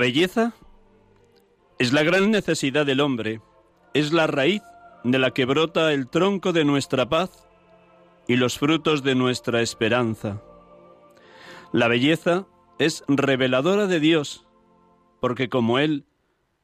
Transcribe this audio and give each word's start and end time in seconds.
belleza 0.00 0.54
es 1.78 1.92
la 1.92 2.02
gran 2.02 2.30
necesidad 2.30 2.86
del 2.86 3.00
hombre, 3.00 3.42
es 3.94 4.12
la 4.12 4.26
raíz 4.26 4.62
de 5.04 5.18
la 5.18 5.30
que 5.30 5.44
brota 5.44 5.92
el 5.92 6.08
tronco 6.08 6.52
de 6.52 6.64
nuestra 6.64 7.08
paz 7.08 7.46
y 8.26 8.36
los 8.36 8.58
frutos 8.58 9.02
de 9.02 9.14
nuestra 9.14 9.60
esperanza. 9.60 10.42
La 11.72 11.86
belleza 11.86 12.46
es 12.78 13.04
reveladora 13.08 13.86
de 13.86 14.00
Dios, 14.00 14.46
porque 15.20 15.50
como 15.50 15.78
Él, 15.78 16.06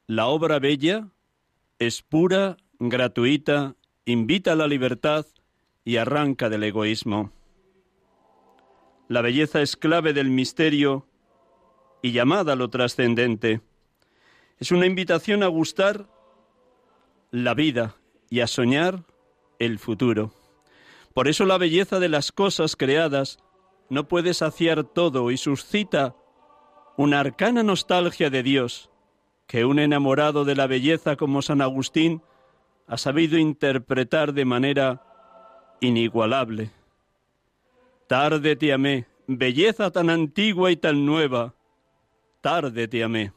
la 0.06 0.28
obra 0.28 0.58
bella 0.58 1.08
es 1.78 2.00
pura, 2.00 2.56
gratuita, 2.78 3.76
invita 4.06 4.52
a 4.52 4.56
la 4.56 4.66
libertad 4.66 5.26
y 5.84 5.98
arranca 5.98 6.48
del 6.48 6.64
egoísmo. 6.64 7.32
La 9.08 9.20
belleza 9.20 9.60
es 9.60 9.76
clave 9.76 10.14
del 10.14 10.30
misterio 10.30 11.06
y 12.06 12.12
llamada 12.12 12.52
a 12.52 12.56
lo 12.56 12.70
trascendente. 12.70 13.62
Es 14.60 14.70
una 14.70 14.86
invitación 14.86 15.42
a 15.42 15.48
gustar 15.48 16.06
la 17.32 17.52
vida 17.52 17.96
y 18.30 18.40
a 18.40 18.46
soñar 18.46 19.02
el 19.58 19.80
futuro. 19.80 20.32
Por 21.14 21.26
eso 21.26 21.44
la 21.46 21.58
belleza 21.58 21.98
de 21.98 22.08
las 22.08 22.30
cosas 22.30 22.76
creadas 22.76 23.38
no 23.88 24.06
puede 24.06 24.34
saciar 24.34 24.84
todo 24.84 25.32
y 25.32 25.36
suscita 25.36 26.14
una 26.96 27.18
arcana 27.18 27.64
nostalgia 27.64 28.30
de 28.30 28.44
Dios 28.44 28.88
que 29.48 29.64
un 29.64 29.80
enamorado 29.80 30.44
de 30.44 30.54
la 30.54 30.68
belleza 30.68 31.16
como 31.16 31.42
San 31.42 31.60
Agustín 31.60 32.22
ha 32.86 32.98
sabido 32.98 33.36
interpretar 33.36 34.32
de 34.32 34.44
manera 34.44 35.02
inigualable. 35.80 36.70
Tarde 38.06 38.54
te 38.54 38.72
amé, 38.72 39.06
belleza 39.26 39.90
tan 39.90 40.08
antigua 40.08 40.70
y 40.70 40.76
tan 40.76 41.04
nueva, 41.04 41.56
tarde 42.46 42.86
te 42.86 43.02
amé. 43.02 43.35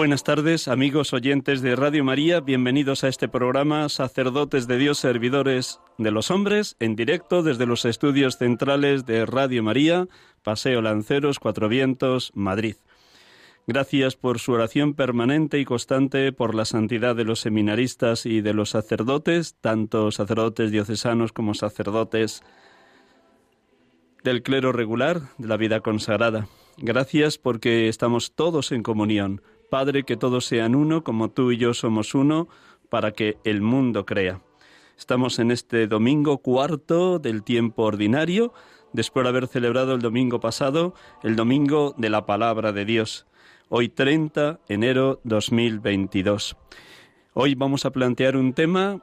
Buenas 0.00 0.24
tardes, 0.24 0.66
amigos 0.66 1.12
oyentes 1.12 1.60
de 1.60 1.76
Radio 1.76 2.02
María. 2.04 2.40
Bienvenidos 2.40 3.04
a 3.04 3.08
este 3.08 3.28
programa 3.28 3.86
Sacerdotes 3.90 4.66
de 4.66 4.78
Dios, 4.78 4.96
Servidores 4.96 5.78
de 5.98 6.10
los 6.10 6.30
Hombres, 6.30 6.74
en 6.80 6.96
directo 6.96 7.42
desde 7.42 7.66
los 7.66 7.84
estudios 7.84 8.38
centrales 8.38 9.04
de 9.04 9.26
Radio 9.26 9.62
María, 9.62 10.08
Paseo 10.42 10.80
Lanceros, 10.80 11.38
Cuatro 11.38 11.68
Vientos, 11.68 12.32
Madrid. 12.34 12.76
Gracias 13.66 14.16
por 14.16 14.38
su 14.38 14.52
oración 14.52 14.94
permanente 14.94 15.58
y 15.58 15.66
constante 15.66 16.32
por 16.32 16.54
la 16.54 16.64
santidad 16.64 17.14
de 17.14 17.24
los 17.24 17.40
seminaristas 17.40 18.24
y 18.24 18.40
de 18.40 18.54
los 18.54 18.70
sacerdotes, 18.70 19.56
tanto 19.60 20.10
sacerdotes 20.12 20.70
diocesanos 20.70 21.32
como 21.32 21.52
sacerdotes 21.52 22.42
del 24.24 24.42
clero 24.42 24.72
regular, 24.72 25.20
de 25.36 25.48
la 25.48 25.58
vida 25.58 25.80
consagrada. 25.80 26.48
Gracias 26.78 27.36
porque 27.36 27.90
estamos 27.90 28.32
todos 28.32 28.72
en 28.72 28.82
comunión. 28.82 29.42
Padre, 29.70 30.02
que 30.02 30.16
todos 30.16 30.44
sean 30.44 30.74
uno, 30.74 31.04
como 31.04 31.30
tú 31.30 31.52
y 31.52 31.56
yo 31.56 31.72
somos 31.72 32.14
uno, 32.14 32.48
para 32.88 33.12
que 33.12 33.38
el 33.44 33.62
mundo 33.62 34.04
crea. 34.04 34.42
Estamos 34.98 35.38
en 35.38 35.50
este 35.50 35.86
domingo 35.86 36.38
cuarto 36.38 37.18
del 37.18 37.42
tiempo 37.42 37.84
ordinario, 37.84 38.52
después 38.92 39.24
de 39.24 39.30
haber 39.30 39.46
celebrado 39.46 39.94
el 39.94 40.02
domingo 40.02 40.40
pasado, 40.40 40.94
el 41.22 41.36
domingo 41.36 41.94
de 41.96 42.10
la 42.10 42.26
palabra 42.26 42.72
de 42.72 42.84
Dios. 42.84 43.26
Hoy 43.68 43.88
30 43.88 44.60
enero 44.68 45.20
2022. 45.24 46.56
Hoy 47.32 47.54
vamos 47.54 47.86
a 47.86 47.92
plantear 47.92 48.36
un 48.36 48.52
tema 48.52 49.00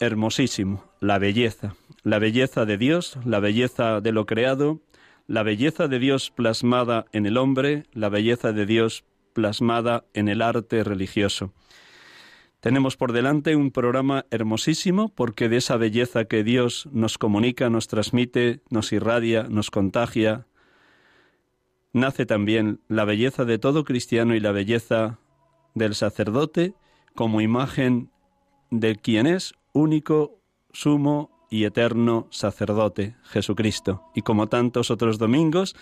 hermosísimo, 0.00 0.84
la 1.00 1.18
belleza, 1.18 1.74
la 2.02 2.18
belleza 2.18 2.64
de 2.64 2.78
Dios, 2.78 3.18
la 3.24 3.40
belleza 3.40 4.00
de 4.00 4.12
lo 4.12 4.24
creado, 4.24 4.80
la 5.26 5.42
belleza 5.42 5.86
de 5.88 5.98
Dios 5.98 6.30
plasmada 6.30 7.04
en 7.12 7.26
el 7.26 7.36
hombre, 7.36 7.84
la 7.92 8.08
belleza 8.08 8.52
de 8.52 8.64
Dios 8.64 9.04
plasmada 9.38 10.04
en 10.14 10.26
el 10.26 10.42
arte 10.42 10.82
religioso. 10.82 11.52
Tenemos 12.58 12.96
por 12.96 13.12
delante 13.12 13.54
un 13.54 13.70
programa 13.70 14.26
hermosísimo 14.32 15.10
porque 15.14 15.48
de 15.48 15.58
esa 15.58 15.76
belleza 15.76 16.24
que 16.24 16.42
Dios 16.42 16.88
nos 16.90 17.18
comunica, 17.18 17.70
nos 17.70 17.86
transmite, 17.86 18.62
nos 18.68 18.92
irradia, 18.92 19.44
nos 19.44 19.70
contagia, 19.70 20.48
nace 21.92 22.26
también 22.26 22.80
la 22.88 23.04
belleza 23.04 23.44
de 23.44 23.60
todo 23.60 23.84
cristiano 23.84 24.34
y 24.34 24.40
la 24.40 24.50
belleza 24.50 25.20
del 25.74 25.94
sacerdote 25.94 26.74
como 27.14 27.40
imagen 27.40 28.10
de 28.72 28.96
quien 28.96 29.28
es 29.28 29.54
único, 29.72 30.40
sumo 30.72 31.46
y 31.48 31.62
eterno 31.62 32.26
sacerdote, 32.30 33.14
Jesucristo. 33.22 34.02
Y 34.16 34.22
como 34.22 34.48
tantos 34.48 34.90
otros 34.90 35.16
domingos, 35.16 35.76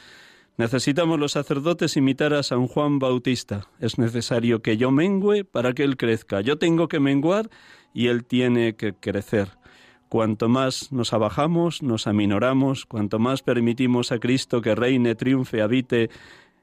necesitamos 0.57 1.19
los 1.19 1.33
sacerdotes 1.33 1.97
imitar 1.97 2.35
a 2.35 2.43
San 2.43 2.67
Juan 2.67 2.99
Bautista. 2.99 3.69
Es 3.81 3.99
necesario 3.99 4.63
que 4.63 4.77
yo 4.77 4.91
mengüe 4.91 5.45
para 5.45 5.73
que 5.73 5.85
Él 5.85 5.97
crezca. 5.97 6.41
Yo 6.41 6.59
tengo 6.59 6.89
que 6.89 7.01
menguar 7.01 7.51
y 7.93 8.09
Él 8.09 8.25
tiene 8.25 8.77
que 8.77 8.95
crecer. 8.95 9.49
Cuanto 10.09 10.49
más 10.49 10.93
nos 10.93 11.13
abajamos, 11.13 11.83
nos 11.83 12.07
aminoramos, 12.07 12.87
cuanto 12.87 13.19
más 13.19 13.43
permitimos 13.43 14.13
a 14.13 14.19
Cristo 14.19 14.63
que 14.63 14.75
reine, 14.75 15.15
triunfe, 15.15 15.63
habite 15.63 16.11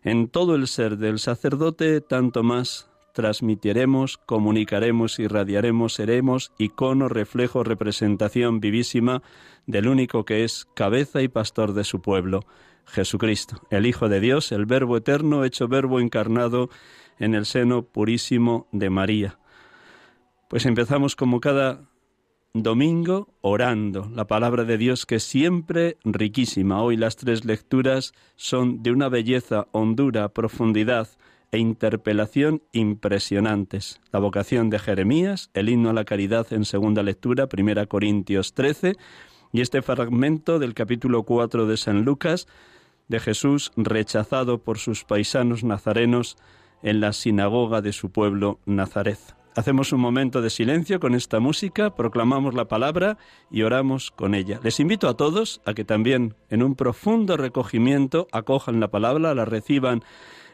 en 0.04 0.28
todo 0.28 0.56
el 0.56 0.68
ser 0.68 0.98
del 0.98 1.20
sacerdote, 1.20 2.02
tanto 2.02 2.44
más 2.44 2.90
transmitiremos, 3.14 4.18
comunicaremos, 4.18 5.20
irradiaremos, 5.20 5.94
seremos 5.94 6.52
icono, 6.58 7.10
reflejo, 7.10 7.64
representación 7.64 8.60
vivísima 8.60 9.22
del 9.68 9.88
único 9.88 10.26
que 10.26 10.44
es 10.44 10.66
cabeza 10.74 11.22
y 11.22 11.28
pastor 11.28 11.74
de 11.74 11.84
su 11.84 12.02
pueblo, 12.02 12.42
Jesucristo, 12.86 13.62
el 13.70 13.86
Hijo 13.86 14.10
de 14.10 14.20
Dios, 14.20 14.52
el 14.52 14.66
Verbo 14.66 14.98
eterno 14.98 15.44
hecho 15.44 15.68
Verbo 15.68 16.00
encarnado 16.00 16.70
en 17.20 17.36
el 17.36 17.46
seno 17.46 17.84
purísimo 17.84 18.68
de 18.72 18.90
María. 18.90 19.40
Pues 20.50 20.66
empezamos 20.66 21.16
como 21.16 21.40
cada 21.40 21.90
domingo 22.54 23.34
orando 23.42 24.10
la 24.14 24.28
palabra 24.28 24.64
de 24.64 24.78
Dios 24.78 25.06
que 25.06 25.16
es 25.16 25.24
siempre 25.24 25.98
riquísima. 26.04 26.82
Hoy 26.82 26.98
las 26.98 27.16
tres 27.16 27.46
lecturas 27.46 28.14
son 28.36 28.84
de 28.84 28.92
una 28.92 29.10
belleza, 29.10 29.68
hondura, 29.72 30.30
profundidad, 30.30 31.08
e 31.54 31.60
interpelación 31.60 32.64
impresionantes. 32.72 34.02
La 34.12 34.20
vocación 34.20 34.72
de 34.72 34.80
Jeremías, 34.80 35.52
el 35.54 35.70
himno 35.70 35.92
a 35.92 35.94
la 35.94 36.04
caridad 36.04 36.52
en 36.52 36.66
segunda 36.66 37.04
lectura, 37.04 37.48
primera 37.48 37.86
Corintios 37.86 38.54
13, 38.56 38.96
y 39.52 39.62
este 39.62 39.84
fragmento 39.84 40.58
del 40.58 40.74
capítulo 40.74 41.22
4 41.22 41.68
de 41.68 41.78
San 41.78 42.06
Lucas, 42.06 42.48
de 43.08 43.20
Jesús 43.20 43.72
rechazado 43.76 44.60
por 44.60 44.78
sus 44.78 45.04
paisanos 45.04 45.64
nazarenos 45.64 46.38
en 46.82 47.00
la 47.00 47.14
sinagoga 47.14 47.82
de 47.82 47.94
su 47.94 48.12
pueblo 48.12 48.60
Nazaret. 48.66 49.20
Hacemos 49.56 49.94
un 49.94 50.02
momento 50.02 50.42
de 50.42 50.50
silencio 50.50 51.00
con 51.00 51.14
esta 51.14 51.40
música, 51.40 51.96
proclamamos 51.96 52.56
la 52.56 52.68
palabra 52.68 53.20
y 53.52 53.62
oramos 53.62 54.10
con 54.10 54.34
ella. 54.34 54.60
Les 54.64 54.80
invito 54.80 55.08
a 55.08 55.16
todos 55.16 55.62
a 55.66 55.76
que 55.76 55.86
también 55.86 56.36
en 56.50 56.64
un 56.64 56.74
profundo 56.76 57.38
recogimiento 57.38 58.28
acojan 58.32 58.80
la 58.80 58.90
palabra, 58.90 59.36
la 59.36 59.46
reciban 59.46 60.04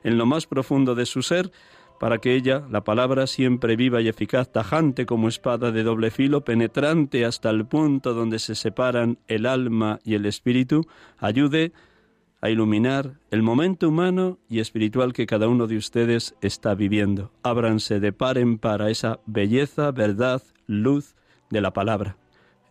en 0.04 0.18
lo 0.18 0.26
más 0.26 0.48
profundo 0.48 0.96
de 0.96 1.06
su 1.06 1.22
ser, 1.22 1.52
para 2.00 2.20
que 2.20 2.34
ella, 2.34 2.66
la 2.70 2.84
palabra 2.84 3.28
siempre 3.28 3.76
viva 3.76 4.02
y 4.02 4.08
eficaz, 4.08 4.52
tajante 4.52 5.06
como 5.06 5.28
espada 5.28 5.72
de 5.72 5.84
doble 5.84 6.12
filo, 6.12 6.44
penetrante 6.44 7.26
hasta 7.26 7.50
el 7.50 7.66
punto 7.66 8.14
donde 8.14 8.40
se 8.40 8.56
separan 8.56 9.20
el 9.28 9.46
alma 9.46 10.00
y 10.04 10.16
el 10.16 10.26
espíritu, 10.26 10.88
ayude 11.20 11.74
a 11.74 11.89
iluminar 12.48 13.20
el 13.32 13.44
momento 13.44 13.90
humano 13.90 14.38
y 14.48 14.60
espiritual 14.60 15.12
que 15.12 15.26
cada 15.26 15.50
uno 15.50 15.68
de 15.68 15.76
ustedes 15.76 16.36
está 16.42 16.74
viviendo. 16.74 17.32
Ábranse 17.44 18.00
de 18.00 18.14
par 18.14 18.38
en 18.38 18.58
par 18.58 18.82
a 18.82 18.90
esa 18.90 19.20
belleza, 19.26 19.92
verdad, 19.92 20.42
luz 20.68 21.16
de 21.50 21.60
la 21.60 21.74
palabra. 21.74 22.16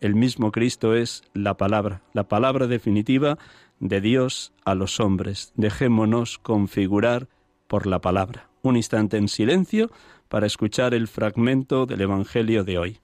El 0.01 0.15
mismo 0.15 0.51
Cristo 0.51 0.95
es 0.95 1.23
la 1.33 1.57
palabra, 1.57 2.01
la 2.13 2.27
palabra 2.27 2.65
definitiva 2.65 3.37
de 3.79 4.01
Dios 4.01 4.53
a 4.65 4.73
los 4.73 4.99
hombres. 4.99 5.53
Dejémonos 5.55 6.39
configurar 6.39 7.27
por 7.67 7.85
la 7.85 7.99
palabra. 7.99 8.49
Un 8.61 8.75
instante 8.75 9.17
en 9.17 9.27
silencio 9.27 9.91
para 10.29 10.47
escuchar 10.47 10.93
el 10.93 11.07
fragmento 11.07 11.85
del 11.85 12.01
Evangelio 12.01 12.63
de 12.63 12.77
hoy. 12.77 12.99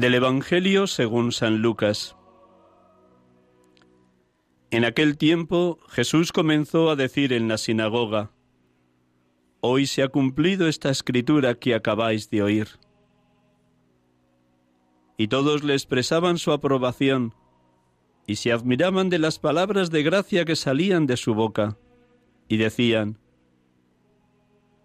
Del 0.00 0.14
Evangelio 0.14 0.86
según 0.86 1.30
San 1.30 1.60
Lucas. 1.60 2.16
En 4.70 4.86
aquel 4.86 5.18
tiempo 5.18 5.78
Jesús 5.90 6.32
comenzó 6.32 6.88
a 6.88 6.96
decir 6.96 7.34
en 7.34 7.48
la 7.48 7.58
sinagoga, 7.58 8.30
Hoy 9.60 9.86
se 9.86 10.02
ha 10.02 10.08
cumplido 10.08 10.68
esta 10.68 10.88
escritura 10.88 11.54
que 11.54 11.74
acabáis 11.74 12.30
de 12.30 12.42
oír. 12.42 12.68
Y 15.18 15.28
todos 15.28 15.64
le 15.64 15.74
expresaban 15.74 16.38
su 16.38 16.52
aprobación 16.52 17.34
y 18.26 18.36
se 18.36 18.52
admiraban 18.52 19.10
de 19.10 19.18
las 19.18 19.38
palabras 19.38 19.90
de 19.90 20.02
gracia 20.02 20.46
que 20.46 20.56
salían 20.56 21.06
de 21.06 21.18
su 21.18 21.34
boca, 21.34 21.76
y 22.48 22.56
decían, 22.56 23.18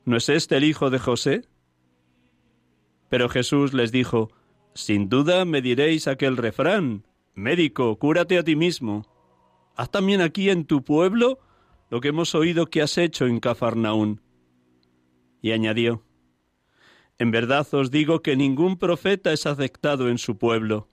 ¿No 0.03 0.17
es 0.17 0.27
este 0.27 0.57
el 0.57 0.65
hijo 0.65 0.89
de 0.89 0.99
José? 0.99 1.47
Pero 3.07 3.29
Jesús 3.29 3.73
les 3.73 3.93
dijo, 3.93 4.29
sin 4.75 5.07
duda 5.07 5.45
me 5.45 5.61
diréis 5.61 6.07
aquel 6.07 6.35
refrán, 6.35 7.05
médico, 7.33 7.97
cúrate 7.97 8.37
a 8.37 8.43
ti 8.43 8.55
mismo. 8.57 9.07
Haz 9.75 9.89
también 9.89 10.21
aquí 10.21 10.49
en 10.49 10.65
tu 10.65 10.83
pueblo 10.83 11.39
lo 11.89 12.01
que 12.01 12.09
hemos 12.09 12.35
oído 12.35 12.67
que 12.67 12.81
has 12.81 12.97
hecho 12.97 13.25
en 13.25 13.39
Cafarnaún. 13.39 14.21
Y 15.41 15.51
añadió, 15.51 16.03
En 17.17 17.31
verdad 17.31 17.65
os 17.73 17.89
digo 17.89 18.21
que 18.21 18.35
ningún 18.35 18.77
profeta 18.77 19.31
es 19.31 19.45
aceptado 19.45 20.09
en 20.09 20.17
su 20.17 20.37
pueblo. 20.37 20.89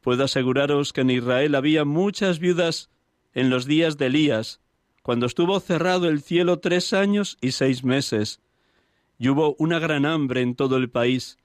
Puedo 0.00 0.24
aseguraros 0.24 0.94
que 0.94 1.02
en 1.02 1.10
Israel 1.10 1.54
había 1.54 1.84
muchas 1.84 2.38
viudas 2.38 2.90
en 3.34 3.50
los 3.50 3.66
días 3.66 3.98
de 3.98 4.06
Elías, 4.06 4.60
cuando 5.02 5.26
estuvo 5.26 5.60
cerrado 5.60 6.08
el 6.08 6.22
cielo 6.22 6.60
tres 6.60 6.94
años 6.94 7.36
y 7.42 7.52
seis 7.52 7.84
meses, 7.84 8.40
y 9.18 9.28
hubo 9.28 9.54
una 9.58 9.78
gran 9.78 10.06
hambre 10.06 10.40
en 10.40 10.54
todo 10.54 10.78
el 10.78 10.88
país, 10.88 11.39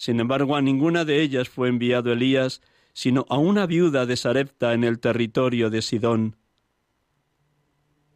sin 0.00 0.18
embargo, 0.18 0.56
a 0.56 0.62
ninguna 0.62 1.04
de 1.04 1.20
ellas 1.20 1.50
fue 1.50 1.68
enviado 1.68 2.10
Elías, 2.10 2.62
sino 2.94 3.26
a 3.28 3.36
una 3.36 3.66
viuda 3.66 4.06
de 4.06 4.16
Sarepta 4.16 4.72
en 4.72 4.82
el 4.82 4.98
territorio 4.98 5.68
de 5.68 5.82
Sidón. 5.82 6.36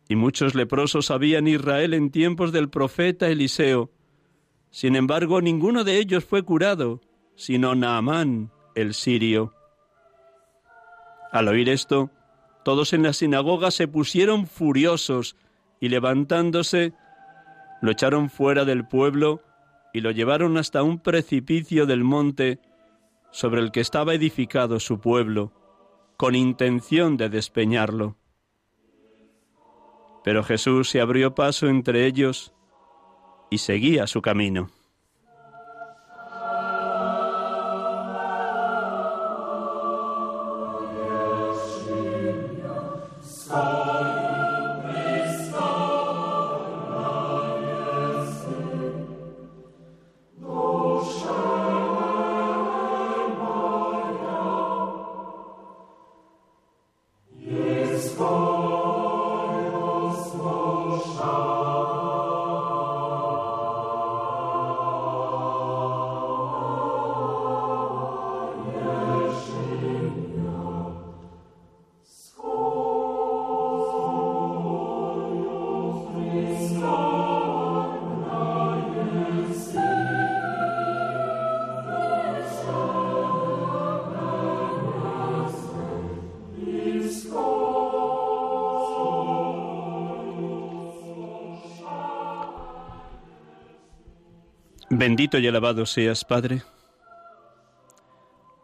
Y 0.08 0.16
muchos 0.16 0.54
leprosos 0.54 1.10
había 1.10 1.40
en 1.40 1.46
Israel 1.46 1.92
en 1.92 2.10
tiempos 2.10 2.52
del 2.52 2.70
profeta 2.70 3.28
Eliseo. 3.28 3.90
Sin 4.70 4.96
embargo, 4.96 5.42
ninguno 5.42 5.84
de 5.84 5.98
ellos 5.98 6.24
fue 6.24 6.42
curado, 6.42 7.02
sino 7.36 7.74
Naamán, 7.74 8.50
el 8.74 8.94
sirio. 8.94 9.52
Al 11.32 11.48
oír 11.48 11.68
esto, 11.68 12.10
todos 12.64 12.94
en 12.94 13.02
la 13.02 13.12
sinagoga 13.12 13.70
se 13.70 13.88
pusieron 13.88 14.46
furiosos 14.46 15.36
y 15.80 15.90
levantándose, 15.90 16.94
lo 17.82 17.90
echaron 17.90 18.30
fuera 18.30 18.64
del 18.64 18.88
pueblo 18.88 19.42
y 19.94 20.00
lo 20.00 20.10
llevaron 20.10 20.58
hasta 20.58 20.82
un 20.82 20.98
precipicio 20.98 21.86
del 21.86 22.02
monte 22.02 22.58
sobre 23.30 23.60
el 23.60 23.70
que 23.70 23.80
estaba 23.80 24.12
edificado 24.12 24.80
su 24.80 24.98
pueblo, 24.98 25.52
con 26.16 26.34
intención 26.34 27.16
de 27.16 27.28
despeñarlo. 27.28 28.16
Pero 30.24 30.42
Jesús 30.42 30.90
se 30.90 31.00
abrió 31.00 31.36
paso 31.36 31.68
entre 31.68 32.06
ellos 32.06 32.52
y 33.50 33.58
seguía 33.58 34.08
su 34.08 34.20
camino. 34.20 34.68
Bendito 94.96 95.38
y 95.38 95.48
alabado 95.48 95.86
seas, 95.86 96.24
Padre, 96.24 96.62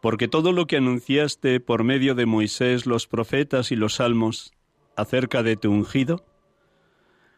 porque 0.00 0.28
todo 0.28 0.52
lo 0.52 0.68
que 0.68 0.76
anunciaste 0.76 1.58
por 1.58 1.82
medio 1.82 2.14
de 2.14 2.24
Moisés, 2.24 2.86
los 2.86 3.08
profetas 3.08 3.72
y 3.72 3.76
los 3.76 3.94
salmos 3.94 4.52
acerca 4.96 5.42
de 5.42 5.56
tu 5.56 5.72
ungido, 5.72 6.24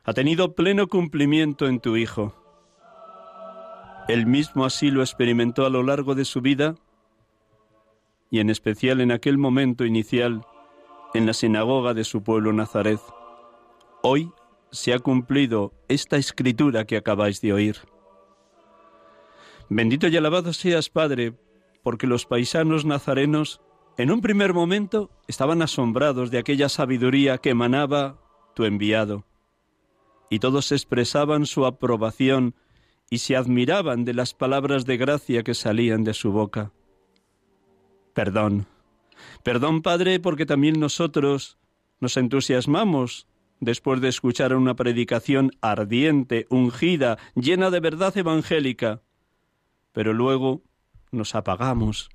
ha 0.04 0.12
tenido 0.12 0.54
pleno 0.54 0.88
cumplimiento 0.88 1.68
en 1.68 1.80
tu 1.80 1.96
Hijo. 1.96 2.34
Él 4.08 4.26
mismo 4.26 4.66
así 4.66 4.90
lo 4.90 5.00
experimentó 5.00 5.64
a 5.64 5.70
lo 5.70 5.82
largo 5.82 6.14
de 6.14 6.26
su 6.26 6.42
vida 6.42 6.74
y 8.30 8.40
en 8.40 8.50
especial 8.50 9.00
en 9.00 9.10
aquel 9.10 9.38
momento 9.38 9.86
inicial 9.86 10.44
en 11.14 11.24
la 11.24 11.32
sinagoga 11.32 11.94
de 11.94 12.04
su 12.04 12.22
pueblo 12.22 12.52
Nazaret. 12.52 13.00
Hoy 14.02 14.32
se 14.70 14.92
ha 14.92 14.98
cumplido 14.98 15.72
esta 15.88 16.18
escritura 16.18 16.84
que 16.84 16.98
acabáis 16.98 17.40
de 17.40 17.54
oír. 17.54 17.76
Bendito 19.74 20.06
y 20.06 20.14
alabado 20.18 20.52
seas, 20.52 20.90
Padre, 20.90 21.32
porque 21.82 22.06
los 22.06 22.26
paisanos 22.26 22.84
nazarenos 22.84 23.62
en 23.96 24.10
un 24.10 24.20
primer 24.20 24.52
momento 24.52 25.10
estaban 25.28 25.62
asombrados 25.62 26.30
de 26.30 26.36
aquella 26.36 26.68
sabiduría 26.68 27.38
que 27.38 27.48
emanaba 27.48 28.20
tu 28.54 28.66
enviado, 28.66 29.24
y 30.28 30.40
todos 30.40 30.72
expresaban 30.72 31.46
su 31.46 31.64
aprobación 31.64 32.54
y 33.08 33.20
se 33.20 33.34
admiraban 33.34 34.04
de 34.04 34.12
las 34.12 34.34
palabras 34.34 34.84
de 34.84 34.98
gracia 34.98 35.42
que 35.42 35.54
salían 35.54 36.04
de 36.04 36.12
su 36.12 36.32
boca. 36.32 36.70
Perdón, 38.12 38.66
perdón 39.42 39.80
Padre, 39.80 40.20
porque 40.20 40.44
también 40.44 40.80
nosotros 40.80 41.56
nos 41.98 42.18
entusiasmamos 42.18 43.26
después 43.58 44.02
de 44.02 44.08
escuchar 44.08 44.54
una 44.54 44.76
predicación 44.76 45.50
ardiente, 45.62 46.46
ungida, 46.50 47.16
llena 47.34 47.70
de 47.70 47.80
verdad 47.80 48.14
evangélica, 48.18 49.00
pero 49.92 50.12
luego 50.12 50.62
nos 51.10 51.34
apagamos, 51.34 52.10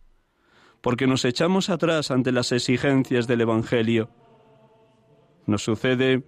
porque 0.82 1.08
nos 1.08 1.26
echamos 1.26 1.70
atrás 1.70 2.12
ante 2.12 2.32
las 2.32 2.52
exigencias 2.52 3.28
del 3.28 3.42
Evangelio. 3.42 4.10
Nos 5.46 5.64
sucede 5.64 6.24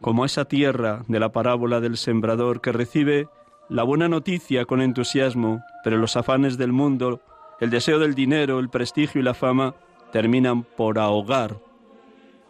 como 0.00 0.24
esa 0.24 0.44
tierra 0.44 1.04
de 1.08 1.20
la 1.20 1.32
parábola 1.32 1.80
del 1.80 1.96
sembrador 1.96 2.60
que 2.60 2.72
recibe 2.72 3.28
la 3.68 3.84
buena 3.84 4.08
noticia 4.08 4.64
con 4.66 4.82
entusiasmo, 4.82 5.62
pero 5.84 5.96
los 5.96 6.16
afanes 6.16 6.58
del 6.58 6.72
mundo, 6.72 7.22
el 7.60 7.70
deseo 7.70 7.98
del 7.98 8.14
dinero, 8.14 8.58
el 8.58 8.68
prestigio 8.68 9.20
y 9.20 9.24
la 9.24 9.34
fama 9.34 9.74
terminan 10.10 10.64
por 10.64 10.98
ahogar 10.98 11.58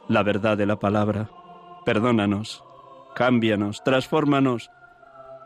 la 0.08 0.22
verdad 0.22 0.56
de 0.56 0.66
la 0.66 0.76
palabra. 0.76 1.30
Perdónanos, 1.84 2.64
cámbianos, 3.14 3.84
transfórmanos, 3.84 4.70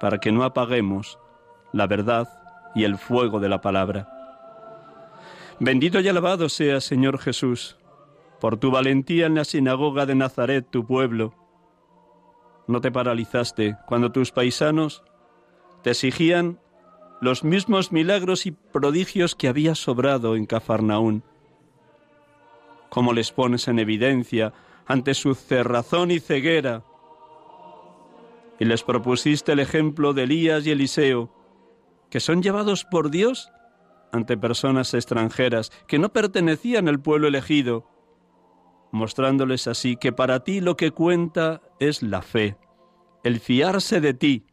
para 0.00 0.18
que 0.18 0.32
no 0.32 0.44
apaguemos 0.44 1.18
la 1.72 1.86
verdad 1.86 2.45
y 2.76 2.84
el 2.84 2.98
fuego 2.98 3.40
de 3.40 3.48
la 3.48 3.60
palabra. 3.62 4.08
Bendito 5.58 5.98
y 5.98 6.08
alabado 6.08 6.50
sea, 6.50 6.82
Señor 6.82 7.18
Jesús, 7.18 7.78
por 8.38 8.58
tu 8.58 8.70
valentía 8.70 9.24
en 9.26 9.34
la 9.34 9.44
sinagoga 9.44 10.04
de 10.04 10.14
Nazaret, 10.14 10.66
tu 10.70 10.86
pueblo. 10.86 11.34
No 12.66 12.82
te 12.82 12.92
paralizaste 12.92 13.78
cuando 13.86 14.12
tus 14.12 14.30
paisanos 14.30 15.02
te 15.82 15.90
exigían 15.90 16.60
los 17.22 17.44
mismos 17.44 17.92
milagros 17.92 18.44
y 18.44 18.50
prodigios 18.50 19.34
que 19.34 19.48
había 19.48 19.74
sobrado 19.74 20.36
en 20.36 20.44
Cafarnaún. 20.44 21.22
¿Cómo 22.90 23.14
les 23.14 23.32
pones 23.32 23.68
en 23.68 23.78
evidencia 23.78 24.52
ante 24.86 25.14
su 25.14 25.34
cerrazón 25.34 26.10
y 26.10 26.20
ceguera? 26.20 26.82
Y 28.58 28.66
les 28.66 28.82
propusiste 28.82 29.52
el 29.52 29.60
ejemplo 29.60 30.12
de 30.12 30.24
Elías 30.24 30.66
y 30.66 30.72
Eliseo, 30.72 31.30
que 32.10 32.20
son 32.20 32.42
llevados 32.42 32.84
por 32.84 33.10
Dios 33.10 33.50
ante 34.12 34.36
personas 34.36 34.94
extranjeras 34.94 35.70
que 35.86 35.98
no 35.98 36.12
pertenecían 36.12 36.88
al 36.88 37.00
pueblo 37.00 37.28
elegido, 37.28 37.88
mostrándoles 38.92 39.66
así 39.66 39.96
que 39.96 40.12
para 40.12 40.40
ti 40.40 40.60
lo 40.60 40.76
que 40.76 40.90
cuenta 40.90 41.60
es 41.80 42.02
la 42.02 42.22
fe, 42.22 42.56
el 43.24 43.40
fiarse 43.40 44.00
de 44.00 44.14
ti, 44.14 44.46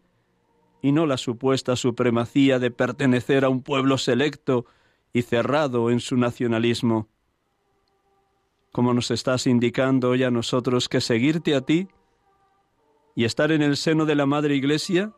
y 0.82 0.92
no 0.92 1.06
la 1.06 1.18
supuesta 1.18 1.78
supremacía 1.78 2.60
de 2.60 2.70
pertenecer 2.70 3.46
a 3.46 3.50
un 3.50 3.64
pueblo 3.64 3.98
selecto 3.98 4.66
y 5.14 5.22
cerrado 5.22 5.90
en 5.90 6.02
su 6.02 6.18
nacionalismo. 6.18 7.08
Como 8.74 8.94
nos 8.94 9.10
estás 9.10 9.48
indicando 9.48 10.10
hoy 10.10 10.24
a 10.24 10.32
nosotros 10.32 10.90
que 10.90 11.00
seguirte 11.00 11.56
a 11.56 11.62
ti 11.62 11.88
y 13.16 13.24
estar 13.24 13.52
en 13.52 13.62
el 13.62 13.78
seno 13.78 14.06
de 14.06 14.16
la 14.16 14.26
Madre 14.26 14.56
Iglesia 14.56 15.14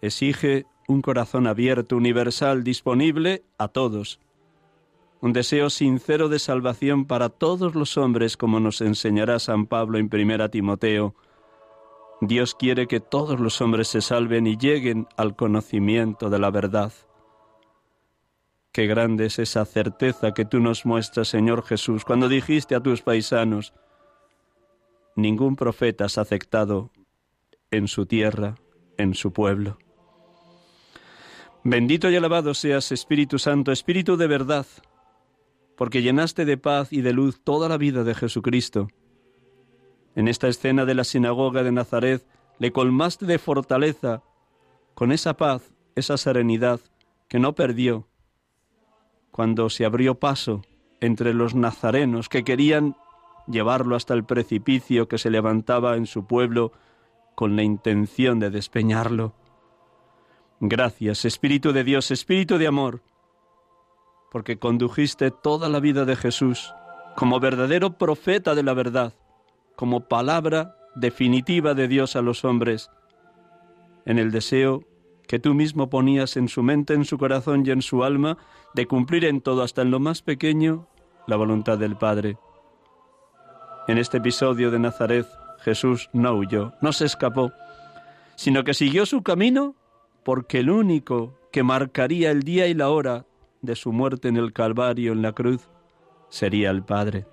exige 0.00 0.66
un 0.88 1.02
corazón 1.02 1.46
abierto, 1.46 1.96
universal, 1.96 2.64
disponible 2.64 3.42
a 3.58 3.68
todos. 3.68 4.20
Un 5.20 5.32
deseo 5.32 5.70
sincero 5.70 6.28
de 6.28 6.38
salvación 6.38 7.06
para 7.06 7.30
todos 7.30 7.74
los 7.74 7.96
hombres, 7.96 8.36
como 8.36 8.60
nos 8.60 8.80
enseñará 8.80 9.38
San 9.38 9.66
Pablo 9.66 9.98
en 9.98 10.10
1 10.12 10.50
Timoteo. 10.50 11.14
Dios 12.20 12.54
quiere 12.54 12.86
que 12.86 13.00
todos 13.00 13.40
los 13.40 13.60
hombres 13.60 13.88
se 13.88 14.00
salven 14.00 14.46
y 14.46 14.56
lleguen 14.56 15.06
al 15.16 15.34
conocimiento 15.34 16.28
de 16.28 16.38
la 16.38 16.50
verdad. 16.50 16.92
Qué 18.72 18.86
grande 18.86 19.26
es 19.26 19.38
esa 19.38 19.64
certeza 19.64 20.34
que 20.34 20.44
tú 20.44 20.60
nos 20.60 20.84
muestras, 20.84 21.28
Señor 21.28 21.64
Jesús, 21.64 22.04
cuando 22.04 22.28
dijiste 22.28 22.74
a 22.74 22.80
tus 22.80 23.02
paisanos, 23.02 23.72
ningún 25.16 25.56
profeta 25.56 26.06
has 26.06 26.18
aceptado 26.18 26.90
en 27.70 27.88
su 27.88 28.06
tierra, 28.06 28.56
en 28.98 29.14
su 29.14 29.32
pueblo. 29.32 29.78
Bendito 31.66 32.10
y 32.10 32.16
alabado 32.16 32.52
seas, 32.52 32.92
Espíritu 32.92 33.38
Santo, 33.38 33.72
Espíritu 33.72 34.18
de 34.18 34.26
verdad, 34.26 34.66
porque 35.78 36.02
llenaste 36.02 36.44
de 36.44 36.58
paz 36.58 36.92
y 36.92 37.00
de 37.00 37.14
luz 37.14 37.40
toda 37.42 37.70
la 37.70 37.78
vida 37.78 38.04
de 38.04 38.14
Jesucristo. 38.14 38.88
En 40.14 40.28
esta 40.28 40.46
escena 40.46 40.84
de 40.84 40.94
la 40.94 41.04
sinagoga 41.04 41.62
de 41.62 41.72
Nazaret 41.72 42.22
le 42.58 42.70
colmaste 42.70 43.24
de 43.24 43.38
fortaleza 43.38 44.22
con 44.94 45.10
esa 45.10 45.38
paz, 45.38 45.72
esa 45.94 46.18
serenidad 46.18 46.80
que 47.28 47.38
no 47.38 47.54
perdió 47.54 48.08
cuando 49.30 49.70
se 49.70 49.86
abrió 49.86 50.16
paso 50.16 50.60
entre 51.00 51.32
los 51.32 51.54
nazarenos 51.54 52.28
que 52.28 52.44
querían 52.44 52.94
llevarlo 53.48 53.96
hasta 53.96 54.12
el 54.12 54.24
precipicio 54.24 55.08
que 55.08 55.16
se 55.16 55.30
levantaba 55.30 55.96
en 55.96 56.04
su 56.04 56.26
pueblo 56.26 56.72
con 57.34 57.56
la 57.56 57.62
intención 57.62 58.38
de 58.38 58.50
despeñarlo. 58.50 59.34
Gracias, 60.60 61.24
Espíritu 61.24 61.72
de 61.72 61.84
Dios, 61.84 62.10
Espíritu 62.10 62.58
de 62.58 62.66
amor, 62.66 63.02
porque 64.30 64.58
condujiste 64.58 65.30
toda 65.30 65.68
la 65.68 65.80
vida 65.80 66.04
de 66.04 66.16
Jesús 66.16 66.72
como 67.16 67.40
verdadero 67.40 67.98
profeta 67.98 68.54
de 68.54 68.62
la 68.62 68.74
verdad, 68.74 69.14
como 69.76 70.08
palabra 70.08 70.76
definitiva 70.94 71.74
de 71.74 71.88
Dios 71.88 72.16
a 72.16 72.22
los 72.22 72.44
hombres, 72.44 72.90
en 74.06 74.18
el 74.18 74.30
deseo 74.30 74.84
que 75.26 75.38
tú 75.38 75.54
mismo 75.54 75.88
ponías 75.90 76.36
en 76.36 76.48
su 76.48 76.62
mente, 76.62 76.94
en 76.94 77.04
su 77.04 77.18
corazón 77.18 77.64
y 77.66 77.70
en 77.70 77.82
su 77.82 78.04
alma, 78.04 78.36
de 78.74 78.86
cumplir 78.86 79.24
en 79.24 79.40
todo, 79.40 79.62
hasta 79.62 79.82
en 79.82 79.90
lo 79.90 80.00
más 80.00 80.22
pequeño, 80.22 80.86
la 81.26 81.36
voluntad 81.36 81.78
del 81.78 81.96
Padre. 81.96 82.36
En 83.88 83.98
este 83.98 84.18
episodio 84.18 84.70
de 84.70 84.78
Nazaret, 84.78 85.26
Jesús 85.60 86.10
no 86.12 86.34
huyó, 86.34 86.74
no 86.80 86.92
se 86.92 87.06
escapó, 87.06 87.52
sino 88.36 88.64
que 88.64 88.74
siguió 88.74 89.06
su 89.06 89.22
camino 89.22 89.74
porque 90.24 90.60
el 90.60 90.70
único 90.70 91.38
que 91.52 91.62
marcaría 91.62 92.30
el 92.30 92.42
día 92.42 92.66
y 92.66 92.74
la 92.74 92.88
hora 92.88 93.26
de 93.62 93.76
su 93.76 93.92
muerte 93.92 94.28
en 94.28 94.36
el 94.36 94.52
Calvario, 94.52 95.12
en 95.12 95.22
la 95.22 95.32
cruz, 95.32 95.68
sería 96.28 96.70
el 96.70 96.82
Padre. 96.82 97.26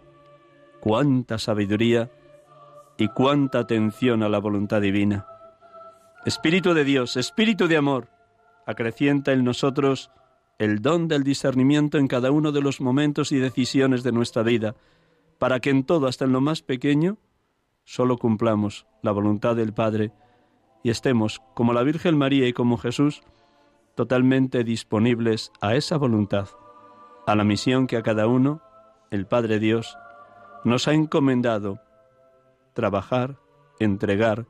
Cuánta 0.80 1.38
sabiduría 1.38 2.12
y 2.98 3.08
cuánta 3.08 3.60
atención 3.60 4.24
a 4.24 4.30
la 4.30 4.40
voluntad 4.40 4.82
divina. 4.82 5.26
Espíritu 6.26 6.74
de 6.74 6.84
Dios, 6.84 7.18
Espíritu 7.18 7.68
de 7.68 7.78
amor, 7.78 8.10
acrecienta 8.68 9.32
en 9.32 9.44
nosotros 9.44 10.12
el 10.60 10.82
don 10.82 11.08
del 11.08 11.24
discernimiento 11.24 11.98
en 11.98 12.08
cada 12.08 12.30
uno 12.30 12.52
de 12.52 12.62
los 12.62 12.80
momentos 12.82 13.32
y 13.32 13.40
decisiones 13.40 14.04
de 14.04 14.12
nuestra 14.12 14.44
vida, 14.44 14.76
para 15.40 15.60
que 15.60 15.72
en 15.72 15.84
todo, 15.84 16.06
hasta 16.06 16.26
en 16.26 16.34
lo 16.34 16.42
más 16.42 16.62
pequeño, 16.62 17.18
solo 17.84 18.18
cumplamos 18.18 18.86
la 19.02 19.12
voluntad 19.12 19.56
del 19.56 19.74
Padre 19.74 20.12
y 20.84 20.90
estemos, 20.90 21.42
como 21.54 21.74
la 21.74 21.84
Virgen 21.84 22.18
María 22.18 22.48
y 22.48 22.54
como 22.54 22.78
Jesús, 22.78 23.22
totalmente 23.96 24.64
disponibles 24.64 25.52
a 25.62 25.76
esa 25.76 25.98
voluntad, 25.98 26.50
a 27.28 27.36
la 27.36 27.44
misión 27.44 27.88
que 27.88 27.98
a 27.98 28.04
cada 28.04 28.28
uno 28.28 28.62
el 29.12 29.28
Padre 29.28 29.60
Dios 29.60 29.98
nos 30.64 30.88
ha 30.88 30.94
encomendado 30.94 31.82
trabajar, 32.74 33.38
entregar, 33.80 34.48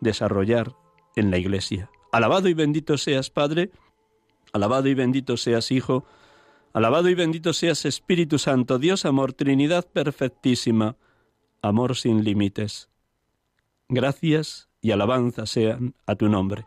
desarrollar 0.00 0.76
en 1.16 1.30
la 1.30 1.38
Iglesia. 1.38 1.90
Alabado 2.12 2.48
y 2.48 2.54
bendito 2.54 2.98
seas, 2.98 3.30
Padre, 3.30 3.70
alabado 4.52 4.88
y 4.88 4.94
bendito 4.94 5.36
seas, 5.36 5.70
Hijo, 5.70 6.04
alabado 6.72 7.08
y 7.08 7.14
bendito 7.14 7.52
seas, 7.52 7.84
Espíritu 7.84 8.38
Santo, 8.38 8.78
Dios, 8.78 9.04
amor, 9.04 9.32
Trinidad 9.32 9.86
perfectísima, 9.90 10.96
amor 11.62 11.96
sin 11.96 12.22
límites. 12.22 12.90
Gracias 13.88 14.68
y 14.84 14.92
alabanza 14.92 15.46
sean 15.46 15.94
a 16.06 16.14
tu 16.14 16.28
nombre. 16.28 16.66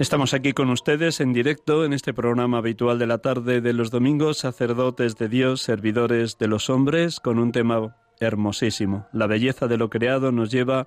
Estamos 0.00 0.32
aquí 0.32 0.54
con 0.54 0.70
ustedes 0.70 1.20
en 1.20 1.34
directo 1.34 1.84
en 1.84 1.92
este 1.92 2.14
programa 2.14 2.56
habitual 2.56 2.98
de 2.98 3.06
la 3.06 3.18
tarde 3.18 3.60
de 3.60 3.74
los 3.74 3.90
domingos, 3.90 4.38
sacerdotes 4.38 5.16
de 5.16 5.28
Dios, 5.28 5.60
servidores 5.60 6.38
de 6.38 6.48
los 6.48 6.70
hombres, 6.70 7.20
con 7.20 7.38
un 7.38 7.52
tema 7.52 7.98
hermosísimo. 8.18 9.06
La 9.12 9.26
belleza 9.26 9.66
de 9.66 9.76
lo 9.76 9.90
creado 9.90 10.32
nos 10.32 10.50
lleva 10.50 10.86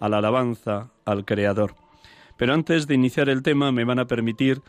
a 0.00 0.08
la 0.08 0.16
alabanza 0.16 0.88
al 1.04 1.26
Creador. 1.26 1.74
Pero 2.38 2.54
antes 2.54 2.86
de 2.86 2.94
iniciar 2.94 3.28
el 3.28 3.42
tema 3.42 3.72
me 3.72 3.84
van 3.84 3.98
a 3.98 4.06
permitir 4.06 4.62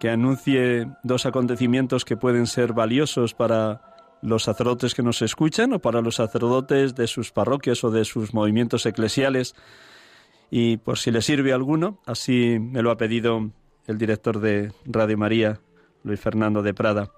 que 0.00 0.10
anuncie 0.10 0.88
dos 1.04 1.24
acontecimientos 1.24 2.04
que 2.04 2.16
pueden 2.16 2.48
ser 2.48 2.72
valiosos 2.72 3.34
para 3.34 4.18
los 4.22 4.42
sacerdotes 4.42 4.92
que 4.92 5.04
nos 5.04 5.22
escuchan 5.22 5.72
o 5.72 5.78
para 5.78 6.00
los 6.00 6.16
sacerdotes 6.16 6.96
de 6.96 7.06
sus 7.06 7.30
parroquias 7.30 7.84
o 7.84 7.92
de 7.92 8.04
sus 8.04 8.34
movimientos 8.34 8.86
eclesiales 8.86 9.54
y 10.50 10.78
por 10.78 10.98
si 10.98 11.10
le 11.10 11.22
sirve 11.22 11.52
alguno, 11.52 12.00
así 12.06 12.58
me 12.58 12.82
lo 12.82 12.90
ha 12.90 12.96
pedido 12.96 13.50
el 13.86 13.98
director 13.98 14.40
de 14.40 14.72
Radio 14.84 15.16
María, 15.16 15.60
Luis 16.02 16.20
Fernando 16.20 16.62
de 16.62 16.74
Prada. 16.74 17.10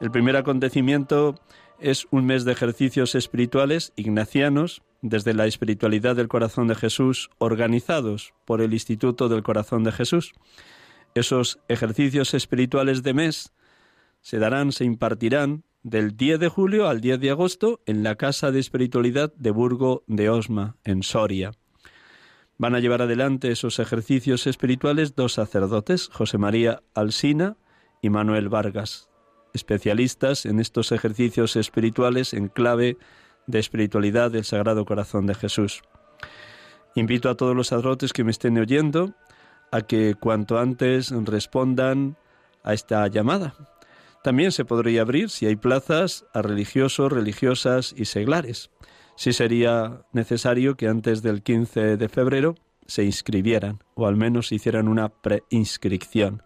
El 0.00 0.10
primer 0.10 0.36
acontecimiento 0.36 1.34
es 1.78 2.06
un 2.10 2.24
mes 2.24 2.44
de 2.44 2.52
ejercicios 2.52 3.14
espirituales 3.14 3.92
ignacianos 3.96 4.82
desde 5.02 5.34
la 5.34 5.46
espiritualidad 5.46 6.16
del 6.16 6.28
corazón 6.28 6.68
de 6.68 6.74
Jesús 6.74 7.30
organizados 7.38 8.32
por 8.44 8.60
el 8.60 8.72
Instituto 8.72 9.28
del 9.28 9.42
Corazón 9.42 9.84
de 9.84 9.92
Jesús. 9.92 10.32
Esos 11.14 11.58
ejercicios 11.68 12.34
espirituales 12.34 13.02
de 13.02 13.12
mes 13.12 13.52
se 14.20 14.38
darán, 14.38 14.72
se 14.72 14.84
impartirán 14.84 15.64
del 15.82 16.16
10 16.16 16.38
de 16.38 16.48
julio 16.48 16.88
al 16.88 17.00
10 17.00 17.20
de 17.20 17.30
agosto 17.30 17.80
en 17.86 18.04
la 18.04 18.14
Casa 18.14 18.52
de 18.52 18.60
Espiritualidad 18.60 19.34
de 19.34 19.50
Burgo 19.50 20.04
de 20.06 20.30
Osma, 20.30 20.76
en 20.84 21.02
Soria. 21.02 21.52
Van 22.62 22.76
a 22.76 22.78
llevar 22.78 23.02
adelante 23.02 23.50
esos 23.50 23.80
ejercicios 23.80 24.46
espirituales 24.46 25.16
dos 25.16 25.32
sacerdotes, 25.32 26.08
José 26.12 26.38
María 26.38 26.80
Alsina 26.94 27.56
y 28.00 28.08
Manuel 28.08 28.48
Vargas, 28.48 29.10
especialistas 29.52 30.46
en 30.46 30.60
estos 30.60 30.92
ejercicios 30.92 31.56
espirituales 31.56 32.32
en 32.34 32.46
clave 32.46 32.98
de 33.48 33.58
espiritualidad 33.58 34.30
del 34.30 34.44
Sagrado 34.44 34.84
Corazón 34.84 35.26
de 35.26 35.34
Jesús. 35.34 35.82
Invito 36.94 37.30
a 37.30 37.36
todos 37.36 37.56
los 37.56 37.66
sacerdotes 37.66 38.12
que 38.12 38.22
me 38.22 38.30
estén 38.30 38.56
oyendo 38.56 39.12
a 39.72 39.80
que 39.80 40.14
cuanto 40.14 40.60
antes 40.60 41.10
respondan 41.10 42.16
a 42.62 42.74
esta 42.74 43.08
llamada. 43.08 43.56
También 44.22 44.52
se 44.52 44.64
podría 44.64 45.02
abrir, 45.02 45.30
si 45.30 45.46
hay 45.46 45.56
plazas, 45.56 46.26
a 46.32 46.42
religiosos, 46.42 47.10
religiosas 47.10 47.92
y 47.96 48.04
seglares 48.04 48.70
sí 49.22 49.32
sería 49.32 50.00
necesario 50.12 50.76
que 50.76 50.88
antes 50.88 51.22
del 51.22 51.44
15 51.44 51.96
de 51.96 52.08
febrero 52.08 52.56
se 52.88 53.04
inscribieran 53.04 53.78
o 53.94 54.08
al 54.08 54.16
menos 54.16 54.50
hicieran 54.50 54.88
una 54.88 55.10
preinscripción. 55.10 56.42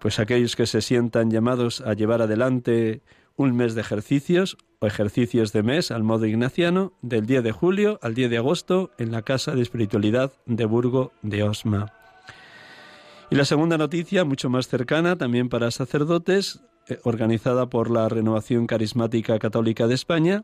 Pues 0.00 0.18
aquellos 0.18 0.56
que 0.56 0.66
se 0.66 0.80
sientan 0.80 1.30
llamados 1.30 1.80
a 1.80 1.94
llevar 1.94 2.20
adelante 2.20 3.02
un 3.36 3.54
mes 3.54 3.76
de 3.76 3.82
ejercicios 3.82 4.56
o 4.80 4.86
ejercicios 4.88 5.52
de 5.52 5.62
mes 5.62 5.92
al 5.92 6.02
modo 6.02 6.26
ignaciano 6.26 6.92
del 7.02 7.24
10 7.24 7.44
de 7.44 7.52
julio 7.52 8.00
al 8.02 8.14
10 8.14 8.30
de 8.30 8.38
agosto 8.38 8.90
en 8.98 9.12
la 9.12 9.22
Casa 9.22 9.54
de 9.54 9.62
Espiritualidad 9.62 10.32
de 10.44 10.64
Burgo 10.64 11.12
de 11.22 11.44
Osma. 11.44 11.92
Y 13.30 13.36
la 13.36 13.44
segunda 13.44 13.78
noticia, 13.78 14.24
mucho 14.24 14.50
más 14.50 14.66
cercana, 14.66 15.16
también 15.16 15.48
para 15.48 15.70
sacerdotes, 15.70 16.62
eh, 16.88 16.98
organizada 17.04 17.70
por 17.70 17.92
la 17.92 18.08
Renovación 18.08 18.66
Carismática 18.66 19.38
Católica 19.38 19.86
de 19.86 19.94
España, 19.94 20.42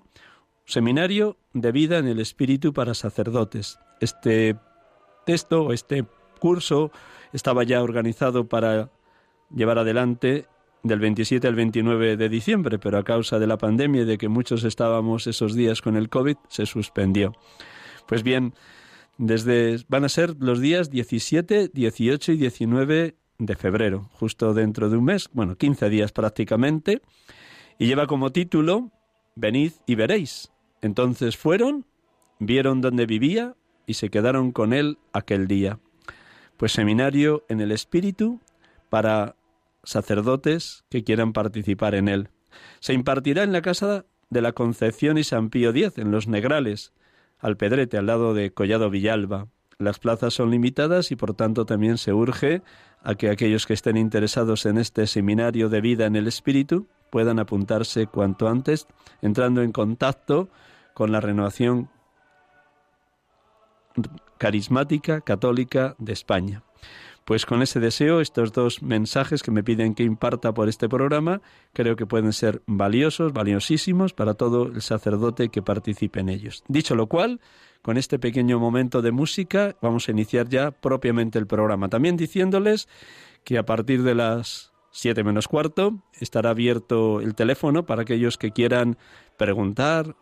Seminario 0.68 1.38
de 1.54 1.72
Vida 1.72 1.96
en 1.96 2.06
el 2.08 2.20
Espíritu 2.20 2.74
para 2.74 2.92
Sacerdotes. 2.92 3.78
Este 4.00 4.54
texto 5.24 5.72
este 5.72 6.04
curso 6.40 6.92
estaba 7.32 7.64
ya 7.64 7.82
organizado 7.82 8.50
para 8.50 8.90
llevar 9.50 9.78
adelante 9.78 10.44
del 10.82 11.00
27 11.00 11.48
al 11.48 11.54
29 11.54 12.18
de 12.18 12.28
diciembre, 12.28 12.78
pero 12.78 12.98
a 12.98 13.02
causa 13.02 13.38
de 13.38 13.46
la 13.46 13.56
pandemia 13.56 14.02
y 14.02 14.04
de 14.04 14.18
que 14.18 14.28
muchos 14.28 14.62
estábamos 14.62 15.26
esos 15.26 15.54
días 15.54 15.80
con 15.80 15.96
el 15.96 16.10
COVID, 16.10 16.36
se 16.50 16.66
suspendió. 16.66 17.32
Pues 18.06 18.22
bien, 18.22 18.52
desde 19.16 19.78
van 19.88 20.04
a 20.04 20.10
ser 20.10 20.36
los 20.38 20.60
días 20.60 20.90
17, 20.90 21.70
18 21.72 22.32
y 22.32 22.36
19 22.36 23.16
de 23.38 23.56
febrero, 23.56 24.10
justo 24.12 24.52
dentro 24.52 24.90
de 24.90 24.98
un 24.98 25.04
mes, 25.04 25.30
bueno, 25.32 25.56
15 25.56 25.88
días 25.88 26.12
prácticamente, 26.12 27.00
y 27.78 27.86
lleva 27.86 28.06
como 28.06 28.32
título 28.32 28.92
Venid 29.34 29.72
y 29.86 29.94
veréis, 29.94 30.50
entonces 30.82 31.36
fueron, 31.36 31.86
vieron 32.38 32.80
dónde 32.80 33.06
vivía 33.06 33.54
y 33.86 33.94
se 33.94 34.10
quedaron 34.10 34.52
con 34.52 34.72
él 34.72 34.98
aquel 35.12 35.48
día. 35.48 35.78
Pues 36.56 36.72
seminario 36.72 37.44
en 37.48 37.60
el 37.60 37.72
Espíritu 37.72 38.40
para 38.90 39.36
sacerdotes 39.82 40.84
que 40.90 41.04
quieran 41.04 41.32
participar 41.32 41.94
en 41.94 42.08
él. 42.08 42.28
Se 42.80 42.92
impartirá 42.92 43.42
en 43.42 43.52
la 43.52 43.62
casa 43.62 44.04
de 44.30 44.42
la 44.42 44.52
Concepción 44.52 45.18
y 45.18 45.24
San 45.24 45.50
Pío 45.50 45.70
X, 45.70 45.96
en 45.96 46.10
Los 46.10 46.28
Negrales, 46.28 46.92
al 47.38 47.56
Pedrete, 47.56 47.96
al 47.96 48.06
lado 48.06 48.34
de 48.34 48.52
Collado 48.52 48.90
Villalba. 48.90 49.48
Las 49.78 49.98
plazas 49.98 50.34
son 50.34 50.50
limitadas 50.50 51.12
y 51.12 51.16
por 51.16 51.34
tanto 51.34 51.64
también 51.64 51.98
se 51.98 52.12
urge 52.12 52.62
a 53.02 53.14
que 53.14 53.30
aquellos 53.30 53.64
que 53.64 53.74
estén 53.74 53.96
interesados 53.96 54.66
en 54.66 54.76
este 54.76 55.06
seminario 55.06 55.68
de 55.68 55.80
vida 55.80 56.06
en 56.06 56.16
el 56.16 56.26
Espíritu 56.26 56.88
puedan 57.10 57.38
apuntarse 57.38 58.06
cuanto 58.06 58.48
antes 58.48 58.86
entrando 59.22 59.62
en 59.62 59.72
contacto 59.72 60.48
con 60.98 61.12
la 61.12 61.20
renovación 61.20 61.88
carismática 64.36 65.20
católica 65.20 65.94
de 65.98 66.12
España. 66.12 66.64
Pues 67.24 67.46
con 67.46 67.62
ese 67.62 67.78
deseo, 67.78 68.20
estos 68.20 68.52
dos 68.52 68.82
mensajes 68.82 69.44
que 69.44 69.52
me 69.52 69.62
piden 69.62 69.94
que 69.94 70.02
imparta 70.02 70.52
por 70.52 70.68
este 70.68 70.88
programa, 70.88 71.40
creo 71.72 71.94
que 71.94 72.04
pueden 72.04 72.32
ser 72.32 72.62
valiosos, 72.66 73.32
valiosísimos 73.32 74.12
para 74.12 74.34
todo 74.34 74.66
el 74.66 74.82
sacerdote 74.82 75.50
que 75.50 75.62
participe 75.62 76.18
en 76.18 76.30
ellos. 76.30 76.64
Dicho 76.66 76.96
lo 76.96 77.06
cual, 77.06 77.40
con 77.80 77.96
este 77.96 78.18
pequeño 78.18 78.58
momento 78.58 79.00
de 79.00 79.12
música, 79.12 79.76
vamos 79.80 80.08
a 80.08 80.10
iniciar 80.10 80.48
ya 80.48 80.72
propiamente 80.72 81.38
el 81.38 81.46
programa. 81.46 81.88
También 81.88 82.16
diciéndoles 82.16 82.88
que 83.44 83.56
a 83.56 83.64
partir 83.64 84.02
de 84.02 84.16
las 84.16 84.72
siete 84.90 85.22
menos 85.22 85.46
cuarto 85.46 86.02
estará 86.14 86.50
abierto 86.50 87.20
el 87.20 87.36
teléfono 87.36 87.86
para 87.86 88.02
aquellos 88.02 88.36
que 88.36 88.50
quieran 88.50 88.98
preguntar 89.36 90.16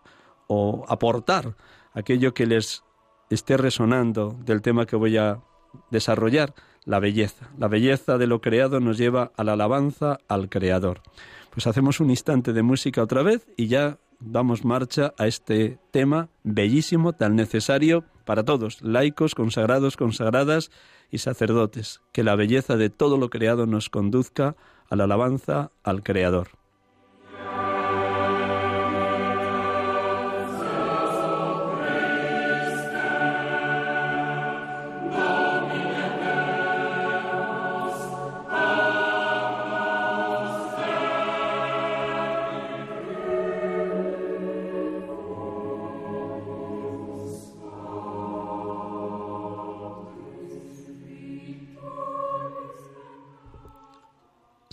o 0.46 0.84
aportar 0.88 1.56
aquello 1.92 2.34
que 2.34 2.46
les 2.46 2.84
esté 3.30 3.56
resonando 3.56 4.36
del 4.44 4.62
tema 4.62 4.86
que 4.86 4.96
voy 4.96 5.16
a 5.16 5.40
desarrollar 5.90 6.54
la 6.84 7.00
belleza. 7.00 7.50
La 7.58 7.68
belleza 7.68 8.16
de 8.18 8.26
lo 8.26 8.40
creado 8.40 8.80
nos 8.80 8.96
lleva 8.96 9.32
a 9.36 9.44
la 9.44 9.54
alabanza 9.54 10.18
al 10.28 10.48
Creador. 10.48 11.02
Pues 11.50 11.66
hacemos 11.66 12.00
un 12.00 12.10
instante 12.10 12.52
de 12.52 12.62
música 12.62 13.02
otra 13.02 13.22
vez 13.22 13.46
y 13.56 13.66
ya 13.66 13.98
damos 14.20 14.64
marcha 14.64 15.12
a 15.18 15.26
este 15.26 15.78
tema 15.90 16.28
bellísimo, 16.44 17.12
tan 17.12 17.34
necesario 17.34 18.04
para 18.24 18.44
todos, 18.44 18.82
laicos, 18.82 19.34
consagrados, 19.34 19.96
consagradas 19.96 20.70
y 21.10 21.18
sacerdotes. 21.18 22.02
Que 22.12 22.24
la 22.24 22.36
belleza 22.36 22.76
de 22.76 22.90
todo 22.90 23.18
lo 23.18 23.30
creado 23.30 23.66
nos 23.66 23.90
conduzca 23.90 24.56
a 24.88 24.96
la 24.96 25.04
alabanza 25.04 25.72
al 25.82 26.02
Creador. 26.02 26.48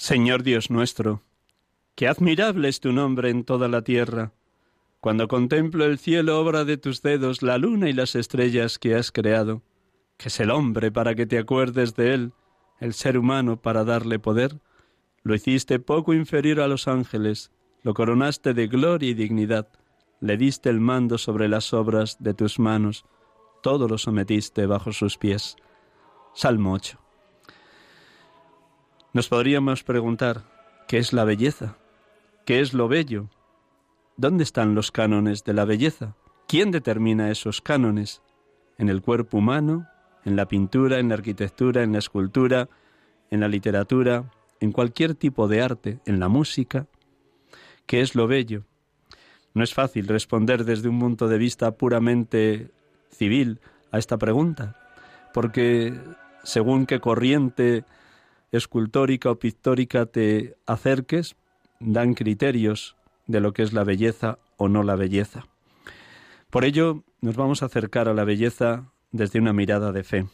Señor 0.03 0.43
Dios 0.43 0.69
nuestro, 0.69 1.23
qué 1.95 2.09
admirable 2.09 2.67
es 2.67 2.81
tu 2.81 2.91
nombre 2.91 3.29
en 3.29 3.45
toda 3.45 3.69
la 3.69 3.83
tierra. 3.83 4.33
Cuando 4.99 5.29
contemplo 5.29 5.85
el 5.85 5.97
cielo, 5.97 6.41
obra 6.41 6.65
de 6.65 6.75
tus 6.75 7.01
dedos, 7.01 7.41
la 7.41 7.57
luna 7.57 7.87
y 7.87 7.93
las 7.93 8.15
estrellas 8.15 8.79
que 8.79 8.95
has 8.95 9.13
creado, 9.13 9.61
que 10.17 10.27
es 10.27 10.41
el 10.41 10.51
hombre 10.51 10.91
para 10.91 11.15
que 11.15 11.25
te 11.25 11.37
acuerdes 11.37 11.95
de 11.95 12.15
él, 12.15 12.33
el 12.81 12.93
ser 12.93 13.17
humano 13.17 13.61
para 13.61 13.85
darle 13.85 14.19
poder, 14.19 14.59
lo 15.21 15.35
hiciste 15.35 15.79
poco 15.79 16.13
inferior 16.13 16.59
a 16.59 16.67
los 16.67 16.89
ángeles, 16.89 17.53
lo 17.81 17.93
coronaste 17.93 18.53
de 18.53 18.67
gloria 18.67 19.09
y 19.09 19.13
dignidad, 19.13 19.69
le 20.19 20.35
diste 20.35 20.69
el 20.69 20.81
mando 20.81 21.17
sobre 21.17 21.47
las 21.47 21.73
obras 21.73 22.17
de 22.19 22.33
tus 22.33 22.59
manos, 22.59 23.05
todo 23.61 23.87
lo 23.87 23.97
sometiste 23.97 24.65
bajo 24.65 24.91
sus 24.91 25.17
pies. 25.17 25.55
Salmo 26.33 26.73
8. 26.73 27.02
Nos 29.13 29.29
podríamos 29.29 29.83
preguntar, 29.83 30.41
¿qué 30.87 30.97
es 30.97 31.13
la 31.13 31.23
belleza? 31.23 31.77
¿Qué 32.45 32.61
es 32.61 32.73
lo 32.73 32.87
bello? 32.87 33.29
¿Dónde 34.17 34.43
están 34.43 34.73
los 34.73 34.91
cánones 34.91 35.43
de 35.43 35.53
la 35.53 35.65
belleza? 35.65 36.15
¿Quién 36.47 36.71
determina 36.71 37.29
esos 37.29 37.61
cánones? 37.61 38.23
¿En 38.79 38.89
el 38.89 39.03
cuerpo 39.03 39.37
humano? 39.37 39.87
¿En 40.25 40.35
la 40.35 40.47
pintura? 40.47 40.97
¿En 40.97 41.09
la 41.09 41.13
arquitectura? 41.13 41.83
¿En 41.83 41.91
la 41.91 41.99
escultura? 41.99 42.69
¿En 43.29 43.41
la 43.41 43.47
literatura? 43.47 44.31
¿En 44.59 44.71
cualquier 44.71 45.13
tipo 45.13 45.47
de 45.47 45.61
arte? 45.61 45.99
¿En 46.07 46.19
la 46.19 46.27
música? 46.27 46.87
¿Qué 47.85 48.01
es 48.01 48.15
lo 48.15 48.25
bello? 48.25 48.63
No 49.53 49.63
es 49.63 49.75
fácil 49.75 50.07
responder 50.07 50.65
desde 50.65 50.89
un 50.89 50.99
punto 50.99 51.27
de 51.27 51.37
vista 51.37 51.69
puramente 51.77 52.71
civil 53.11 53.59
a 53.91 53.99
esta 53.99 54.17
pregunta, 54.17 54.75
porque 55.35 55.93
según 56.41 56.87
qué 56.87 56.99
corriente 56.99 57.85
escultórica 58.53 59.31
o 59.31 59.39
pictórica 59.39 60.05
te 60.05 60.55
acerques, 60.65 61.35
dan 61.79 62.13
criterios 62.13 62.95
de 63.27 63.41
lo 63.41 63.51
que 63.51 63.63
es 63.63 63.73
la 63.73 63.83
belleza 63.83 64.37
o 64.57 64.69
no 64.69 64.83
la 64.83 64.95
belleza. 64.95 65.47
Por 66.49 66.63
ello, 66.63 67.03
nos 67.19 67.35
vamos 67.35 67.63
a 67.63 67.65
acercar 67.65 68.07
a 68.07 68.13
la 68.13 68.23
belleza 68.23 68.91
desde 69.11 69.39
una 69.39 69.53
mirada 69.53 69.91
de 69.91 70.03
fe. 70.03 70.27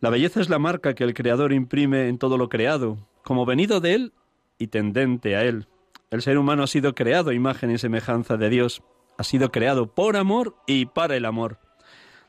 La 0.00 0.10
belleza 0.10 0.40
es 0.40 0.48
la 0.48 0.58
marca 0.58 0.94
que 0.94 1.04
el 1.04 1.12
Creador 1.12 1.52
imprime 1.52 2.08
en 2.08 2.18
todo 2.18 2.38
lo 2.38 2.48
creado, 2.48 2.96
como 3.22 3.44
venido 3.44 3.80
de 3.80 3.94
Él 3.94 4.12
y 4.58 4.68
tendente 4.68 5.36
a 5.36 5.44
Él. 5.44 5.68
El 6.10 6.22
ser 6.22 6.38
humano 6.38 6.62
ha 6.62 6.66
sido 6.66 6.94
creado 6.94 7.32
imagen 7.32 7.70
y 7.70 7.78
semejanza 7.78 8.38
de 8.38 8.48
Dios, 8.48 8.82
ha 9.18 9.24
sido 9.24 9.50
creado 9.50 9.94
por 9.94 10.16
amor 10.16 10.56
y 10.66 10.86
para 10.86 11.16
el 11.16 11.26
amor. 11.26 11.58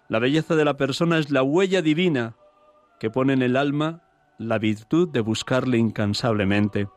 La 0.09 0.19
belleza 0.19 0.55
de 0.55 0.65
la 0.65 0.75
persona 0.75 1.19
es 1.19 1.29
la 1.29 1.43
huella 1.43 1.81
divina 1.81 2.35
que 2.99 3.09
pone 3.09 3.31
en 3.31 3.43
el 3.43 3.55
alma 3.55 4.08
la 4.39 4.57
virtud 4.57 5.09
de 5.09 5.19
buscarle 5.19 5.77
incansablemente. 5.77 6.87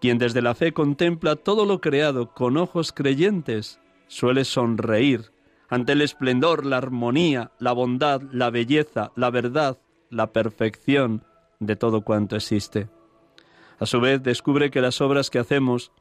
Quien 0.00 0.18
desde 0.18 0.42
la 0.42 0.54
fe 0.54 0.72
contempla 0.72 1.36
todo 1.36 1.64
lo 1.64 1.80
creado 1.80 2.34
con 2.34 2.56
ojos 2.56 2.92
creyentes 2.92 3.80
suele 4.08 4.44
sonreír 4.44 5.32
ante 5.70 5.92
el 5.92 6.02
esplendor, 6.02 6.66
la 6.66 6.76
armonía, 6.76 7.52
la 7.58 7.72
bondad, 7.72 8.20
la 8.30 8.50
belleza, 8.50 9.12
la 9.16 9.30
verdad, 9.30 9.78
la 10.10 10.32
perfección 10.32 11.24
de 11.60 11.76
todo 11.76 12.02
cuanto 12.02 12.36
existe. 12.36 12.90
A 13.78 13.86
su 13.86 14.00
vez 14.00 14.22
descubre 14.22 14.70
que 14.70 14.82
las 14.82 15.00
obras 15.00 15.30
que 15.30 15.38
hacemos, 15.38 15.92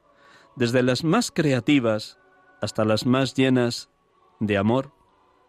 desde 0.58 0.84
las 0.84 1.04
más 1.06 1.32
creativas 1.32 2.20
hasta 2.60 2.84
las 2.84 3.06
más 3.06 3.34
llenas 3.34 3.90
de 4.40 4.58
amor, 4.58 4.92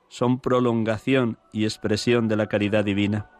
son 0.09 0.39
prolongación 0.41 1.39
y 1.53 1.65
expresión 1.65 2.29
de 2.29 2.37
la 2.37 2.47
caridad 2.47 2.85
divina. 2.85 3.31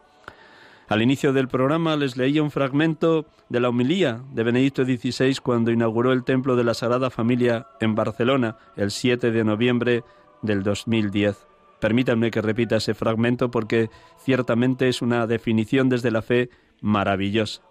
Al 0.93 1.01
inicio 1.01 1.33
del 1.33 1.47
programa 1.47 1.95
les 1.95 2.17
leía 2.17 2.43
un 2.43 2.51
fragmento 2.51 3.25
de 3.49 3.59
la 3.59 3.69
homilía 3.69 4.21
de 4.31 4.43
Benedicto 4.43 4.85
XVI 4.85 5.37
cuando 5.41 5.71
inauguró 5.71 6.13
el 6.13 6.23
Templo 6.23 6.55
de 6.55 6.63
la 6.63 6.75
Sagrada 6.75 7.09
Familia 7.09 7.65
en 7.79 7.95
Barcelona 7.95 8.57
el 8.75 8.91
7 8.91 9.31
de 9.31 9.43
noviembre 9.43 10.03
del 10.43 10.61
2010. 10.61 11.47
Permítanme 11.79 12.29
que 12.29 12.43
repita 12.43 12.75
ese 12.75 12.93
fragmento 12.93 13.49
porque 13.49 13.89
ciertamente 14.19 14.87
es 14.87 15.01
una 15.01 15.25
definición 15.25 15.89
desde 15.89 16.11
la 16.11 16.21
fe 16.21 16.51
maravillosa. 16.79 17.63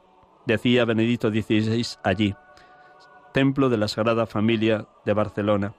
Decía 0.45 0.85
Benedicto 0.85 1.31
XVI 1.31 1.87
allí, 2.03 2.35
Templo 3.33 3.69
de 3.69 3.77
la 3.77 3.87
Sagrada 3.87 4.27
Familia 4.27 4.89
de 5.05 5.13
Barcelona. 5.13 5.75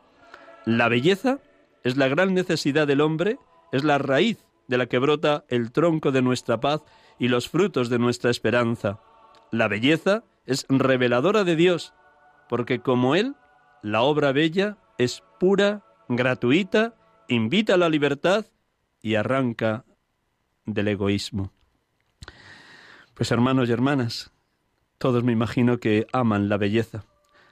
La 0.66 0.88
belleza 0.88 1.40
es 1.84 1.98
la 1.98 2.08
gran 2.08 2.34
necesidad 2.34 2.88
del 2.88 3.02
hombre, 3.02 3.38
es 3.74 3.84
la 3.84 3.98
raíz 3.98 4.38
de 4.70 4.78
la 4.78 4.86
que 4.86 4.98
brota 4.98 5.44
el 5.50 5.74
tronco 5.74 6.14
de 6.14 6.22
nuestra 6.22 6.62
paz 6.62 6.84
y 7.24 7.30
los 7.30 7.48
frutos 7.48 7.88
de 7.88 8.00
nuestra 8.00 8.30
esperanza. 8.30 9.00
La 9.50 9.70
belleza 9.70 10.26
es 10.46 10.66
reveladora 10.68 11.46
de 11.46 11.56
Dios, 11.56 11.94
porque 12.50 12.82
como 12.82 13.16
Él, 13.16 13.38
la 13.82 14.02
obra 14.02 14.34
bella 14.34 14.78
es 14.98 15.24
pura, 15.40 15.86
gratuita, 16.10 16.96
invita 17.30 17.76
a 17.76 17.78
la 17.78 17.88
libertad 17.88 18.48
y 19.02 19.16
arranca 19.16 19.86
del 20.66 20.90
egoísmo. 20.90 21.54
Pues 23.14 23.32
hermanos 23.32 23.70
y 23.70 23.72
hermanas, 23.72 24.34
todos 24.98 25.24
me 25.24 25.32
imagino 25.32 25.80
que 25.80 26.08
aman 26.12 26.50
la 26.50 26.58
belleza. 26.58 27.06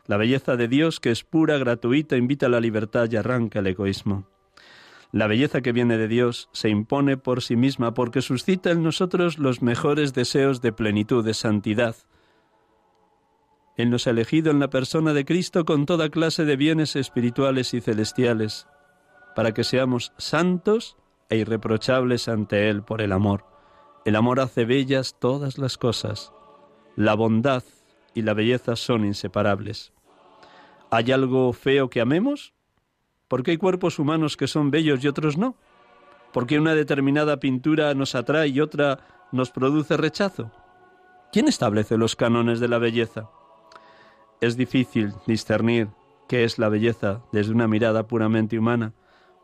La 0.05 0.17
belleza 0.17 0.57
de 0.57 0.67
Dios 0.67 0.99
que 0.99 1.11
es 1.11 1.23
pura, 1.23 1.57
gratuita, 1.57 2.17
invita 2.17 2.47
a 2.47 2.49
la 2.49 2.59
libertad 2.59 3.09
y 3.09 3.15
arranca 3.15 3.59
el 3.59 3.67
egoísmo. 3.67 4.27
La 5.11 5.27
belleza 5.27 5.61
que 5.61 5.73
viene 5.73 5.97
de 5.97 6.07
Dios 6.07 6.49
se 6.53 6.69
impone 6.69 7.17
por 7.17 7.41
sí 7.41 7.57
misma 7.57 7.93
porque 7.93 8.21
suscita 8.21 8.71
en 8.71 8.81
nosotros 8.81 9.39
los 9.39 9.61
mejores 9.61 10.13
deseos 10.13 10.61
de 10.61 10.71
plenitud, 10.71 11.25
de 11.25 11.33
santidad. 11.33 11.95
Él 13.75 13.89
nos 13.89 14.07
ha 14.07 14.11
elegido 14.11 14.51
en 14.51 14.59
la 14.59 14.69
persona 14.69 15.13
de 15.13 15.25
Cristo 15.25 15.65
con 15.65 15.85
toda 15.85 16.09
clase 16.09 16.45
de 16.45 16.55
bienes 16.55 16.95
espirituales 16.95 17.73
y 17.73 17.81
celestiales, 17.81 18.67
para 19.35 19.53
que 19.53 19.63
seamos 19.63 20.13
santos 20.17 20.97
e 21.29 21.37
irreprochables 21.37 22.27
ante 22.27 22.69
Él 22.69 22.83
por 22.83 23.01
el 23.01 23.11
amor. 23.11 23.45
El 24.05 24.15
amor 24.15 24.39
hace 24.39 24.65
bellas 24.65 25.17
todas 25.19 25.57
las 25.57 25.77
cosas. 25.77 26.31
La 26.95 27.15
bondad 27.15 27.63
y 28.13 28.21
la 28.21 28.33
belleza 28.33 28.75
son 28.75 29.05
inseparables. 29.05 29.93
¿Hay 30.89 31.11
algo 31.11 31.53
feo 31.53 31.89
que 31.89 32.01
amemos? 32.01 32.53
¿Por 33.31 33.43
qué 33.43 33.51
hay 33.51 33.57
cuerpos 33.57 33.97
humanos 33.97 34.35
que 34.35 34.45
son 34.45 34.71
bellos 34.71 35.01
y 35.01 35.07
otros 35.07 35.37
no? 35.37 35.55
¿Por 36.33 36.45
qué 36.45 36.59
una 36.59 36.75
determinada 36.75 37.39
pintura 37.39 37.93
nos 37.93 38.13
atrae 38.13 38.49
y 38.49 38.59
otra 38.59 39.29
nos 39.31 39.51
produce 39.51 39.95
rechazo? 39.95 40.51
¿Quién 41.31 41.47
establece 41.47 41.97
los 41.97 42.17
cánones 42.17 42.59
de 42.59 42.67
la 42.67 42.77
belleza? 42.77 43.29
Es 44.41 44.57
difícil 44.57 45.13
discernir 45.27 45.87
qué 46.27 46.43
es 46.43 46.59
la 46.59 46.67
belleza 46.67 47.21
desde 47.31 47.53
una 47.53 47.69
mirada 47.69 48.05
puramente 48.05 48.59
humana, 48.59 48.91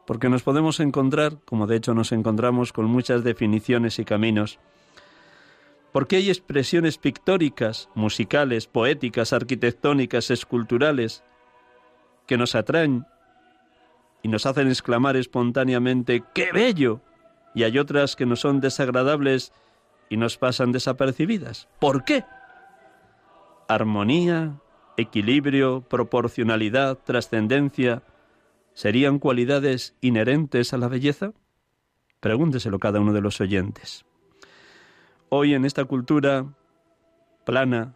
porque 0.05 0.27
nos 0.27 0.43
podemos 0.43 0.81
encontrar, 0.81 1.37
como 1.45 1.65
de 1.65 1.77
hecho 1.77 1.93
nos 1.93 2.11
encontramos 2.11 2.73
con 2.73 2.87
muchas 2.87 3.23
definiciones 3.23 3.99
y 3.99 4.03
caminos. 4.03 4.59
porque 5.93 6.17
hay 6.17 6.27
expresiones 6.27 6.97
pictóricas, 6.97 7.87
musicales, 7.95 8.67
poéticas, 8.67 9.31
arquitectónicas, 9.31 10.29
esculturales, 10.29 11.23
que 12.27 12.37
nos 12.37 12.53
atraen 12.53 13.05
y 14.27 14.29
nos 14.29 14.45
hacen 14.45 14.67
exclamar 14.67 15.15
espontáneamente 15.15 16.21
¡qué 16.33 16.51
bello! 16.51 16.99
Y 17.55 17.63
hay 17.63 17.79
otras 17.79 18.17
que 18.17 18.25
nos 18.25 18.41
son 18.41 18.59
desagradables 18.59 19.53
y 20.09 20.17
nos 20.17 20.37
pasan 20.37 20.73
desapercibidas. 20.73 21.69
¿Por 21.79 22.03
qué? 22.03 22.25
Armonía, 23.69 24.59
equilibrio, 24.97 25.79
proporcionalidad, 25.79 26.97
trascendencia, 27.05 28.03
¿serían 28.73 29.19
cualidades 29.19 29.95
inherentes 30.01 30.73
a 30.73 30.77
la 30.77 30.89
belleza? 30.89 31.31
Pregúnteselo 32.19 32.79
cada 32.79 32.99
uno 32.99 33.13
de 33.13 33.21
los 33.21 33.39
oyentes. 33.39 34.05
Hoy 35.29 35.53
en 35.53 35.63
esta 35.63 35.85
cultura 35.85 36.53
plana, 37.45 37.95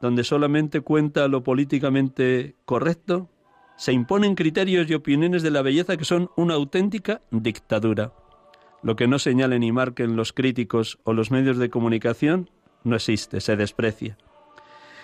donde 0.00 0.24
solamente 0.24 0.80
cuenta 0.80 1.28
lo 1.28 1.44
políticamente 1.44 2.56
correcto, 2.64 3.30
se 3.76 3.92
imponen 3.92 4.34
criterios 4.34 4.88
y 4.88 4.94
opiniones 4.94 5.42
de 5.42 5.50
la 5.50 5.62
belleza 5.62 5.96
que 5.96 6.04
son 6.04 6.30
una 6.36 6.54
auténtica 6.54 7.20
dictadura. 7.30 8.12
Lo 8.82 8.96
que 8.96 9.06
no 9.06 9.18
señalen 9.18 9.62
y 9.62 9.72
marquen 9.72 10.16
los 10.16 10.32
críticos 10.32 10.98
o 11.04 11.12
los 11.12 11.30
medios 11.30 11.58
de 11.58 11.70
comunicación 11.70 12.50
no 12.84 12.96
existe, 12.96 13.40
se 13.40 13.56
desprecia. 13.56 14.16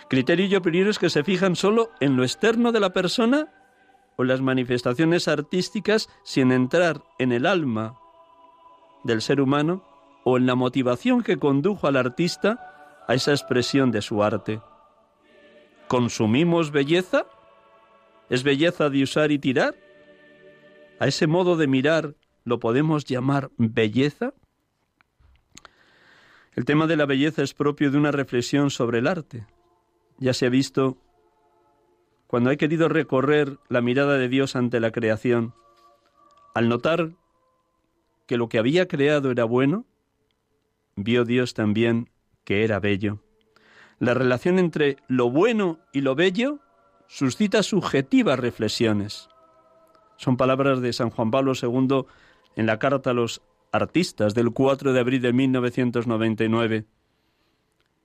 Criterios 0.08 0.50
y 0.50 0.56
opiniones 0.56 0.98
que 0.98 1.10
se 1.10 1.24
fijan 1.24 1.56
solo 1.56 1.90
en 2.00 2.16
lo 2.16 2.22
externo 2.22 2.72
de 2.72 2.80
la 2.80 2.92
persona 2.92 3.48
o 4.16 4.24
las 4.24 4.40
manifestaciones 4.40 5.26
artísticas 5.26 6.08
sin 6.22 6.52
entrar 6.52 7.02
en 7.18 7.32
el 7.32 7.46
alma 7.46 7.98
del 9.04 9.22
ser 9.22 9.40
humano 9.40 9.84
o 10.24 10.36
en 10.36 10.46
la 10.46 10.54
motivación 10.54 11.22
que 11.22 11.38
condujo 11.38 11.86
al 11.86 11.96
artista 11.96 13.02
a 13.08 13.14
esa 13.14 13.32
expresión 13.32 13.90
de 13.90 14.02
su 14.02 14.22
arte. 14.22 14.60
¿Consumimos 15.88 16.70
belleza? 16.70 17.26
¿Es 18.32 18.44
belleza 18.44 18.88
de 18.88 19.02
usar 19.02 19.30
y 19.30 19.38
tirar? 19.38 19.74
¿A 20.98 21.06
ese 21.06 21.26
modo 21.26 21.58
de 21.58 21.66
mirar 21.66 22.14
lo 22.44 22.60
podemos 22.60 23.04
llamar 23.04 23.50
belleza? 23.58 24.32
El 26.54 26.64
tema 26.64 26.86
de 26.86 26.96
la 26.96 27.04
belleza 27.04 27.42
es 27.42 27.52
propio 27.52 27.90
de 27.90 27.98
una 27.98 28.10
reflexión 28.10 28.70
sobre 28.70 29.00
el 29.00 29.06
arte. 29.06 29.46
Ya 30.16 30.32
se 30.32 30.46
ha 30.46 30.48
visto 30.48 30.96
cuando 32.26 32.50
he 32.50 32.56
querido 32.56 32.88
recorrer 32.88 33.58
la 33.68 33.82
mirada 33.82 34.16
de 34.16 34.30
Dios 34.30 34.56
ante 34.56 34.80
la 34.80 34.92
creación, 34.92 35.52
al 36.54 36.70
notar 36.70 37.10
que 38.26 38.38
lo 38.38 38.48
que 38.48 38.58
había 38.58 38.88
creado 38.88 39.30
era 39.30 39.44
bueno, 39.44 39.84
vio 40.96 41.26
Dios 41.26 41.52
también 41.52 42.08
que 42.44 42.64
era 42.64 42.80
bello. 42.80 43.18
La 43.98 44.14
relación 44.14 44.58
entre 44.58 44.96
lo 45.06 45.28
bueno 45.28 45.80
y 45.92 46.00
lo 46.00 46.14
bello 46.14 46.60
suscita 47.12 47.62
subjetivas 47.62 48.38
reflexiones. 48.38 49.28
Son 50.16 50.38
palabras 50.38 50.80
de 50.80 50.94
San 50.94 51.10
Juan 51.10 51.30
Pablo 51.30 51.52
II 51.60 52.06
en 52.56 52.64
la 52.64 52.78
carta 52.78 53.10
a 53.10 53.12
los 53.12 53.42
artistas 53.70 54.32
del 54.34 54.50
4 54.52 54.94
de 54.94 55.00
abril 55.00 55.20
de 55.20 55.34
1999. 55.34 56.86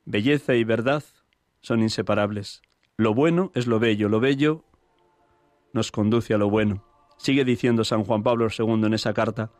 Belleza 0.03 0.55
y 0.55 0.65
verdad 0.65 1.05
son 1.61 1.81
inseparables. 1.83 2.61
Lo 2.97 3.13
bueno 3.13 3.53
es 3.55 3.65
lo 3.65 3.79
bello, 3.79 4.09
lo 4.09 4.19
bello 4.19 4.65
nos 5.71 5.93
conduce 5.93 6.33
a 6.33 6.37
lo 6.37 6.49
bueno. 6.49 6.83
Sigue 7.17 7.45
diciendo 7.45 7.85
San 7.85 8.03
Juan 8.03 8.23
Pablo 8.23 8.49
II 8.49 8.87
en 8.87 8.93
esa 8.93 9.13
carta. 9.13 9.51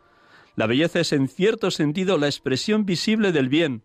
La 0.58 0.68
belleza 0.68 1.00
es 1.00 1.14
en 1.14 1.30
cierto 1.30 1.72
sentido 1.72 2.18
la 2.18 2.28
expresión 2.28 2.86
visible 2.86 3.32
del 3.32 3.48
bien, 3.48 3.84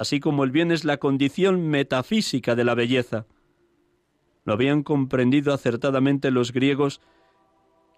así 0.00 0.18
como 0.18 0.42
el 0.42 0.50
bien 0.50 0.72
es 0.72 0.84
la 0.84 0.96
condición 0.96 1.68
metafísica 1.68 2.56
de 2.56 2.64
la 2.64 2.74
belleza. 2.74 3.26
Lo 4.46 4.52
habían 4.52 4.84
comprendido 4.84 5.52
acertadamente 5.52 6.30
los 6.30 6.52
griegos 6.52 7.02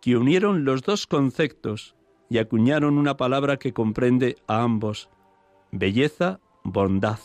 que 0.00 0.16
unieron 0.16 0.64
los 0.64 0.82
dos 0.82 1.06
conceptos 1.06 1.94
y 2.30 2.38
acuñaron 2.38 2.96
una 2.96 3.18
palabra 3.18 3.58
que 3.58 3.74
comprende 3.74 4.36
a 4.46 4.62
ambos, 4.62 5.10
belleza, 5.72 6.40
bondad. 6.64 7.18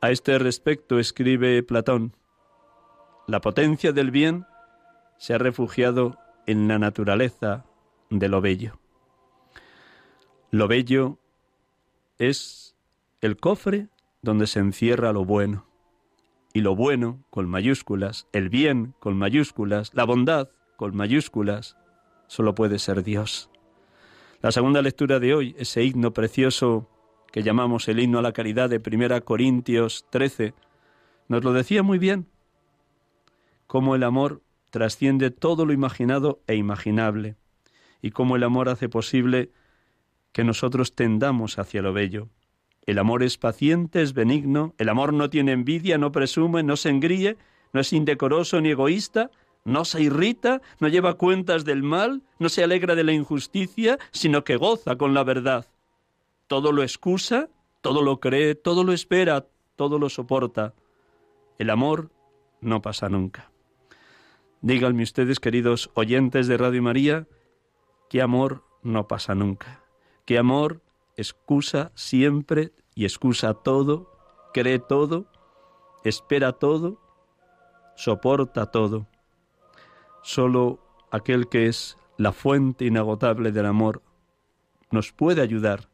A 0.00 0.12
este 0.12 0.38
respecto 0.38 1.00
escribe 1.00 1.62
Platón, 1.64 2.14
la 3.26 3.40
potencia 3.40 3.92
del 3.92 4.12
bien 4.12 4.46
se 5.18 5.34
ha 5.34 5.38
refugiado 5.38 6.16
en 6.46 6.68
la 6.68 6.78
naturaleza 6.78 7.64
de 8.08 8.28
lo 8.28 8.40
bello. 8.40 8.78
Lo 10.52 10.68
bello 10.68 11.18
es 12.18 12.76
el 13.20 13.36
cofre 13.36 13.88
donde 14.22 14.46
se 14.46 14.60
encierra 14.60 15.12
lo 15.12 15.24
bueno 15.24 15.69
y 16.52 16.60
lo 16.60 16.74
bueno 16.74 17.22
con 17.30 17.48
mayúsculas, 17.48 18.26
el 18.32 18.48
bien 18.48 18.94
con 18.98 19.16
mayúsculas, 19.16 19.92
la 19.94 20.04
bondad 20.04 20.48
con 20.76 20.96
mayúsculas, 20.96 21.76
solo 22.26 22.54
puede 22.54 22.78
ser 22.78 23.02
Dios. 23.02 23.50
La 24.40 24.52
segunda 24.52 24.82
lectura 24.82 25.20
de 25.20 25.34
hoy, 25.34 25.54
ese 25.58 25.84
himno 25.84 26.12
precioso 26.12 26.88
que 27.30 27.42
llamamos 27.42 27.88
el 27.88 28.00
himno 28.00 28.18
a 28.18 28.22
la 28.22 28.32
caridad 28.32 28.70
de 28.70 28.80
1 28.84 29.24
Corintios 29.24 30.06
13, 30.10 30.54
nos 31.28 31.44
lo 31.44 31.52
decía 31.52 31.82
muy 31.82 31.98
bien, 31.98 32.26
cómo 33.66 33.94
el 33.94 34.02
amor 34.02 34.42
trasciende 34.70 35.30
todo 35.30 35.66
lo 35.66 35.72
imaginado 35.72 36.40
e 36.46 36.56
imaginable, 36.56 37.36
y 38.02 38.10
cómo 38.10 38.36
el 38.36 38.42
amor 38.42 38.68
hace 38.68 38.88
posible 38.88 39.52
que 40.32 40.42
nosotros 40.42 40.94
tendamos 40.94 41.58
hacia 41.58 41.82
lo 41.82 41.92
bello. 41.92 42.28
El 42.90 42.98
amor 42.98 43.22
es 43.22 43.38
paciente, 43.38 44.02
es 44.02 44.14
benigno, 44.14 44.74
el 44.76 44.88
amor 44.88 45.12
no 45.12 45.30
tiene 45.30 45.52
envidia, 45.52 45.96
no 45.96 46.10
presume, 46.10 46.64
no 46.64 46.74
se 46.74 46.88
engríe, 46.88 47.36
no 47.72 47.80
es 47.82 47.92
indecoroso 47.92 48.60
ni 48.60 48.70
egoísta, 48.70 49.30
no 49.64 49.84
se 49.84 50.02
irrita, 50.02 50.60
no 50.80 50.88
lleva 50.88 51.14
cuentas 51.14 51.64
del 51.64 51.84
mal, 51.84 52.24
no 52.40 52.48
se 52.48 52.64
alegra 52.64 52.96
de 52.96 53.04
la 53.04 53.12
injusticia, 53.12 54.00
sino 54.10 54.42
que 54.42 54.56
goza 54.56 54.96
con 54.96 55.14
la 55.14 55.22
verdad. 55.22 55.68
Todo 56.48 56.72
lo 56.72 56.82
excusa, 56.82 57.48
todo 57.80 58.02
lo 58.02 58.18
cree, 58.18 58.56
todo 58.56 58.82
lo 58.82 58.92
espera, 58.92 59.46
todo 59.76 60.00
lo 60.00 60.08
soporta. 60.08 60.74
El 61.60 61.70
amor 61.70 62.10
no 62.60 62.82
pasa 62.82 63.08
nunca. 63.08 63.52
Díganme 64.62 65.04
ustedes, 65.04 65.38
queridos 65.38 65.92
oyentes 65.94 66.48
de 66.48 66.56
Radio 66.56 66.82
María, 66.82 67.28
que 68.08 68.20
amor 68.20 68.64
no 68.82 69.06
pasa 69.06 69.36
nunca, 69.36 69.80
que 70.24 70.38
amor 70.38 70.82
excusa 71.16 71.92
siempre 71.94 72.72
y 72.94 73.04
excusa 73.04 73.54
todo, 73.54 74.10
cree 74.52 74.78
todo, 74.78 75.26
espera 76.04 76.52
todo, 76.52 77.00
soporta 77.96 78.66
todo. 78.66 79.06
Solo 80.22 80.80
aquel 81.10 81.48
que 81.48 81.66
es 81.66 81.96
la 82.16 82.32
fuente 82.32 82.84
inagotable 82.84 83.52
del 83.52 83.66
amor 83.66 84.02
nos 84.90 85.12
puede 85.12 85.40
ayudar 85.40 85.88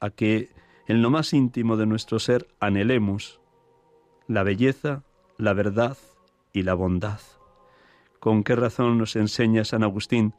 a 0.00 0.10
que 0.10 0.50
en 0.86 1.02
lo 1.02 1.10
más 1.10 1.32
íntimo 1.32 1.76
de 1.76 1.86
nuestro 1.86 2.18
ser 2.18 2.46
anhelemos 2.60 3.40
la 4.28 4.42
belleza, 4.42 5.02
la 5.36 5.52
verdad 5.52 5.96
y 6.52 6.62
la 6.62 6.74
bondad. 6.74 7.20
¿Con 8.20 8.42
qué 8.42 8.56
razón 8.56 8.98
nos 8.98 9.16
enseña 9.16 9.64
San 9.64 9.82
Agustín? 9.82 10.34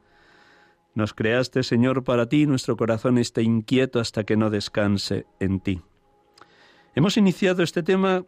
Nos 0.97 1.13
creaste, 1.13 1.61
Señor, 1.61 2.03
para 2.03 2.27
ti, 2.27 2.47
nuestro 2.47 2.75
corazón 2.75 3.19
está 3.19 3.43
inquieto 3.43 3.99
hasta 3.99 4.23
que 4.23 4.35
no 4.35 4.49
descanse 4.49 5.27
en 5.39 5.59
ti. 5.59 5.83
Hemos 6.95 7.17
iniciado 7.17 7.61
este 7.61 7.83
tema 7.83 8.25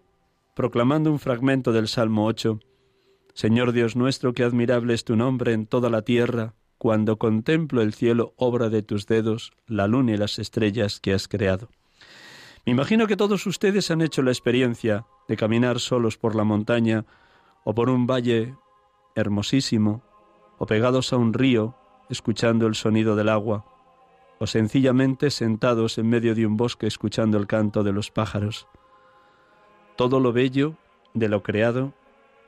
proclamando 0.53 1.11
un 1.11 1.17
fragmento 1.17 1.71
del 1.71 1.87
Salmo 1.87 2.27
8. 2.27 2.59
Señor 3.33 3.71
Dios 3.71 3.95
nuestro, 3.95 4.35
qué 4.35 4.43
admirable 4.43 4.93
es 4.93 5.03
tu 5.03 5.15
nombre 5.15 5.53
en 5.53 5.65
toda 5.65 5.89
la 5.89 6.03
tierra, 6.03 6.53
cuando 6.77 7.17
contemplo 7.17 7.81
el 7.81 7.91
cielo, 7.91 8.35
obra 8.37 8.69
de 8.69 8.83
tus 8.83 9.07
dedos, 9.07 9.51
la 9.65 9.87
luna 9.87 10.11
y 10.11 10.17
las 10.17 10.37
estrellas 10.37 10.99
que 10.99 11.15
has 11.15 11.27
creado. 11.27 11.69
Me 12.67 12.73
imagino 12.73 13.07
que 13.07 13.17
todos 13.17 13.47
ustedes 13.47 13.89
han 13.89 14.03
hecho 14.03 14.21
la 14.21 14.29
experiencia 14.29 15.07
de 15.27 15.37
caminar 15.37 15.79
solos 15.79 16.19
por 16.19 16.35
la 16.35 16.43
montaña 16.43 17.07
o 17.63 17.73
por 17.73 17.89
un 17.89 18.05
valle 18.05 18.53
hermosísimo, 19.15 20.03
o 20.59 20.67
pegados 20.67 21.13
a 21.13 21.17
un 21.17 21.33
río, 21.33 21.78
escuchando 22.09 22.67
el 22.67 22.75
sonido 22.75 23.15
del 23.15 23.29
agua, 23.29 23.65
o 24.39 24.47
sencillamente 24.47 25.29
sentados 25.31 25.97
en 25.97 26.09
medio 26.09 26.33
de 26.33 26.45
un 26.45 26.57
bosque 26.57 26.87
escuchando 26.87 27.37
el 27.37 27.47
canto 27.47 27.83
de 27.83 27.91
los 27.91 28.09
pájaros. 28.09 28.67
Todo 29.95 30.19
lo 30.19 30.31
bello 30.31 30.75
de 31.13 31.27
lo 31.27 31.43
creado 31.43 31.93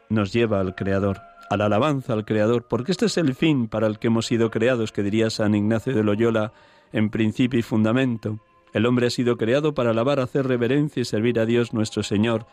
nos 0.10 0.32
lleva 0.32 0.60
al 0.60 0.76
Creador, 0.76 1.20
a 1.50 1.58
la 1.58 1.66
alabanza 1.66 2.14
al 2.14 2.26
Creador, 2.26 2.68
porque 2.68 2.92
este 2.92 3.08
es 3.08 3.18
el 3.18 3.36
fin 3.36 3.68
para 3.68 3.88
el 3.88 4.00
que 4.00 4.08
hemos 4.08 4.26
sido 4.26 4.50
creados, 4.52 4.92
que 4.92 5.04
diría 5.04 5.30
San 5.30 5.54
Ignacio 5.54 5.94
de 5.94 6.04
Loyola 6.04 6.54
en 6.94 7.10
principio 7.10 7.60
y 7.60 7.64
fundamento. 7.64 8.40
El 8.74 8.86
hombre 8.86 9.08
ha 9.08 9.10
sido 9.10 9.38
creado 9.38 9.74
para 9.74 9.90
alabar, 9.90 10.20
hacer 10.20 10.48
reverencia 10.48 11.02
y 11.02 11.06
servir 11.06 11.40
a 11.40 11.46
Dios 11.46 11.74
nuestro 11.74 12.04
Señor, 12.04 12.46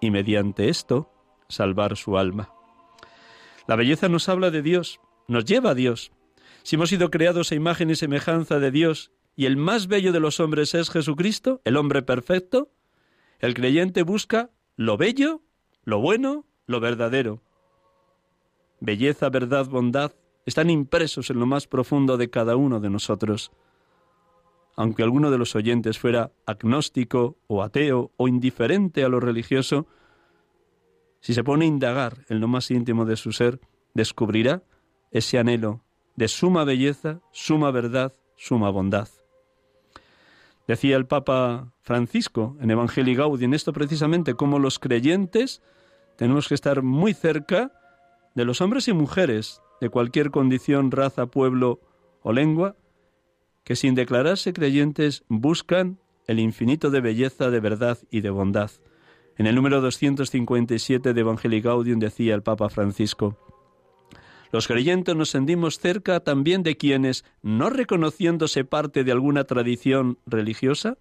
y 0.00 0.10
mediante 0.10 0.68
esto 0.68 1.10
salvar 1.48 1.96
su 1.96 2.18
alma. 2.18 2.50
La 3.66 3.76
belleza 3.76 4.08
nos 4.08 4.28
habla 4.28 4.50
de 4.50 4.62
Dios, 4.62 5.00
nos 5.28 5.44
lleva 5.44 5.70
a 5.70 5.74
Dios, 5.74 6.12
si 6.66 6.74
hemos 6.74 6.88
sido 6.88 7.12
creados 7.12 7.52
a 7.52 7.54
imagen 7.54 7.90
y 7.90 7.94
semejanza 7.94 8.58
de 8.58 8.72
Dios 8.72 9.12
y 9.36 9.46
el 9.46 9.56
más 9.56 9.86
bello 9.86 10.10
de 10.10 10.18
los 10.18 10.40
hombres 10.40 10.74
es 10.74 10.90
Jesucristo, 10.90 11.60
el 11.64 11.76
hombre 11.76 12.02
perfecto, 12.02 12.72
El 13.38 13.54
creyente 13.54 14.02
busca 14.02 14.50
lo 14.74 14.96
bello, 14.96 15.42
lo 15.84 16.00
bueno, 16.00 16.44
lo 16.66 16.80
verdadero. 16.80 17.40
Belleza, 18.80 19.28
verdad, 19.28 19.66
bondad 19.66 20.14
están 20.44 20.68
impresos 20.68 21.30
en 21.30 21.38
lo 21.38 21.46
más 21.46 21.68
profundo 21.68 22.16
de 22.16 22.30
cada 22.30 22.56
uno 22.56 22.80
de 22.80 22.90
nosotros. 22.90 23.52
Aunque 24.74 25.04
alguno 25.04 25.30
de 25.30 25.38
los 25.38 25.54
oyentes 25.54 26.00
fuera 26.00 26.32
agnóstico 26.46 27.38
o 27.46 27.62
ateo 27.62 28.10
o 28.16 28.26
indiferente 28.26 29.04
a 29.04 29.08
lo 29.08 29.20
religioso, 29.20 29.86
si 31.20 31.32
se 31.32 31.44
pone 31.44 31.64
a 31.64 31.68
indagar 31.68 32.24
en 32.28 32.40
lo 32.40 32.48
más 32.48 32.72
íntimo 32.72 33.04
de 33.04 33.14
su 33.14 33.30
ser, 33.30 33.60
descubrirá 33.94 34.64
ese 35.12 35.38
anhelo 35.38 35.85
de 36.16 36.28
suma 36.28 36.64
belleza, 36.64 37.20
suma 37.30 37.70
verdad, 37.70 38.12
suma 38.36 38.70
bondad. 38.70 39.08
Decía 40.66 40.96
el 40.96 41.06
Papa 41.06 41.72
Francisco 41.82 42.56
en 42.60 42.70
Evangelii 42.70 43.14
Gaudium 43.14 43.54
esto 43.54 43.72
precisamente, 43.72 44.34
como 44.34 44.58
los 44.58 44.78
creyentes 44.78 45.62
tenemos 46.16 46.48
que 46.48 46.54
estar 46.54 46.82
muy 46.82 47.14
cerca 47.14 47.72
de 48.34 48.44
los 48.44 48.60
hombres 48.60 48.88
y 48.88 48.92
mujeres 48.92 49.60
de 49.80 49.90
cualquier 49.90 50.30
condición, 50.30 50.90
raza, 50.90 51.26
pueblo 51.26 51.80
o 52.22 52.32
lengua, 52.32 52.76
que 53.62 53.76
sin 53.76 53.94
declararse 53.94 54.52
creyentes 54.52 55.24
buscan 55.28 55.98
el 56.26 56.40
infinito 56.40 56.90
de 56.90 57.00
belleza, 57.00 57.50
de 57.50 57.60
verdad 57.60 57.98
y 58.10 58.20
de 58.20 58.30
bondad. 58.30 58.70
En 59.36 59.46
el 59.46 59.54
número 59.54 59.80
257 59.80 61.12
de 61.12 61.20
Evangelii 61.20 61.60
Gaudium 61.60 61.98
decía 61.98 62.34
el 62.34 62.42
Papa 62.42 62.68
Francisco, 62.70 63.36
los 64.52 64.66
creyentes 64.66 65.16
nos 65.16 65.30
sentimos 65.30 65.78
cerca 65.78 66.20
también 66.20 66.62
de 66.62 66.76
quienes, 66.76 67.24
no 67.42 67.70
reconociéndose 67.70 68.64
parte 68.64 69.04
de 69.04 69.12
alguna 69.12 69.44
tradición 69.44 70.18
religiosa, 70.26 70.98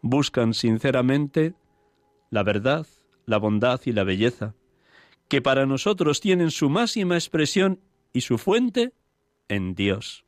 buscan 0.00 0.54
sinceramente 0.54 1.54
la 2.30 2.42
verdad, 2.42 2.86
la 3.26 3.36
bondad 3.36 3.80
y 3.84 3.92
la 3.92 4.04
belleza, 4.04 4.54
que 5.28 5.42
para 5.42 5.66
nosotros 5.66 6.20
tienen 6.20 6.50
su 6.50 6.70
máxima 6.70 7.14
expresión 7.14 7.80
y 8.12 8.22
su 8.22 8.38
fuente 8.38 8.94
en 9.48 9.74
Dios. 9.74 10.24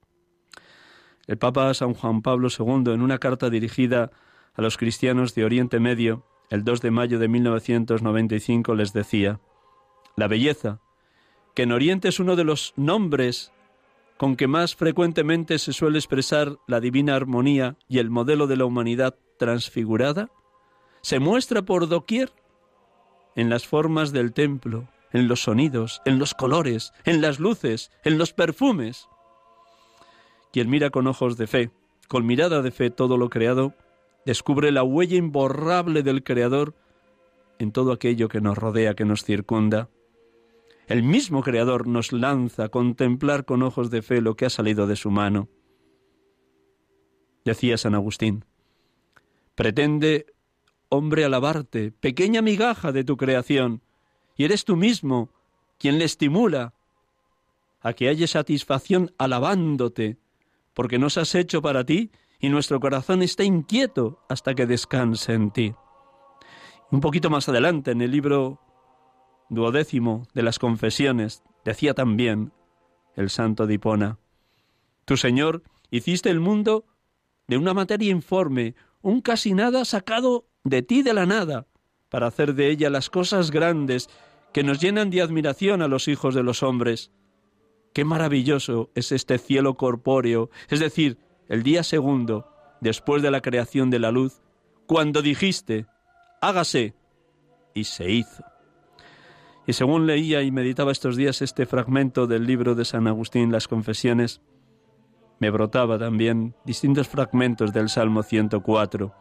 El 1.26 1.38
Papa 1.38 1.72
San 1.72 1.94
Juan 1.94 2.20
Pablo 2.20 2.48
II, 2.56 2.92
en 2.92 3.00
una 3.00 3.18
carta 3.18 3.48
dirigida 3.48 4.10
a 4.52 4.60
los 4.60 4.76
cristianos 4.76 5.34
de 5.34 5.46
Oriente 5.46 5.80
Medio, 5.80 6.26
el 6.50 6.62
2 6.62 6.82
de 6.82 6.90
mayo 6.90 7.18
de 7.18 7.28
1995, 7.28 8.74
les 8.74 8.92
decía, 8.92 9.40
La 10.14 10.28
belleza, 10.28 10.80
que 11.54 11.62
en 11.62 11.72
Oriente 11.72 12.08
es 12.08 12.20
uno 12.20 12.36
de 12.36 12.44
los 12.44 12.74
nombres 12.76 13.52
con 14.16 14.36
que 14.36 14.46
más 14.46 14.76
frecuentemente 14.76 15.58
se 15.58 15.72
suele 15.72 15.98
expresar 15.98 16.58
la 16.66 16.80
divina 16.80 17.16
armonía 17.16 17.76
y 17.88 17.98
el 17.98 18.10
modelo 18.10 18.46
de 18.46 18.56
la 18.56 18.64
humanidad 18.64 19.16
transfigurada, 19.38 20.30
se 21.00 21.18
muestra 21.18 21.62
por 21.62 21.88
doquier 21.88 22.32
en 23.36 23.50
las 23.50 23.66
formas 23.66 24.12
del 24.12 24.32
templo, 24.32 24.88
en 25.12 25.28
los 25.28 25.42
sonidos, 25.42 26.00
en 26.04 26.18
los 26.18 26.34
colores, 26.34 26.92
en 27.04 27.20
las 27.20 27.40
luces, 27.40 27.90
en 28.04 28.18
los 28.18 28.32
perfumes. 28.32 29.08
Quien 30.52 30.70
mira 30.70 30.90
con 30.90 31.06
ojos 31.06 31.36
de 31.36 31.46
fe, 31.46 31.70
con 32.08 32.24
mirada 32.26 32.62
de 32.62 32.70
fe 32.70 32.90
todo 32.90 33.16
lo 33.16 33.28
creado, 33.30 33.74
descubre 34.24 34.70
la 34.70 34.82
huella 34.82 35.16
imborrable 35.16 36.02
del 36.02 36.22
Creador 36.22 36.74
en 37.58 37.72
todo 37.72 37.92
aquello 37.92 38.28
que 38.28 38.40
nos 38.40 38.56
rodea, 38.56 38.94
que 38.94 39.04
nos 39.04 39.24
circunda. 39.24 39.88
El 40.86 41.02
mismo 41.02 41.42
Creador 41.42 41.86
nos 41.86 42.12
lanza 42.12 42.64
a 42.64 42.68
contemplar 42.68 43.44
con 43.44 43.62
ojos 43.62 43.90
de 43.90 44.02
fe 44.02 44.20
lo 44.20 44.36
que 44.36 44.46
ha 44.46 44.50
salido 44.50 44.86
de 44.86 44.96
su 44.96 45.10
mano. 45.10 45.48
Decía 47.44 47.78
San 47.78 47.94
Agustín, 47.94 48.44
pretende, 49.54 50.26
hombre, 50.88 51.24
alabarte, 51.24 51.92
pequeña 51.92 52.42
migaja 52.42 52.92
de 52.92 53.04
tu 53.04 53.16
creación, 53.16 53.82
y 54.36 54.44
eres 54.44 54.64
tú 54.64 54.76
mismo 54.76 55.30
quien 55.78 55.98
le 55.98 56.04
estimula 56.04 56.74
a 57.80 57.92
que 57.92 58.08
haya 58.08 58.26
satisfacción 58.26 59.12
alabándote, 59.18 60.18
porque 60.74 60.98
nos 60.98 61.18
has 61.18 61.34
hecho 61.34 61.62
para 61.62 61.84
ti 61.84 62.10
y 62.40 62.48
nuestro 62.48 62.80
corazón 62.80 63.22
está 63.22 63.44
inquieto 63.44 64.24
hasta 64.28 64.54
que 64.54 64.66
descanse 64.66 65.32
en 65.32 65.50
ti. 65.50 65.74
Un 66.90 67.00
poquito 67.00 67.30
más 67.30 67.48
adelante, 67.48 67.90
en 67.90 68.02
el 68.02 68.10
libro 68.10 68.60
duodécimo 69.54 70.26
de 70.34 70.42
las 70.42 70.58
confesiones, 70.58 71.42
decía 71.64 71.94
también 71.94 72.52
el 73.16 73.30
santo 73.30 73.66
Dipona, 73.66 74.18
Tu 75.04 75.16
Señor 75.16 75.62
hiciste 75.90 76.30
el 76.30 76.40
mundo 76.40 76.84
de 77.46 77.56
una 77.58 77.74
materia 77.74 78.10
informe, 78.10 78.74
un 79.02 79.20
casi 79.20 79.54
nada 79.54 79.84
sacado 79.84 80.46
de 80.64 80.82
ti 80.82 81.02
de 81.02 81.14
la 81.14 81.26
nada, 81.26 81.66
para 82.08 82.26
hacer 82.26 82.54
de 82.54 82.70
ella 82.70 82.90
las 82.90 83.10
cosas 83.10 83.50
grandes 83.50 84.08
que 84.52 84.62
nos 84.62 84.80
llenan 84.80 85.10
de 85.10 85.20
admiración 85.20 85.82
a 85.82 85.88
los 85.88 86.08
hijos 86.08 86.34
de 86.34 86.42
los 86.42 86.62
hombres. 86.62 87.10
Qué 87.92 88.04
maravilloso 88.04 88.90
es 88.94 89.12
este 89.12 89.38
cielo 89.38 89.74
corpóreo, 89.74 90.50
es 90.68 90.80
decir, 90.80 91.18
el 91.48 91.62
día 91.62 91.82
segundo, 91.82 92.48
después 92.80 93.22
de 93.22 93.30
la 93.30 93.40
creación 93.40 93.90
de 93.90 93.98
la 93.98 94.10
luz, 94.10 94.40
cuando 94.86 95.22
dijiste, 95.22 95.86
hágase, 96.40 96.94
y 97.74 97.84
se 97.84 98.10
hizo. 98.10 98.44
Y 99.66 99.72
según 99.72 100.06
leía 100.06 100.42
y 100.42 100.50
meditaba 100.50 100.92
estos 100.92 101.16
días 101.16 101.42
este 101.42 101.66
fragmento 101.66 102.26
del 102.26 102.46
libro 102.46 102.74
de 102.74 102.84
San 102.84 103.06
Agustín, 103.06 103.50
Las 103.50 103.66
Confesiones, 103.68 104.42
me 105.40 105.50
brotaba 105.50 105.98
también 105.98 106.54
distintos 106.64 107.08
fragmentos 107.08 107.72
del 107.72 107.88
Salmo 107.88 108.22
104. 108.22 109.14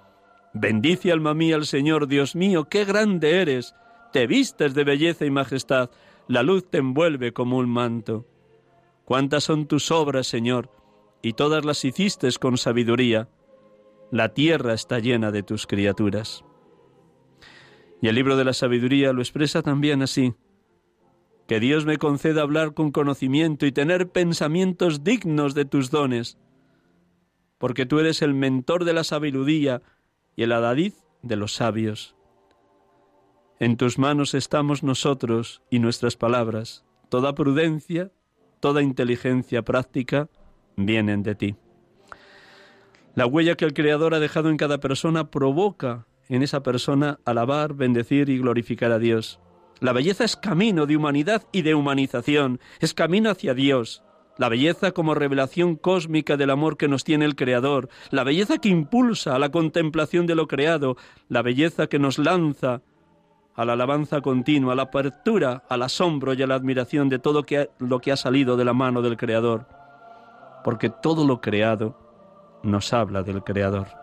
Bendice 0.54 1.12
alma 1.12 1.34
mía 1.34 1.56
al 1.56 1.66
Señor, 1.66 2.08
Dios 2.08 2.36
mío, 2.36 2.66
qué 2.66 2.86
grande 2.86 3.42
eres, 3.42 3.76
te 4.12 4.28
vistes 4.28 4.74
de 4.74 4.84
belleza 4.84 5.26
y 5.26 5.32
majestad, 5.32 5.90
la 6.28 6.44
luz 6.44 6.70
te 6.70 6.78
envuelve 6.78 7.34
como 7.34 7.58
un 7.58 7.70
manto. 7.70 8.26
Cuántas 9.06 9.44
son 9.44 9.66
tus 9.66 9.92
obras, 9.92 10.28
Señor, 10.28 10.70
y 11.22 11.34
todas 11.34 11.66
las 11.66 11.84
hiciste 11.84 12.30
con 12.40 12.58
sabiduría. 12.58 13.28
La 14.12 14.30
tierra 14.30 14.74
está 14.74 15.00
llena 15.00 15.32
de 15.32 15.42
tus 15.42 15.66
criaturas. 15.66 16.46
Y 18.04 18.10
el 18.10 18.16
libro 18.16 18.36
de 18.36 18.44
la 18.44 18.52
sabiduría 18.52 19.14
lo 19.14 19.22
expresa 19.22 19.62
también 19.62 20.02
así. 20.02 20.34
Que 21.48 21.62
Dios 21.62 21.86
me 21.86 21.96
conceda 21.96 22.42
hablar 22.42 22.74
con 22.74 22.92
conocimiento 22.92 23.66
y 23.66 23.72
tener 23.72 24.10
pensamientos 24.10 25.06
dignos 25.06 25.54
de 25.54 25.64
tus 25.64 25.90
dones, 25.90 26.38
porque 27.60 27.86
tú 27.86 28.00
eres 28.00 28.22
el 28.22 28.34
mentor 28.34 28.84
de 28.84 28.92
la 28.92 29.06
sabiduría 29.06 29.82
y 30.36 30.44
el 30.44 30.52
adadid 30.52 30.92
de 31.22 31.38
los 31.38 31.54
sabios. 31.54 32.18
En 33.58 33.78
tus 33.78 33.98
manos 33.98 34.34
estamos 34.34 34.84
nosotros 34.84 35.62
y 35.70 35.80
nuestras 35.80 36.18
palabras. 36.18 36.84
Toda 37.08 37.36
prudencia, 37.36 38.12
toda 38.60 38.82
inteligencia 38.82 39.62
práctica 39.62 40.28
vienen 40.76 41.24
de 41.24 41.36
ti. 41.36 41.56
La 43.16 43.28
huella 43.28 43.56
que 43.56 43.64
el 43.64 43.74
Creador 43.74 44.14
ha 44.14 44.20
dejado 44.20 44.50
en 44.50 44.58
cada 44.58 44.82
persona 44.82 45.32
provoca 45.32 46.06
en 46.30 46.44
esa 46.44 46.64
persona 46.64 47.20
alabar, 47.26 47.74
bendecir 47.74 48.30
y 48.30 48.38
glorificar 48.38 48.92
a 48.92 49.00
Dios. 49.00 49.40
La 49.80 49.92
belleza 49.92 50.24
es 50.24 50.36
camino 50.36 50.86
de 50.86 50.96
humanidad 50.96 51.44
y 51.52 51.62
de 51.62 51.76
humanización, 51.76 52.60
es 52.80 52.94
camino 52.94 53.30
hacia 53.30 53.54
Dios. 53.54 54.04
La 54.38 54.50
belleza 54.50 54.94
como 54.94 55.14
revelación 55.14 55.76
cósmica 55.76 56.38
del 56.38 56.50
amor 56.50 56.78
que 56.78 56.88
nos 56.88 57.04
tiene 57.04 57.26
el 57.26 57.36
Creador, 57.36 57.90
la 58.10 58.24
belleza 58.24 58.58
que 58.58 58.70
impulsa 58.70 59.36
a 59.36 59.40
la 59.40 59.50
contemplación 59.50 60.26
de 60.26 60.36
lo 60.36 60.48
creado, 60.48 60.98
la 61.28 61.42
belleza 61.42 61.88
que 61.88 62.00
nos 62.00 62.18
lanza 62.18 62.82
a 63.56 63.66
la 63.66 63.74
alabanza 63.74 64.22
continua, 64.22 64.74
a 64.74 64.76
la 64.76 64.84
apertura, 64.84 65.64
al 65.70 65.84
asombro 65.84 66.34
y 66.34 66.42
a 66.42 66.48
la 66.48 66.56
admiración 66.56 67.10
de 67.10 67.20
todo 67.20 67.46
lo 67.78 68.00
que 68.00 68.12
ha 68.12 68.18
salido 68.18 68.58
de 68.58 68.66
la 68.66 68.74
mano 68.74 69.04
del 69.04 69.18
Creador. 69.18 69.68
Porque 70.64 70.90
todo 70.90 71.28
lo 71.28 71.42
creado 71.42 71.96
nos 72.64 72.94
habla 72.94 73.22
del 73.22 73.44
Creador 73.44 74.03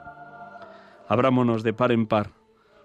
abrámonos 1.10 1.64
de 1.64 1.72
par 1.72 1.90
en 1.90 2.06
par 2.06 2.30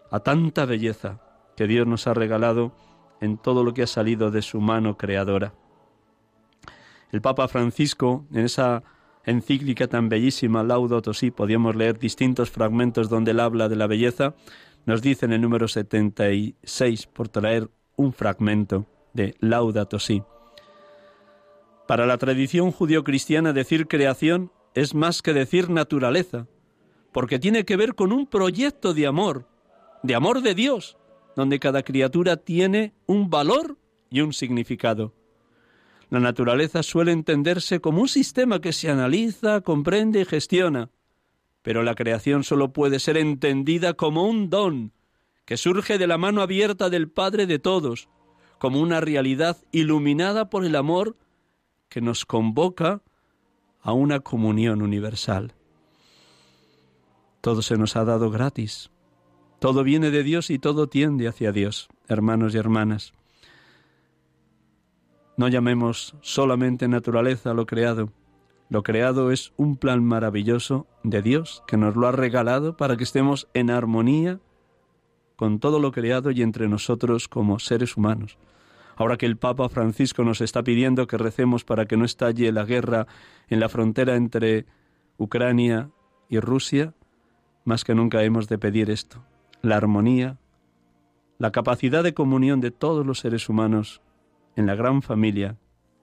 a 0.10 0.20
tanta 0.20 0.66
belleza 0.66 1.22
que 1.56 1.68
Dios 1.68 1.86
nos 1.86 2.08
ha 2.08 2.16
regalado 2.16 2.74
en 3.22 3.38
todo 3.38 3.64
lo 3.64 3.74
que 3.76 3.84
ha 3.84 3.88
salido 3.88 4.32
de 4.32 4.42
su 4.42 4.60
mano 4.62 4.98
creadora. 4.98 5.54
El 7.12 7.22
Papa 7.22 7.48
Francisco, 7.48 8.26
en 8.34 8.46
esa 8.46 8.84
encíclica 9.26 9.88
tan 9.88 10.10
bellísima, 10.10 10.64
Laudato 10.64 11.14
Si, 11.14 11.30
podíamos 11.30 11.76
leer 11.76 12.00
distintos 12.00 12.50
fragmentos 12.50 13.10
donde 13.10 13.32
él 13.32 13.40
habla 13.40 13.70
de 13.70 13.76
la 13.76 13.86
belleza, 13.86 14.34
nos 14.86 15.04
dice 15.04 15.28
en 15.28 15.34
el 15.34 15.42
número 15.42 15.68
76, 15.68 17.06
por 17.08 17.30
traer 17.30 17.70
un 17.96 18.12
fragmento 18.12 18.88
de 19.14 19.36
Laudato 19.40 20.00
Si. 20.00 20.24
Para 21.88 22.08
la 22.08 22.18
tradición 22.18 22.72
judío-cristiana 22.72 23.54
decir 23.54 23.88
creación 23.88 24.52
es 24.74 24.96
más 24.96 25.22
que 25.22 25.34
decir 25.34 25.70
naturaleza, 25.70 26.48
porque 27.16 27.40
tiene 27.40 27.64
que 27.64 27.78
ver 27.78 27.96
con 27.96 28.12
un 28.12 28.28
proyecto 28.28 28.94
de 28.94 29.08
amor, 29.08 29.48
de 30.04 30.16
amor 30.16 30.42
de 30.42 30.54
Dios, 30.54 30.98
donde 31.38 31.62
cada 31.62 31.82
criatura 31.82 32.36
tiene 32.36 32.94
un 33.06 33.30
valor 33.30 33.78
y 34.10 34.20
un 34.20 34.34
significado. 34.34 35.14
La 36.10 36.20
naturaleza 36.20 36.84
suele 36.84 37.14
entenderse 37.14 37.80
como 37.80 38.02
un 38.02 38.10
sistema 38.10 38.60
que 38.60 38.74
se 38.74 38.90
analiza, 38.90 39.62
comprende 39.62 40.20
y 40.20 40.26
gestiona, 40.26 40.90
pero 41.62 41.84
la 41.84 41.96
creación 41.96 42.44
solo 42.44 42.74
puede 42.74 43.00
ser 43.00 43.16
entendida 43.16 43.94
como 43.94 44.28
un 44.28 44.50
don 44.50 44.92
que 45.46 45.56
surge 45.56 45.98
de 45.98 46.08
la 46.08 46.18
mano 46.18 46.42
abierta 46.42 46.90
del 46.90 47.08
Padre 47.08 47.46
de 47.46 47.60
todos, 47.60 48.10
como 48.60 48.82
una 48.82 49.00
realidad 49.00 49.56
iluminada 49.72 50.50
por 50.50 50.66
el 50.66 50.76
amor 50.76 51.16
que 51.88 52.02
nos 52.02 52.26
convoca 52.26 53.04
a 53.80 53.94
una 53.94 54.20
comunión 54.20 54.82
universal. 54.82 55.55
Todo 57.46 57.62
se 57.62 57.78
nos 57.78 57.96
ha 57.96 58.04
dado 58.04 58.32
gratis. 58.32 58.90
Todo 59.60 59.84
viene 59.84 60.10
de 60.10 60.24
Dios 60.24 60.50
y 60.50 60.58
todo 60.58 60.88
tiende 60.88 61.28
hacia 61.28 61.52
Dios, 61.52 61.90
hermanos 62.08 62.56
y 62.56 62.58
hermanas. 62.58 63.14
No 65.38 65.48
llamemos 65.48 66.16
solamente 66.22 66.88
naturaleza 66.88 67.54
lo 67.54 67.68
creado. 67.68 68.12
Lo 68.68 68.82
creado 68.82 69.30
es 69.30 69.54
un 69.58 69.78
plan 69.78 70.04
maravilloso 70.04 70.88
de 71.04 71.22
Dios 71.22 71.62
que 71.68 71.78
nos 71.78 71.96
lo 71.96 72.08
ha 72.08 72.12
regalado 72.12 72.78
para 72.78 72.98
que 72.98 73.04
estemos 73.04 73.48
en 73.54 73.70
armonía 73.70 74.40
con 75.36 75.60
todo 75.60 75.78
lo 75.78 75.92
creado 75.92 76.32
y 76.32 76.42
entre 76.42 76.68
nosotros 76.68 77.28
como 77.28 77.60
seres 77.60 77.96
humanos. 77.96 78.40
Ahora 78.96 79.18
que 79.18 79.28
el 79.28 79.38
Papa 79.38 79.70
Francisco 79.70 80.24
nos 80.24 80.42
está 80.42 80.64
pidiendo 80.64 81.06
que 81.06 81.20
recemos 81.20 81.64
para 81.64 81.86
que 81.86 81.96
no 81.96 82.06
estalle 82.06 82.52
la 82.52 82.66
guerra 82.66 83.06
en 83.50 83.60
la 83.60 83.70
frontera 83.70 84.16
entre 84.16 84.66
Ucrania 85.20 85.92
y 86.28 86.40
Rusia, 86.40 86.96
más 87.66 87.84
que 87.84 87.96
nunca 87.96 88.24
hemos 88.24 88.48
de 88.48 88.58
pedir 88.58 88.90
esto, 88.90 89.26
la 89.62 89.76
armonía, 89.76 90.38
la 91.38 91.52
capacidad 91.52 92.04
de 92.04 92.14
comunión 92.14 92.62
de 92.62 92.72
todos 92.72 93.06
los 93.06 93.20
seres 93.20 93.50
humanos 93.50 94.02
en 94.56 94.68
la 94.68 94.76
gran 94.76 95.02
familia 95.02 95.58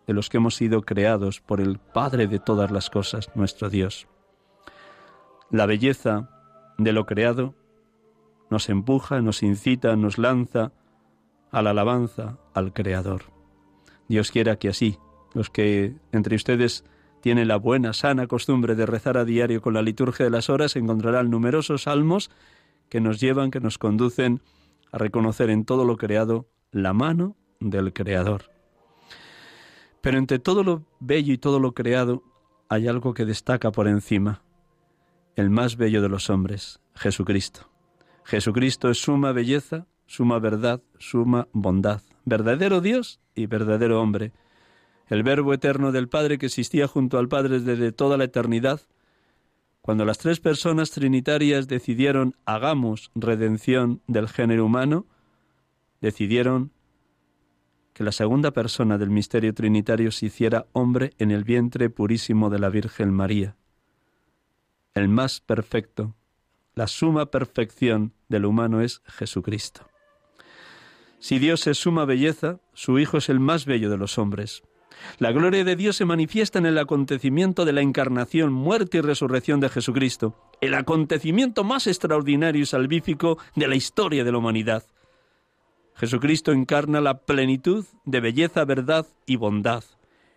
de 0.07 0.13
los 0.13 0.29
que 0.29 0.37
hemos 0.39 0.57
sido 0.57 0.83
creados 0.83 1.41
por 1.41 1.61
el 1.61 1.79
Padre 1.79 2.27
de 2.27 2.39
todas 2.39 2.71
las 2.71 2.91
cosas, 2.91 3.31
nuestro 3.35 3.71
Dios. 3.71 4.09
La 5.51 5.67
belleza 5.67 6.29
de 6.77 6.93
lo 6.93 7.07
creado 7.07 7.55
nos 8.51 8.69
empuja, 8.69 9.23
nos 9.23 9.43
incita, 9.43 9.97
nos 9.97 10.19
lanza 10.19 10.73
a 11.51 11.63
la 11.63 11.71
alabanza 11.71 12.39
al 12.53 12.73
Creador. 12.73 13.23
Dios 14.09 14.31
quiera 14.31 14.57
que 14.57 14.69
así, 14.69 14.99
los 15.33 15.49
que 15.49 15.95
entre 16.11 16.37
ustedes 16.37 16.85
tienen 17.23 17.49
la 17.49 17.57
buena, 17.57 17.93
sana 17.93 18.27
costumbre 18.27 18.75
de 18.75 18.85
rezar 18.85 19.17
a 19.17 19.25
diario 19.25 19.63
con 19.63 19.73
la 19.73 19.81
liturgia 19.81 20.25
de 20.25 20.31
las 20.31 20.51
horas, 20.51 20.77
encontrarán 20.77 21.31
numerosos 21.31 21.85
salmos 21.85 22.31
que 22.91 23.01
nos 23.01 23.21
llevan, 23.21 23.51
que 23.51 23.61
nos 23.61 23.79
conducen 23.79 24.43
a 24.91 24.99
reconocer 24.99 25.49
en 25.49 25.65
todo 25.65 25.85
lo 25.85 25.97
creado 25.97 26.49
la 26.73 26.93
mano 26.93 27.37
del 27.61 27.93
Creador. 27.93 28.51
Pero 30.03 30.19
entre 30.19 30.41
todo 30.41 30.65
lo 30.65 30.85
bello 30.99 31.33
y 31.33 31.39
todo 31.39 31.61
lo 31.61 31.73
creado 31.73 32.25
hay 32.69 32.89
algo 32.89 33.15
que 33.15 33.25
destaca 33.25 33.71
por 33.71 33.87
encima, 33.87 34.43
el 35.37 35.49
más 35.49 35.77
bello 35.77 36.03
de 36.03 36.09
los 36.09 36.29
hombres, 36.29 36.81
Jesucristo. 36.95 37.71
Jesucristo 38.25 38.91
es 38.91 38.99
suma 38.99 39.31
belleza, 39.33 39.87
suma 40.07 40.41
verdad, 40.41 40.83
suma 40.99 41.47
bondad, 41.53 42.03
verdadero 42.25 42.81
Dios 42.81 43.21
y 43.35 43.47
verdadero 43.47 44.03
hombre. 44.03 44.33
El 45.13 45.25
Verbo 45.25 45.53
eterno 45.53 45.93
del 45.93 46.09
Padre 46.09 46.39
que 46.39 46.47
existía 46.47 46.89
junto 46.89 47.19
al 47.19 47.29
Padre 47.29 47.61
desde 47.61 47.93
toda 47.93 48.17
la 48.17 48.25
eternidad, 48.25 48.81
cuando 49.83 50.07
las 50.07 50.17
tres 50.17 50.41
personas 50.41 50.91
trinitarias 50.91 51.69
decidieron 51.69 52.35
hagamos 52.47 53.11
redención 53.15 54.01
del 54.07 54.27
género 54.27 54.65
humano, 54.65 55.05
decidieron 56.01 56.73
que 57.93 58.05
la 58.05 58.13
segunda 58.13 58.53
persona 58.53 58.97
del 58.97 59.11
misterio 59.11 59.53
trinitario 59.53 60.13
se 60.13 60.25
hiciera 60.25 60.65
hombre 60.73 61.13
en 61.19 61.31
el 61.31 61.45
vientre 61.45 61.91
purísimo 61.91 62.49
de 62.49 62.59
la 62.59 62.71
Virgen 62.71 63.13
María. 63.13 63.55
El 64.95 65.09
más 65.09 65.43
perfecto, 65.43 66.17
la 66.75 66.87
suma 66.87 67.27
perfección 67.27 68.15
del 68.31 68.47
humano 68.47 68.81
es 68.81 69.03
Jesucristo. 69.05 69.87
Si 71.19 71.39
Dios 71.39 71.67
es 71.67 71.77
suma 71.77 72.07
belleza, 72.07 72.61
su 72.73 72.99
Hijo 72.99 73.19
es 73.19 73.29
el 73.29 73.41
más 73.41 73.67
bello 73.67 73.91
de 73.91 73.99
los 73.99 74.17
hombres. 74.17 74.63
La 75.19 75.33
gloria 75.33 75.65
de 75.65 75.77
Dios 75.77 75.97
se 75.97 76.05
manifiesta 76.05 76.59
en 76.59 76.67
el 76.67 76.79
acontecimiento 76.79 77.65
de 77.65 77.73
la 77.73 77.81
encarnación, 77.81 78.53
muerte 78.53 78.99
y 78.99 79.01
resurrección 79.01 79.61
de 79.61 79.69
Jesucristo, 79.69 80.35
el 80.61 80.75
acontecimiento 80.75 81.65
más 81.65 81.87
extraordinario 81.87 82.63
y 82.63 82.67
salvífico 82.67 83.39
de 83.55 83.69
la 83.69 83.75
historia 83.75 84.25
de 84.25 84.33
la 84.33 84.39
humanidad. 84.39 84.85
Jesucristo 85.95 86.53
encarna 86.53 87.01
la 87.01 87.19
plenitud 87.19 87.85
de 88.05 88.21
belleza, 88.21 88.65
verdad 88.65 89.07
y 89.27 89.37
bondad. 89.37 89.85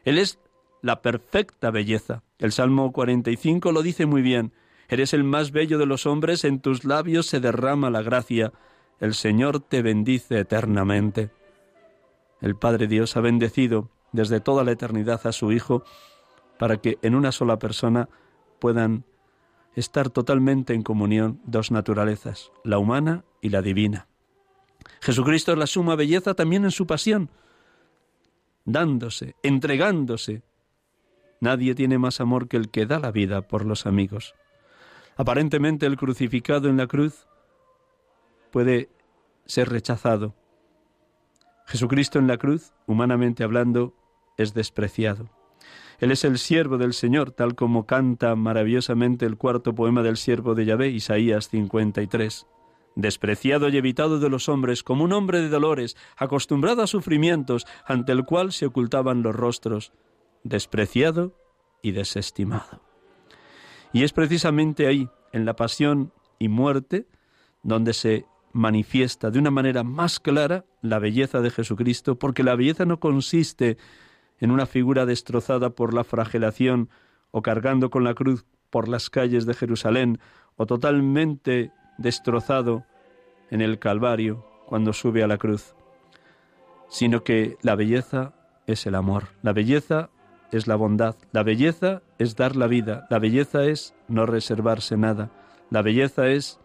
Él 0.03 0.17
es 0.17 0.39
la 0.81 1.01
perfecta 1.01 1.71
belleza. 1.71 2.23
El 2.37 2.51
Salmo 2.51 2.91
45 2.91 3.71
lo 3.71 3.81
dice 3.81 4.05
muy 4.05 4.21
bien. 4.21 4.51
Eres 4.87 5.13
el 5.13 5.23
más 5.23 5.51
bello 5.51 5.77
de 5.79 5.87
los 5.87 6.05
hombres, 6.05 6.43
en 6.43 6.59
tus 6.59 6.85
labios 6.85 7.25
se 7.25 7.39
derrama 7.39 7.89
la 7.89 8.03
gracia. 8.03 8.53
El 8.99 9.15
Señor 9.15 9.61
te 9.61 9.81
bendice 9.81 10.39
eternamente. 10.39 11.31
El 12.41 12.55
Padre 12.55 12.87
Dios 12.87 13.17
ha 13.17 13.21
bendecido 13.21 13.89
desde 14.15 14.39
toda 14.39 14.63
la 14.63 14.71
eternidad 14.71 15.25
a 15.27 15.31
su 15.31 15.51
Hijo 15.51 15.83
para 16.57 16.77
que 16.77 16.97
en 17.01 17.15
una 17.15 17.31
sola 17.31 17.59
persona 17.59 18.09
puedan 18.59 19.05
estar 19.75 20.09
totalmente 20.09 20.73
en 20.73 20.83
comunión 20.83 21.41
dos 21.45 21.69
naturalezas, 21.71 22.51
la 22.63 22.77
humana 22.77 23.25
y 23.41 23.49
la 23.49 23.61
divina. 23.61 24.07
Jesucristo 25.01 25.51
es 25.51 25.57
la 25.57 25.67
suma 25.67 25.95
belleza 25.95 26.33
también 26.33 26.63
en 26.63 26.71
su 26.71 26.87
pasión, 26.87 27.29
dándose, 28.63 29.35
entregándose. 29.43 30.43
Nadie 31.41 31.75
tiene 31.75 31.97
más 31.97 32.21
amor 32.21 32.47
que 32.47 32.57
el 32.57 32.69
que 32.69 32.85
da 32.85 32.99
la 32.99 33.11
vida 33.11 33.41
por 33.41 33.65
los 33.65 33.85
amigos. 33.85 34.33
Aparentemente 35.17 35.85
el 35.85 35.97
crucificado 35.97 36.69
en 36.69 36.77
la 36.77 36.87
cruz 36.87 37.27
puede 38.51 38.89
ser 39.45 39.69
rechazado. 39.69 40.33
Jesucristo 41.67 42.19
en 42.19 42.27
la 42.27 42.37
cruz, 42.37 42.73
humanamente 42.85 43.43
hablando, 43.43 43.93
es 44.37 44.53
despreciado. 44.53 45.29
Él 45.99 46.11
es 46.11 46.25
el 46.25 46.37
siervo 46.37 46.77
del 46.77 46.93
Señor, 46.93 47.31
tal 47.31 47.55
como 47.55 47.85
canta 47.85 48.35
maravillosamente 48.35 49.25
el 49.25 49.37
cuarto 49.37 49.73
poema 49.73 50.03
del 50.03 50.17
siervo 50.17 50.55
de 50.55 50.65
Yahvé, 50.65 50.89
Isaías 50.89 51.49
53. 51.49 52.47
Despreciado 52.95 53.69
y 53.69 53.77
evitado 53.77 54.19
de 54.19 54.29
los 54.29 54.49
hombres, 54.49 54.83
como 54.83 55.03
un 55.03 55.13
hombre 55.13 55.41
de 55.41 55.49
dolores, 55.49 55.95
acostumbrado 56.17 56.81
a 56.81 56.87
sufrimientos, 56.87 57.65
ante 57.85 58.11
el 58.11 58.25
cual 58.25 58.51
se 58.51 58.65
ocultaban 58.65 59.21
los 59.21 59.35
rostros, 59.35 59.93
despreciado 60.43 61.37
y 61.81 61.91
desestimado. 61.91 62.81
Y 63.93 64.03
es 64.03 64.11
precisamente 64.11 64.87
ahí, 64.87 65.09
en 65.31 65.45
la 65.45 65.55
pasión 65.55 66.13
y 66.39 66.49
muerte, 66.49 67.07
donde 67.63 67.93
se 67.93 68.25
manifiesta 68.53 69.31
de 69.31 69.39
una 69.39 69.51
manera 69.51 69.83
más 69.83 70.19
clara 70.19 70.65
la 70.81 70.99
belleza 70.99 71.41
de 71.41 71.51
Jesucristo, 71.51 72.17
porque 72.17 72.43
la 72.43 72.55
belleza 72.55 72.85
no 72.85 72.99
consiste 72.99 73.71
en 73.71 73.77
una 74.41 74.65
figura 74.65 75.05
destrozada 75.05 75.69
por 75.71 75.93
la 75.93 76.03
fragelación 76.03 76.89
o 77.31 77.41
cargando 77.41 77.89
con 77.89 78.03
la 78.03 78.13
cruz 78.13 78.45
por 78.69 78.87
las 78.87 79.09
calles 79.09 79.45
de 79.45 79.53
Jerusalén 79.53 80.19
o 80.57 80.65
totalmente 80.65 81.71
destrozado 81.97 82.83
en 83.51 83.61
el 83.61 83.79
Calvario 83.79 84.45
cuando 84.65 84.93
sube 84.93 85.23
a 85.23 85.27
la 85.27 85.37
cruz, 85.37 85.75
sino 86.89 87.23
que 87.23 87.57
la 87.61 87.75
belleza 87.75 88.33
es 88.67 88.85
el 88.85 88.95
amor, 88.95 89.29
la 89.41 89.53
belleza 89.53 90.09
es 90.51 90.67
la 90.67 90.75
bondad, 90.75 91.15
la 91.31 91.43
belleza 91.43 92.01
es 92.17 92.35
dar 92.35 92.55
la 92.55 92.67
vida, 92.67 93.07
la 93.09 93.19
belleza 93.19 93.65
es 93.65 93.95
no 94.07 94.25
reservarse 94.25 94.97
nada, 94.97 95.31
la 95.69 95.81
belleza 95.81 96.27
es 96.27 96.59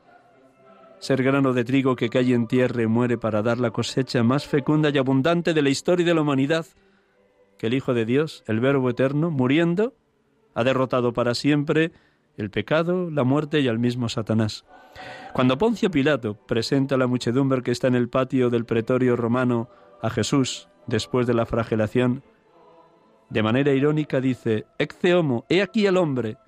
ser 0.98 1.22
grano 1.22 1.52
de 1.52 1.64
trigo 1.64 1.96
que 1.96 2.10
cae 2.10 2.34
en 2.34 2.46
tierra 2.46 2.82
y 2.82 2.86
muere 2.86 3.16
para 3.18 3.42
dar 3.42 3.58
la 3.58 3.70
cosecha 3.70 4.22
más 4.22 4.46
fecunda 4.46 4.90
y 4.90 4.98
abundante 4.98 5.54
de 5.54 5.62
la 5.62 5.70
historia 5.70 6.06
de 6.06 6.14
la 6.14 6.20
humanidad, 6.20 6.66
que 7.61 7.66
el 7.66 7.74
Hijo 7.74 7.92
de 7.92 8.06
Dios, 8.06 8.42
el 8.46 8.58
Verbo 8.58 8.88
eterno, 8.88 9.30
muriendo, 9.30 9.92
ha 10.54 10.64
derrotado 10.64 11.12
para 11.12 11.34
siempre 11.34 11.92
el 12.38 12.48
pecado, 12.48 13.11
la 13.11 13.22
muerte 13.22 13.61
y 13.61 13.68
al 13.68 13.78
mismo 13.78 14.08
Satanás. 14.08 14.64
Cuando 15.34 15.58
Poncio 15.58 15.90
Pilato 15.90 16.36
presenta 16.46 16.94
a 16.94 16.98
la 16.98 17.06
muchedumbre 17.06 17.61
que 17.61 17.70
está 17.70 17.86
en 17.88 17.96
el 17.96 18.08
patio 18.08 18.48
del 18.48 18.64
pretorio 18.64 19.14
romano 19.14 19.68
a 20.00 20.08
Jesús 20.08 20.70
después 20.86 21.26
de 21.26 21.34
la 21.34 21.44
flagelación, 21.44 22.22
de 23.28 23.42
manera 23.42 23.74
irónica 23.74 24.22
dice, 24.22 24.64
Ecce 24.78 25.14
homo, 25.14 25.44
he 25.50 25.61
aquí 25.61 25.84
el 25.84 25.98
hombre. 25.98 26.38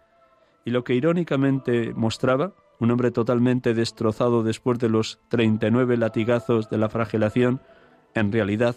Y 0.65 0.71
lo 0.71 0.83
que 0.83 0.95
irónicamente 0.95 1.93
mostraba, 1.93 2.55
un 2.81 2.91
hombre 2.91 3.11
totalmente 3.11 3.75
destrozado 3.75 4.43
después 4.43 4.79
de 4.79 4.89
los 4.89 5.21
39 5.29 5.99
latigazos 5.99 6.71
de 6.71 6.79
la 6.79 6.89
flagelación, 6.89 7.61
en 8.15 8.33
realidad 8.33 8.77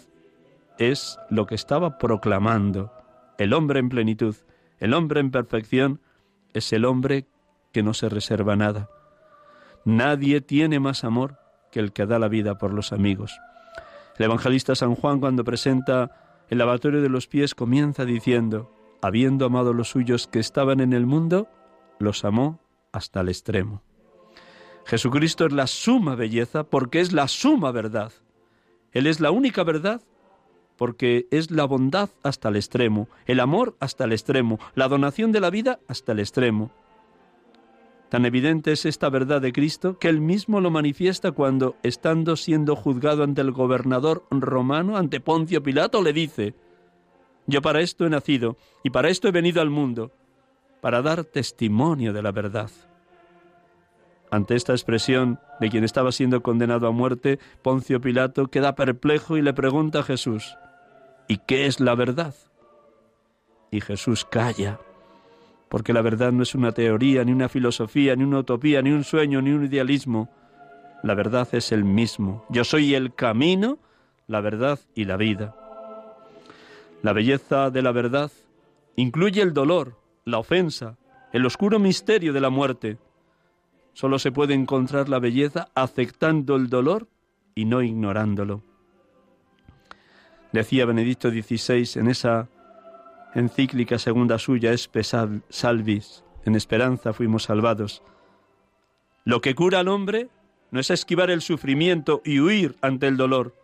es 0.78 1.18
lo 1.30 1.46
que 1.46 1.54
estaba 1.54 1.98
proclamando. 1.98 2.92
El 3.38 3.52
hombre 3.52 3.80
en 3.80 3.88
plenitud, 3.88 4.36
el 4.78 4.94
hombre 4.94 5.20
en 5.20 5.30
perfección, 5.30 6.00
es 6.52 6.72
el 6.72 6.84
hombre 6.84 7.26
que 7.72 7.82
no 7.82 7.94
se 7.94 8.08
reserva 8.08 8.56
nada. 8.56 8.88
Nadie 9.84 10.40
tiene 10.40 10.80
más 10.80 11.04
amor 11.04 11.38
que 11.70 11.80
el 11.80 11.92
que 11.92 12.06
da 12.06 12.18
la 12.18 12.28
vida 12.28 12.58
por 12.58 12.72
los 12.72 12.92
amigos. 12.92 13.38
El 14.18 14.24
evangelista 14.24 14.74
San 14.74 14.94
Juan 14.94 15.20
cuando 15.20 15.44
presenta 15.44 16.44
el 16.48 16.58
lavatorio 16.58 17.02
de 17.02 17.08
los 17.08 17.26
pies 17.26 17.54
comienza 17.54 18.04
diciendo, 18.04 18.72
habiendo 19.02 19.46
amado 19.46 19.72
los 19.72 19.90
suyos 19.90 20.26
que 20.26 20.38
estaban 20.38 20.80
en 20.80 20.92
el 20.92 21.06
mundo, 21.06 21.48
los 21.98 22.24
amó 22.24 22.60
hasta 22.92 23.20
el 23.20 23.28
extremo. 23.28 23.82
Jesucristo 24.86 25.46
es 25.46 25.52
la 25.52 25.66
suma 25.66 26.14
belleza 26.14 26.64
porque 26.64 27.00
es 27.00 27.12
la 27.12 27.28
suma 27.28 27.72
verdad. 27.72 28.12
Él 28.92 29.06
es 29.06 29.20
la 29.20 29.30
única 29.30 29.64
verdad 29.64 30.00
porque 30.76 31.26
es 31.30 31.50
la 31.50 31.64
bondad 31.64 32.10
hasta 32.22 32.48
el 32.48 32.56
extremo, 32.56 33.08
el 33.26 33.40
amor 33.40 33.76
hasta 33.80 34.04
el 34.04 34.12
extremo, 34.12 34.58
la 34.74 34.88
donación 34.88 35.32
de 35.32 35.40
la 35.40 35.50
vida 35.50 35.80
hasta 35.88 36.12
el 36.12 36.20
extremo. 36.20 36.70
Tan 38.08 38.24
evidente 38.24 38.72
es 38.72 38.86
esta 38.86 39.08
verdad 39.08 39.40
de 39.40 39.52
Cristo 39.52 39.98
que 39.98 40.08
él 40.08 40.20
mismo 40.20 40.60
lo 40.60 40.70
manifiesta 40.70 41.32
cuando, 41.32 41.76
estando 41.82 42.36
siendo 42.36 42.76
juzgado 42.76 43.24
ante 43.24 43.40
el 43.40 43.50
gobernador 43.50 44.24
romano, 44.30 44.96
ante 44.96 45.18
Poncio 45.20 45.62
Pilato, 45.62 46.02
le 46.02 46.12
dice, 46.12 46.54
Yo 47.46 47.62
para 47.62 47.80
esto 47.80 48.06
he 48.06 48.10
nacido 48.10 48.56
y 48.84 48.90
para 48.90 49.08
esto 49.08 49.26
he 49.26 49.32
venido 49.32 49.60
al 49.60 49.70
mundo, 49.70 50.12
para 50.80 51.02
dar 51.02 51.24
testimonio 51.24 52.12
de 52.12 52.22
la 52.22 52.30
verdad. 52.30 52.70
Ante 54.30 54.54
esta 54.54 54.72
expresión 54.72 55.40
de 55.60 55.70
quien 55.70 55.82
estaba 55.82 56.12
siendo 56.12 56.42
condenado 56.42 56.86
a 56.86 56.92
muerte, 56.92 57.38
Poncio 57.62 58.00
Pilato 58.00 58.48
queda 58.48 58.76
perplejo 58.76 59.36
y 59.36 59.42
le 59.42 59.52
pregunta 59.52 60.00
a 60.00 60.02
Jesús, 60.04 60.56
¿y 61.28 61.38
qué 61.38 61.66
es 61.66 61.80
la 61.80 61.94
verdad? 61.94 62.34
Y 63.70 63.80
Jesús 63.80 64.24
calla 64.24 64.78
porque 65.68 65.92
la 65.92 66.02
verdad 66.02 66.32
no 66.32 66.42
es 66.42 66.54
una 66.54 66.72
teoría, 66.72 67.24
ni 67.24 67.32
una 67.32 67.48
filosofía, 67.48 68.14
ni 68.14 68.24
una 68.24 68.38
utopía, 68.38 68.82
ni 68.82 68.92
un 68.92 69.04
sueño, 69.04 69.42
ni 69.42 69.50
un 69.50 69.64
idealismo. 69.64 70.28
La 71.02 71.14
verdad 71.14 71.48
es 71.52 71.72
el 71.72 71.84
mismo. 71.84 72.44
Yo 72.48 72.64
soy 72.64 72.94
el 72.94 73.14
camino, 73.14 73.78
la 74.26 74.40
verdad 74.40 74.78
y 74.94 75.04
la 75.04 75.16
vida. 75.16 75.54
La 77.02 77.12
belleza 77.12 77.70
de 77.70 77.82
la 77.82 77.92
verdad 77.92 78.30
incluye 78.96 79.42
el 79.42 79.52
dolor, 79.52 79.98
la 80.24 80.38
ofensa, 80.38 80.96
el 81.32 81.44
oscuro 81.44 81.78
misterio 81.78 82.32
de 82.32 82.40
la 82.40 82.50
muerte. 82.50 82.98
Solo 83.92 84.18
se 84.18 84.32
puede 84.32 84.54
encontrar 84.54 85.08
la 85.08 85.18
belleza 85.18 85.68
aceptando 85.74 86.56
el 86.56 86.68
dolor 86.68 87.08
y 87.54 87.64
no 87.64 87.82
ignorándolo. 87.82 88.62
Decía 90.56 90.86
Benedicto 90.86 91.28
XVI 91.28 92.00
en 92.00 92.08
esa 92.08 92.48
encíclica 93.34 93.98
segunda 93.98 94.38
suya 94.38 94.72
es 94.72 94.88
salvis, 95.50 96.24
en 96.46 96.54
esperanza 96.54 97.12
fuimos 97.12 97.42
salvados. 97.42 98.02
Lo 99.26 99.42
que 99.42 99.54
cura 99.54 99.80
al 99.80 99.88
hombre 99.88 100.30
no 100.70 100.80
es 100.80 100.88
esquivar 100.88 101.28
el 101.28 101.42
sufrimiento 101.42 102.22
y 102.24 102.40
huir 102.40 102.74
ante 102.80 103.06
el 103.06 103.18
dolor, 103.18 103.54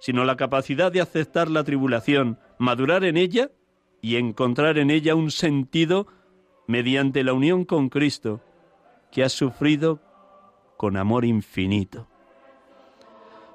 sino 0.00 0.24
la 0.24 0.38
capacidad 0.38 0.90
de 0.90 1.02
aceptar 1.02 1.50
la 1.50 1.62
tribulación, 1.62 2.38
madurar 2.56 3.04
en 3.04 3.18
ella 3.18 3.50
y 4.00 4.16
encontrar 4.16 4.78
en 4.78 4.90
ella 4.90 5.14
un 5.14 5.30
sentido 5.30 6.06
mediante 6.66 7.22
la 7.22 7.34
unión 7.34 7.66
con 7.66 7.90
Cristo, 7.90 8.40
que 9.12 9.24
ha 9.24 9.28
sufrido 9.28 10.00
con 10.78 10.96
amor 10.96 11.26
infinito. 11.26 12.08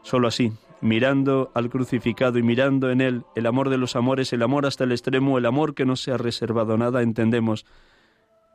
Solo 0.03 0.27
así 0.27 0.53
mirando 0.85 1.51
al 1.55 1.71
crucificado 1.71 2.37
y 2.37 2.43
mirando 2.43 2.91
en 2.91 3.01
él 3.01 3.23
el 3.35 3.47
amor 3.47 3.69
de 3.69 3.79
los 3.79 3.95
amores, 3.95 4.31
el 4.33 4.43
amor 4.43 4.67
hasta 4.67 4.83
el 4.83 4.91
extremo, 4.91 5.39
el 5.39 5.47
amor 5.47 5.73
que 5.73 5.83
no 5.83 5.95
se 5.95 6.11
ha 6.11 6.17
reservado 6.17 6.77
nada, 6.77 7.01
entendemos 7.01 7.65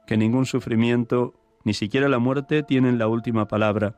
que 0.06 0.16
ningún 0.16 0.46
sufrimiento, 0.46 1.34
ni 1.64 1.74
siquiera 1.74 2.08
la 2.08 2.20
muerte, 2.20 2.62
tienen 2.62 2.98
la 2.98 3.08
última 3.08 3.48
palabra. 3.48 3.96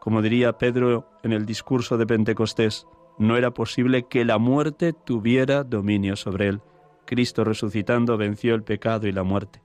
Como 0.00 0.20
diría 0.20 0.58
Pedro 0.58 1.12
en 1.22 1.32
el 1.32 1.46
discurso 1.46 1.96
de 1.96 2.06
Pentecostés, 2.06 2.86
no 3.18 3.36
era 3.36 3.52
posible 3.52 4.08
que 4.08 4.24
la 4.24 4.38
muerte 4.38 4.92
tuviera 4.92 5.62
dominio 5.62 6.16
sobre 6.16 6.48
él. 6.48 6.60
Cristo 7.04 7.44
resucitando 7.44 8.16
venció 8.16 8.56
el 8.56 8.64
pecado 8.64 9.06
y 9.06 9.12
la 9.12 9.22
muerte. 9.22 9.62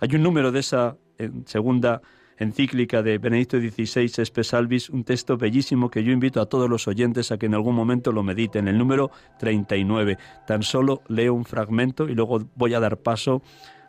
Hay 0.00 0.16
un 0.16 0.22
número 0.24 0.50
de 0.50 0.58
esa 0.58 0.96
segunda 1.44 2.02
encíclica 2.42 3.02
de 3.02 3.18
Benedicto 3.18 3.58
XVI 3.58 4.10
Espesalvis, 4.22 4.90
un 4.90 5.04
texto 5.04 5.36
bellísimo 5.36 5.90
que 5.90 6.04
yo 6.04 6.12
invito 6.12 6.40
a 6.40 6.46
todos 6.46 6.68
los 6.68 6.86
oyentes 6.88 7.32
a 7.32 7.38
que 7.38 7.46
en 7.46 7.54
algún 7.54 7.74
momento 7.74 8.12
lo 8.12 8.22
mediten, 8.22 8.68
el 8.68 8.76
número 8.76 9.10
39. 9.38 10.18
Tan 10.46 10.62
solo 10.62 11.02
leo 11.08 11.34
un 11.34 11.44
fragmento 11.44 12.08
y 12.08 12.14
luego 12.14 12.44
voy 12.54 12.74
a 12.74 12.80
dar 12.80 12.98
paso 12.98 13.42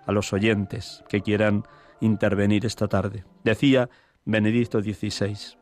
a 0.05 0.11
los 0.11 0.31
oyentes 0.33 1.03
que 1.09 1.21
quieran 1.21 1.63
intervenir 1.99 2.65
esta 2.65 2.87
tarde. 2.87 3.25
Decía 3.43 3.89
Benedicto 4.25 4.81
XVI, 4.81 5.57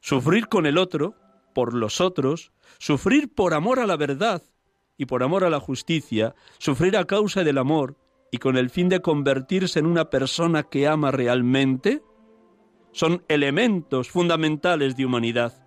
sufrir 0.00 0.48
con 0.48 0.66
el 0.66 0.78
otro, 0.78 1.14
por 1.54 1.74
los 1.74 2.00
otros, 2.00 2.52
sufrir 2.78 3.32
por 3.32 3.54
amor 3.54 3.78
a 3.78 3.86
la 3.86 3.96
verdad 3.96 4.42
y 4.96 5.06
por 5.06 5.22
amor 5.22 5.44
a 5.44 5.50
la 5.50 5.60
justicia, 5.60 6.34
sufrir 6.58 6.96
a 6.96 7.04
causa 7.04 7.44
del 7.44 7.58
amor, 7.58 7.96
y 8.34 8.38
con 8.38 8.56
el 8.56 8.68
fin 8.68 8.88
de 8.88 9.00
convertirse 9.00 9.78
en 9.78 9.86
una 9.86 10.10
persona 10.10 10.64
que 10.64 10.88
ama 10.88 11.12
realmente, 11.12 12.02
son 12.90 13.22
elementos 13.28 14.10
fundamentales 14.10 14.96
de 14.96 15.06
humanidad, 15.06 15.64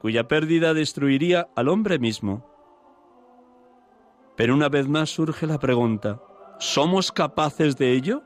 cuya 0.00 0.26
pérdida 0.26 0.74
destruiría 0.74 1.46
al 1.54 1.68
hombre 1.68 2.00
mismo. 2.00 2.44
Pero 4.36 4.54
una 4.54 4.68
vez 4.68 4.88
más 4.88 5.10
surge 5.10 5.46
la 5.46 5.60
pregunta, 5.60 6.20
¿somos 6.58 7.12
capaces 7.12 7.76
de 7.76 7.92
ello? 7.92 8.24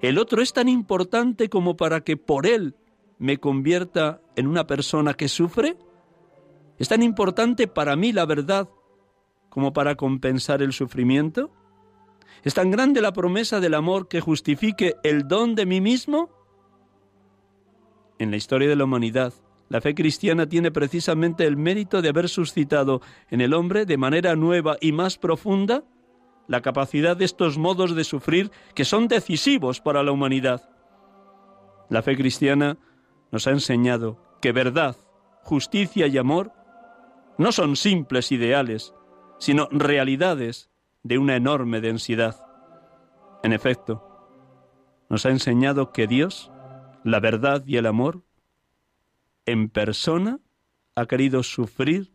¿El 0.00 0.16
otro 0.16 0.40
es 0.40 0.54
tan 0.54 0.70
importante 0.70 1.50
como 1.50 1.76
para 1.76 2.00
que 2.00 2.16
por 2.16 2.46
él 2.46 2.74
me 3.18 3.36
convierta 3.36 4.22
en 4.34 4.46
una 4.46 4.66
persona 4.66 5.12
que 5.12 5.28
sufre? 5.28 5.76
¿Es 6.78 6.88
tan 6.88 7.02
importante 7.02 7.66
para 7.66 7.96
mí 7.96 8.14
la 8.14 8.24
verdad 8.24 8.66
como 9.50 9.74
para 9.74 9.94
compensar 9.94 10.62
el 10.62 10.72
sufrimiento? 10.72 11.50
¿Es 12.44 12.54
tan 12.54 12.70
grande 12.70 13.00
la 13.00 13.12
promesa 13.12 13.60
del 13.60 13.74
amor 13.74 14.08
que 14.08 14.20
justifique 14.20 14.94
el 15.02 15.26
don 15.26 15.54
de 15.54 15.66
mí 15.66 15.80
mismo? 15.80 16.30
En 18.18 18.30
la 18.30 18.36
historia 18.36 18.68
de 18.68 18.76
la 18.76 18.84
humanidad, 18.84 19.32
la 19.68 19.80
fe 19.80 19.94
cristiana 19.94 20.48
tiene 20.48 20.70
precisamente 20.70 21.44
el 21.44 21.56
mérito 21.56 22.00
de 22.00 22.08
haber 22.08 22.28
suscitado 22.28 23.02
en 23.30 23.40
el 23.40 23.52
hombre 23.52 23.84
de 23.86 23.98
manera 23.98 24.34
nueva 24.34 24.76
y 24.80 24.92
más 24.92 25.18
profunda 25.18 25.84
la 26.46 26.62
capacidad 26.62 27.16
de 27.16 27.26
estos 27.26 27.58
modos 27.58 27.94
de 27.94 28.04
sufrir 28.04 28.50
que 28.74 28.86
son 28.86 29.08
decisivos 29.08 29.80
para 29.80 30.02
la 30.02 30.12
humanidad. 30.12 30.70
La 31.90 32.02
fe 32.02 32.16
cristiana 32.16 32.78
nos 33.30 33.46
ha 33.46 33.50
enseñado 33.50 34.18
que 34.40 34.52
verdad, 34.52 34.96
justicia 35.42 36.06
y 36.06 36.16
amor 36.16 36.52
no 37.36 37.52
son 37.52 37.76
simples 37.76 38.32
ideales, 38.32 38.94
sino 39.38 39.68
realidades 39.70 40.70
de 41.02 41.18
una 41.18 41.36
enorme 41.36 41.80
densidad. 41.80 42.36
En 43.42 43.52
efecto, 43.52 44.04
nos 45.08 45.26
ha 45.26 45.30
enseñado 45.30 45.92
que 45.92 46.06
Dios, 46.06 46.50
la 47.04 47.20
verdad 47.20 47.64
y 47.66 47.76
el 47.76 47.86
amor, 47.86 48.22
en 49.46 49.68
persona 49.70 50.40
ha 50.94 51.06
querido 51.06 51.42
sufrir 51.42 52.12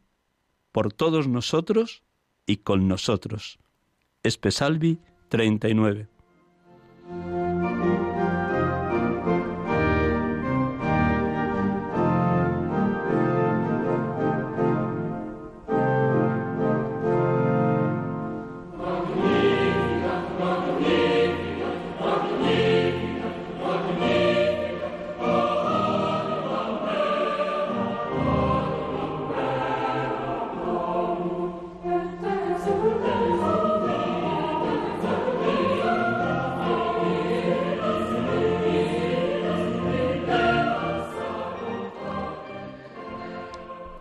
por 0.71 0.93
todos 0.93 1.27
nosotros 1.27 2.03
y 2.45 2.57
con 2.57 2.87
nosotros. 2.87 3.59
Espesalvi 4.23 4.99
39. 5.29 6.07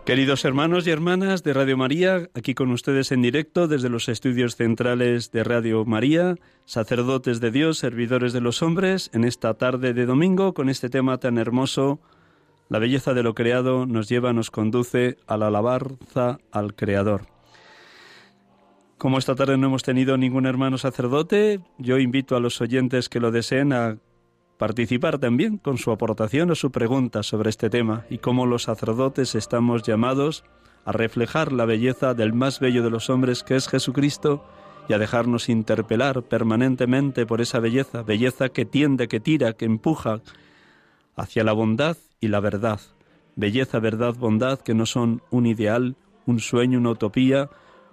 Queridos 0.05 0.43
hermanos 0.43 0.85
y 0.85 0.89
hermanas 0.89 1.43
de 1.43 1.53
Radio 1.53 1.77
María, 1.77 2.29
aquí 2.33 2.53
con 2.55 2.71
ustedes 2.71 3.13
en 3.13 3.21
directo 3.21 3.69
desde 3.69 3.87
los 3.87 4.09
estudios 4.09 4.57
centrales 4.57 5.31
de 5.31 5.45
Radio 5.45 5.85
María, 5.85 6.35
sacerdotes 6.65 7.39
de 7.39 7.51
Dios, 7.51 7.77
servidores 7.77 8.33
de 8.33 8.41
los 8.41 8.61
hombres, 8.61 9.09
en 9.13 9.23
esta 9.23 9.53
tarde 9.53 9.93
de 9.93 10.05
domingo 10.05 10.53
con 10.53 10.67
este 10.67 10.89
tema 10.89 11.19
tan 11.19 11.37
hermoso, 11.37 12.01
la 12.67 12.79
belleza 12.79 13.13
de 13.13 13.23
lo 13.23 13.33
creado 13.33 13.85
nos 13.85 14.09
lleva, 14.09 14.33
nos 14.33 14.51
conduce 14.51 15.15
a 15.25 15.37
la 15.37 15.47
alabanza 15.47 16.37
al 16.51 16.75
Creador. 16.75 17.21
Como 18.97 19.17
esta 19.17 19.35
tarde 19.35 19.57
no 19.57 19.67
hemos 19.67 19.83
tenido 19.83 20.17
ningún 20.17 20.45
hermano 20.45 20.77
sacerdote, 20.77 21.61
yo 21.77 21.97
invito 21.97 22.35
a 22.35 22.41
los 22.41 22.59
oyentes 22.59 23.07
que 23.07 23.21
lo 23.21 23.31
deseen 23.31 23.71
a 23.71 23.99
participar 24.63 25.19
también 25.19 25.57
con 25.57 25.77
su 25.77 25.91
aportación 25.91 26.49
o 26.49 26.55
su 26.55 26.71
pregunta 26.71 27.21
sobre 27.21 27.49
este 27.49 27.69
tema 27.69 28.05
y 28.09 28.19
cómo 28.19 28.45
los 28.45 28.63
sacerdotes 28.63 29.35
estamos 29.35 29.83
llamados 29.83 30.45
a 30.85 30.93
reflejar 30.93 31.51
la 31.51 31.65
belleza 31.65 32.13
del 32.13 32.31
más 32.31 32.61
bello 32.61 32.81
de 32.81 32.89
los 32.89 33.09
hombres 33.09 33.43
que 33.43 33.57
es 33.57 33.67
Jesucristo 33.67 34.41
y 34.87 34.93
a 34.93 34.99
dejarnos 34.99 35.49
interpelar 35.49 36.23
permanentemente 36.23 37.25
por 37.25 37.41
esa 37.41 37.59
belleza, 37.59 38.03
belleza 38.03 38.47
que 38.47 38.63
tiende, 38.63 39.09
que 39.09 39.19
tira, 39.19 39.51
que 39.51 39.65
empuja 39.65 40.21
hacia 41.17 41.43
la 41.43 41.51
bondad 41.51 41.97
y 42.21 42.29
la 42.29 42.39
verdad. 42.39 42.79
Belleza, 43.35 43.79
verdad, 43.79 44.15
bondad, 44.17 44.59
que 44.59 44.73
no 44.73 44.85
son 44.85 45.23
un 45.29 45.45
ideal, 45.45 45.97
un 46.25 46.39
sueño, 46.39 46.79
una 46.79 46.91
utopía, 46.91 47.49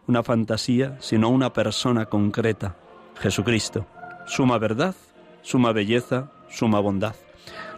una 0.07 0.23
fantasía, 0.23 0.99
sino 1.01 1.31
una 1.31 1.53
persona 1.53 2.07
concreta, 2.07 2.77
Jesucristo. 3.17 3.89
Suma 4.27 4.57
verdad, 4.59 4.95
suma 5.43 5.73
belleza, 5.73 6.31
suma 6.51 6.81
bondad. 6.81 7.15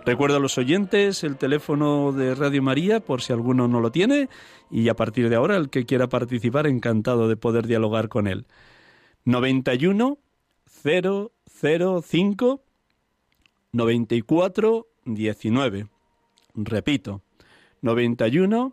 Recuerdo 0.04 0.38
a 0.38 0.40
los 0.40 0.58
oyentes 0.58 1.22
el 1.22 1.36
teléfono 1.36 2.10
de 2.10 2.34
Radio 2.34 2.60
María 2.62 2.98
por 2.98 3.22
si 3.22 3.32
alguno 3.32 3.68
no 3.68 3.80
lo 3.80 3.92
tiene 3.92 4.28
y 4.70 4.88
a 4.88 4.94
partir 4.94 5.28
de 5.28 5.36
ahora 5.36 5.56
el 5.56 5.70
que 5.70 5.86
quiera 5.86 6.08
participar 6.08 6.66
encantado 6.66 7.28
de 7.28 7.36
poder 7.36 7.68
dialogar 7.68 8.08
con 8.08 8.26
él. 8.26 8.46
91 9.24 10.18
005 10.82 12.62
94 13.70 14.86
19. 15.04 15.86
Repito, 16.54 17.22
91 17.80 18.72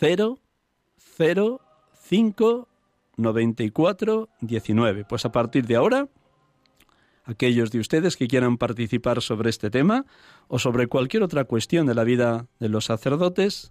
005 0.00 2.68
94 3.16 4.28
19. 4.40 5.04
Pues 5.04 5.24
a 5.24 5.32
partir 5.32 5.66
de 5.66 5.74
ahora 5.76 6.08
aquellos 7.28 7.70
de 7.70 7.78
ustedes 7.78 8.16
que 8.16 8.26
quieran 8.26 8.56
participar 8.56 9.20
sobre 9.20 9.50
este 9.50 9.70
tema 9.70 10.06
o 10.48 10.58
sobre 10.58 10.86
cualquier 10.86 11.22
otra 11.22 11.44
cuestión 11.44 11.86
de 11.86 11.94
la 11.94 12.04
vida 12.04 12.46
de 12.58 12.70
los 12.70 12.86
sacerdotes, 12.86 13.70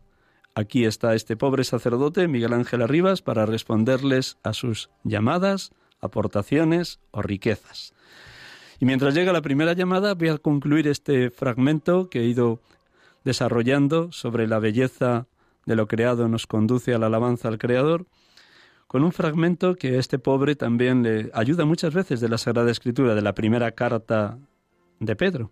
aquí 0.53 0.85
está 0.85 1.15
este 1.15 1.35
pobre 1.35 1.63
sacerdote, 1.63 2.27
Miguel 2.27 2.53
Ángel 2.53 2.83
Arribas, 2.83 3.23
para 3.23 3.47
responderles 3.47 4.37
a 4.43 4.53
sus 4.53 4.91
llamadas, 5.03 5.71
aportaciones 5.99 6.99
o 7.09 7.23
riquezas. 7.23 7.93
Y 8.79 8.85
mientras 8.85 9.15
llega 9.15 9.33
la 9.33 9.41
primera 9.41 9.73
llamada, 9.73 10.13
voy 10.13 10.29
a 10.29 10.37
concluir 10.37 10.87
este 10.87 11.31
fragmento 11.31 12.11
que 12.11 12.19
he 12.19 12.25
ido 12.25 12.61
desarrollando 13.23 14.11
sobre 14.11 14.47
la 14.47 14.59
belleza 14.59 15.25
de 15.65 15.75
lo 15.75 15.87
creado 15.87 16.29
nos 16.29 16.45
conduce 16.45 16.93
a 16.93 16.99
la 16.99 17.07
alabanza 17.07 17.47
al 17.47 17.57
Creador 17.57 18.05
con 18.87 19.03
un 19.03 19.11
fragmento 19.11 19.75
que 19.75 19.97
este 19.97 20.17
pobre 20.17 20.55
también 20.55 21.03
le 21.03 21.29
ayuda 21.33 21.65
muchas 21.65 21.93
veces 21.93 22.21
de 22.21 22.29
la 22.29 22.37
Sagrada 22.37 22.71
Escritura, 22.71 23.15
de 23.15 23.21
la 23.21 23.33
primera 23.33 23.71
carta 23.73 24.39
de 24.99 25.15
Pedro. 25.15 25.51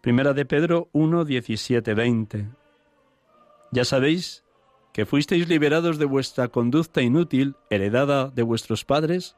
Primera 0.00 0.32
de 0.32 0.44
Pedro 0.44 0.88
1, 0.92 1.24
17, 1.24 1.94
20. 1.94 2.48
Ya 3.70 3.84
sabéis 3.84 4.44
que 4.92 5.06
fuisteis 5.06 5.48
liberados 5.48 5.98
de 5.98 6.04
vuestra 6.04 6.48
conducta 6.48 7.02
inútil, 7.02 7.54
heredada 7.70 8.28
de 8.28 8.42
vuestros 8.42 8.84
padres, 8.84 9.36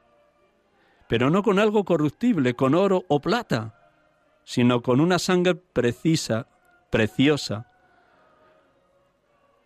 pero 1.07 1.29
no 1.29 1.43
con 1.43 1.59
algo 1.59 1.83
corruptible, 1.83 2.55
con 2.55 2.73
oro 2.73 3.03
o 3.07 3.21
plata, 3.21 3.75
sino 4.43 4.81
con 4.81 4.99
una 4.99 5.19
sangre 5.19 5.55
precisa, 5.55 6.47
preciosa, 6.89 7.67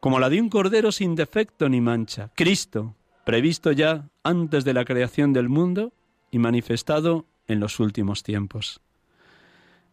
como 0.02 0.20
la 0.20 0.30
de 0.30 0.42
un 0.42 0.50
cordero 0.50 0.92
sin 0.92 1.16
defecto 1.16 1.70
ni 1.70 1.82
mancha, 1.82 2.32
Cristo, 2.36 2.96
previsto 3.26 3.72
ya 3.72 4.08
antes 4.24 4.64
de 4.64 4.74
la 4.74 4.86
creación 4.86 5.34
del 5.34 5.50
mundo 5.50 5.92
y 6.32 6.40
manifestado 6.40 7.26
en 7.48 7.60
los 7.60 7.80
últimos 7.80 8.24
tiempos. 8.24 8.82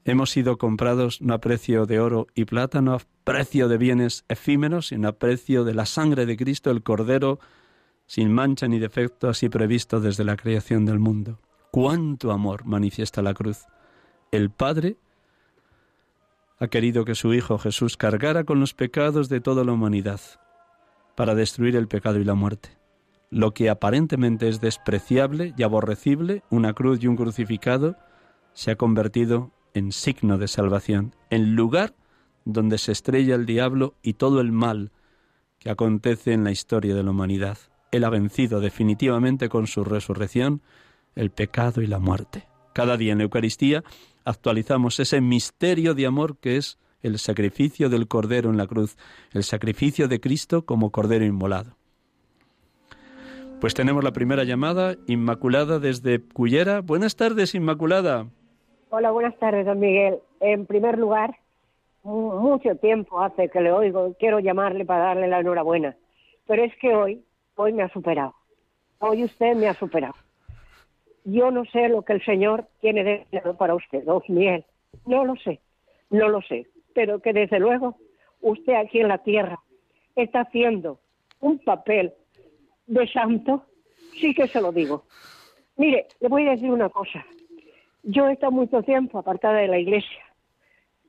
Hemos 0.04 0.30
sido 0.30 0.58
comprados 0.58 1.22
no 1.22 1.34
a 1.34 1.38
precio 1.38 1.86
de 1.86 1.98
oro 1.98 2.26
y 2.34 2.44
plata, 2.44 2.82
no 2.82 2.94
a 2.94 3.00
precio 3.24 3.68
de 3.68 3.78
bienes 3.78 4.24
efímeros, 4.28 4.88
sino 4.88 5.08
a 5.08 5.12
precio 5.12 5.64
de 5.64 5.74
la 5.74 5.86
sangre 5.86 6.26
de 6.26 6.36
Cristo, 6.36 6.70
el 6.70 6.82
Cordero, 6.82 7.40
sin 8.06 8.32
mancha 8.32 8.68
ni 8.68 8.78
defecto, 8.78 9.28
así 9.28 9.48
previsto 9.48 10.00
desde 10.00 10.24
la 10.24 10.36
creación 10.36 10.84
del 10.84 10.98
mundo. 10.98 11.38
Cuánto 11.70 12.32
amor 12.32 12.66
manifiesta 12.66 13.22
la 13.22 13.32
cruz. 13.32 13.64
El 14.30 14.50
Padre 14.50 14.96
ha 16.58 16.68
querido 16.68 17.04
que 17.06 17.14
su 17.14 17.32
Hijo 17.32 17.58
Jesús 17.58 17.96
cargara 17.96 18.44
con 18.44 18.60
los 18.60 18.74
pecados 18.74 19.30
de 19.30 19.40
toda 19.40 19.64
la 19.64 19.72
humanidad 19.72 20.20
para 21.14 21.34
destruir 21.34 21.76
el 21.76 21.88
pecado 21.88 22.18
y 22.18 22.24
la 22.24 22.34
muerte 22.34 22.81
lo 23.32 23.54
que 23.54 23.70
aparentemente 23.70 24.46
es 24.50 24.60
despreciable 24.60 25.54
y 25.56 25.62
aborrecible, 25.62 26.42
una 26.50 26.74
cruz 26.74 27.02
y 27.02 27.06
un 27.06 27.16
crucificado, 27.16 27.96
se 28.52 28.72
ha 28.72 28.76
convertido 28.76 29.52
en 29.72 29.90
signo 29.90 30.36
de 30.36 30.48
salvación, 30.48 31.16
en 31.30 31.56
lugar 31.56 31.94
donde 32.44 32.76
se 32.76 32.92
estrella 32.92 33.34
el 33.34 33.46
diablo 33.46 33.94
y 34.02 34.12
todo 34.14 34.42
el 34.42 34.52
mal 34.52 34.92
que 35.58 35.70
acontece 35.70 36.34
en 36.34 36.44
la 36.44 36.50
historia 36.50 36.94
de 36.94 37.02
la 37.02 37.12
humanidad. 37.12 37.56
Él 37.90 38.04
ha 38.04 38.10
vencido 38.10 38.60
definitivamente 38.60 39.48
con 39.48 39.66
su 39.66 39.82
resurrección 39.82 40.60
el 41.14 41.30
pecado 41.30 41.80
y 41.80 41.86
la 41.86 41.98
muerte. 41.98 42.46
Cada 42.74 42.98
día 42.98 43.12
en 43.12 43.18
la 43.18 43.24
Eucaristía 43.24 43.82
actualizamos 44.26 45.00
ese 45.00 45.22
misterio 45.22 45.94
de 45.94 46.04
amor 46.04 46.36
que 46.36 46.58
es 46.58 46.76
el 47.00 47.18
sacrificio 47.18 47.88
del 47.88 48.08
Cordero 48.08 48.50
en 48.50 48.58
la 48.58 48.66
cruz, 48.66 48.98
el 49.32 49.42
sacrificio 49.42 50.06
de 50.06 50.20
Cristo 50.20 50.66
como 50.66 50.92
Cordero 50.92 51.24
inmolado. 51.24 51.78
Pues 53.62 53.74
tenemos 53.74 54.02
la 54.02 54.10
primera 54.10 54.42
llamada, 54.42 54.96
Inmaculada 55.06 55.78
desde 55.78 56.20
Cullera. 56.20 56.80
Buenas 56.80 57.14
tardes, 57.14 57.54
Inmaculada. 57.54 58.26
Hola, 58.90 59.12
buenas 59.12 59.38
tardes, 59.38 59.64
don 59.64 59.78
Miguel. 59.78 60.18
En 60.40 60.66
primer 60.66 60.98
lugar, 60.98 61.36
mucho 62.02 62.74
tiempo 62.78 63.22
hace 63.22 63.48
que 63.50 63.60
le 63.60 63.70
oigo, 63.70 64.16
quiero 64.18 64.40
llamarle 64.40 64.84
para 64.84 65.04
darle 65.04 65.28
la 65.28 65.38
enhorabuena. 65.38 65.94
Pero 66.48 66.64
es 66.64 66.74
que 66.80 66.92
hoy, 66.92 67.22
hoy 67.54 67.72
me 67.72 67.84
ha 67.84 67.88
superado. 67.90 68.34
Hoy 68.98 69.22
usted 69.22 69.54
me 69.54 69.68
ha 69.68 69.74
superado. 69.74 70.16
Yo 71.24 71.52
no 71.52 71.64
sé 71.66 71.88
lo 71.88 72.02
que 72.02 72.14
el 72.14 72.24
Señor 72.24 72.66
tiene 72.80 73.04
de 73.04 73.26
para 73.56 73.76
usted, 73.76 74.02
don 74.02 74.22
Miguel. 74.26 74.64
No 75.06 75.24
lo 75.24 75.36
sé, 75.36 75.60
no 76.10 76.28
lo 76.28 76.42
sé. 76.42 76.66
Pero 76.96 77.20
que 77.20 77.32
desde 77.32 77.60
luego 77.60 77.94
usted 78.40 78.74
aquí 78.74 78.98
en 78.98 79.06
la 79.06 79.18
tierra 79.18 79.60
está 80.16 80.40
haciendo 80.40 80.98
un 81.38 81.60
papel 81.60 82.12
de 82.92 83.08
santo, 83.08 83.64
sí 84.20 84.34
que 84.34 84.46
se 84.46 84.60
lo 84.60 84.70
digo. 84.70 85.04
Mire, 85.76 86.08
le 86.20 86.28
voy 86.28 86.46
a 86.46 86.50
decir 86.50 86.70
una 86.70 86.90
cosa. 86.90 87.24
Yo 88.02 88.26
he 88.28 88.34
estado 88.34 88.52
mucho 88.52 88.82
tiempo 88.82 89.18
apartada 89.18 89.58
de 89.58 89.68
la 89.68 89.78
iglesia 89.78 90.22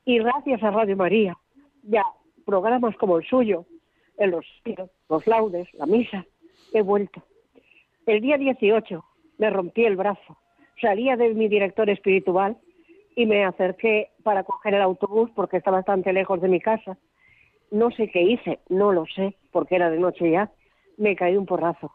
y 0.04 0.18
gracias 0.18 0.62
a 0.62 0.70
Radio 0.70 0.96
María, 0.96 1.36
ya 1.82 2.04
programas 2.46 2.96
como 2.96 3.18
el 3.18 3.26
suyo, 3.26 3.66
en 4.16 4.30
los, 4.30 4.46
los 5.08 5.26
laudes, 5.26 5.68
la 5.74 5.86
misa, 5.86 6.24
he 6.72 6.82
vuelto. 6.82 7.22
El 8.06 8.20
día 8.20 8.38
18 8.38 9.04
me 9.38 9.50
rompí 9.50 9.84
el 9.84 9.96
brazo. 9.96 10.38
Salía 10.80 11.16
de 11.16 11.34
mi 11.34 11.48
director 11.48 11.90
espiritual 11.90 12.56
y 13.14 13.26
me 13.26 13.44
acerqué 13.44 14.10
para 14.22 14.44
coger 14.44 14.74
el 14.74 14.82
autobús 14.82 15.30
porque 15.34 15.58
está 15.58 15.70
bastante 15.70 16.12
lejos 16.12 16.40
de 16.40 16.48
mi 16.48 16.60
casa. 16.60 16.96
No 17.70 17.90
sé 17.90 18.08
qué 18.10 18.22
hice, 18.22 18.60
no 18.68 18.92
lo 18.92 19.04
sé, 19.06 19.36
porque 19.50 19.76
era 19.76 19.90
de 19.90 19.98
noche 19.98 20.30
ya 20.30 20.50
me 20.96 21.16
caí 21.16 21.36
un 21.36 21.46
porrazo. 21.46 21.92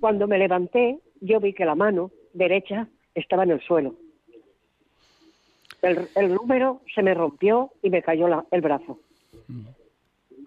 Cuando 0.00 0.26
me 0.26 0.38
levanté, 0.38 1.00
yo 1.20 1.40
vi 1.40 1.52
que 1.52 1.64
la 1.64 1.74
mano 1.74 2.10
derecha 2.32 2.88
estaba 3.14 3.44
en 3.44 3.52
el 3.52 3.60
suelo. 3.60 3.94
El, 5.82 6.34
número 6.34 6.80
se 6.94 7.02
me 7.02 7.14
rompió 7.14 7.70
y 7.82 7.90
me 7.90 8.02
cayó 8.02 8.26
el 8.50 8.60
brazo. 8.60 8.98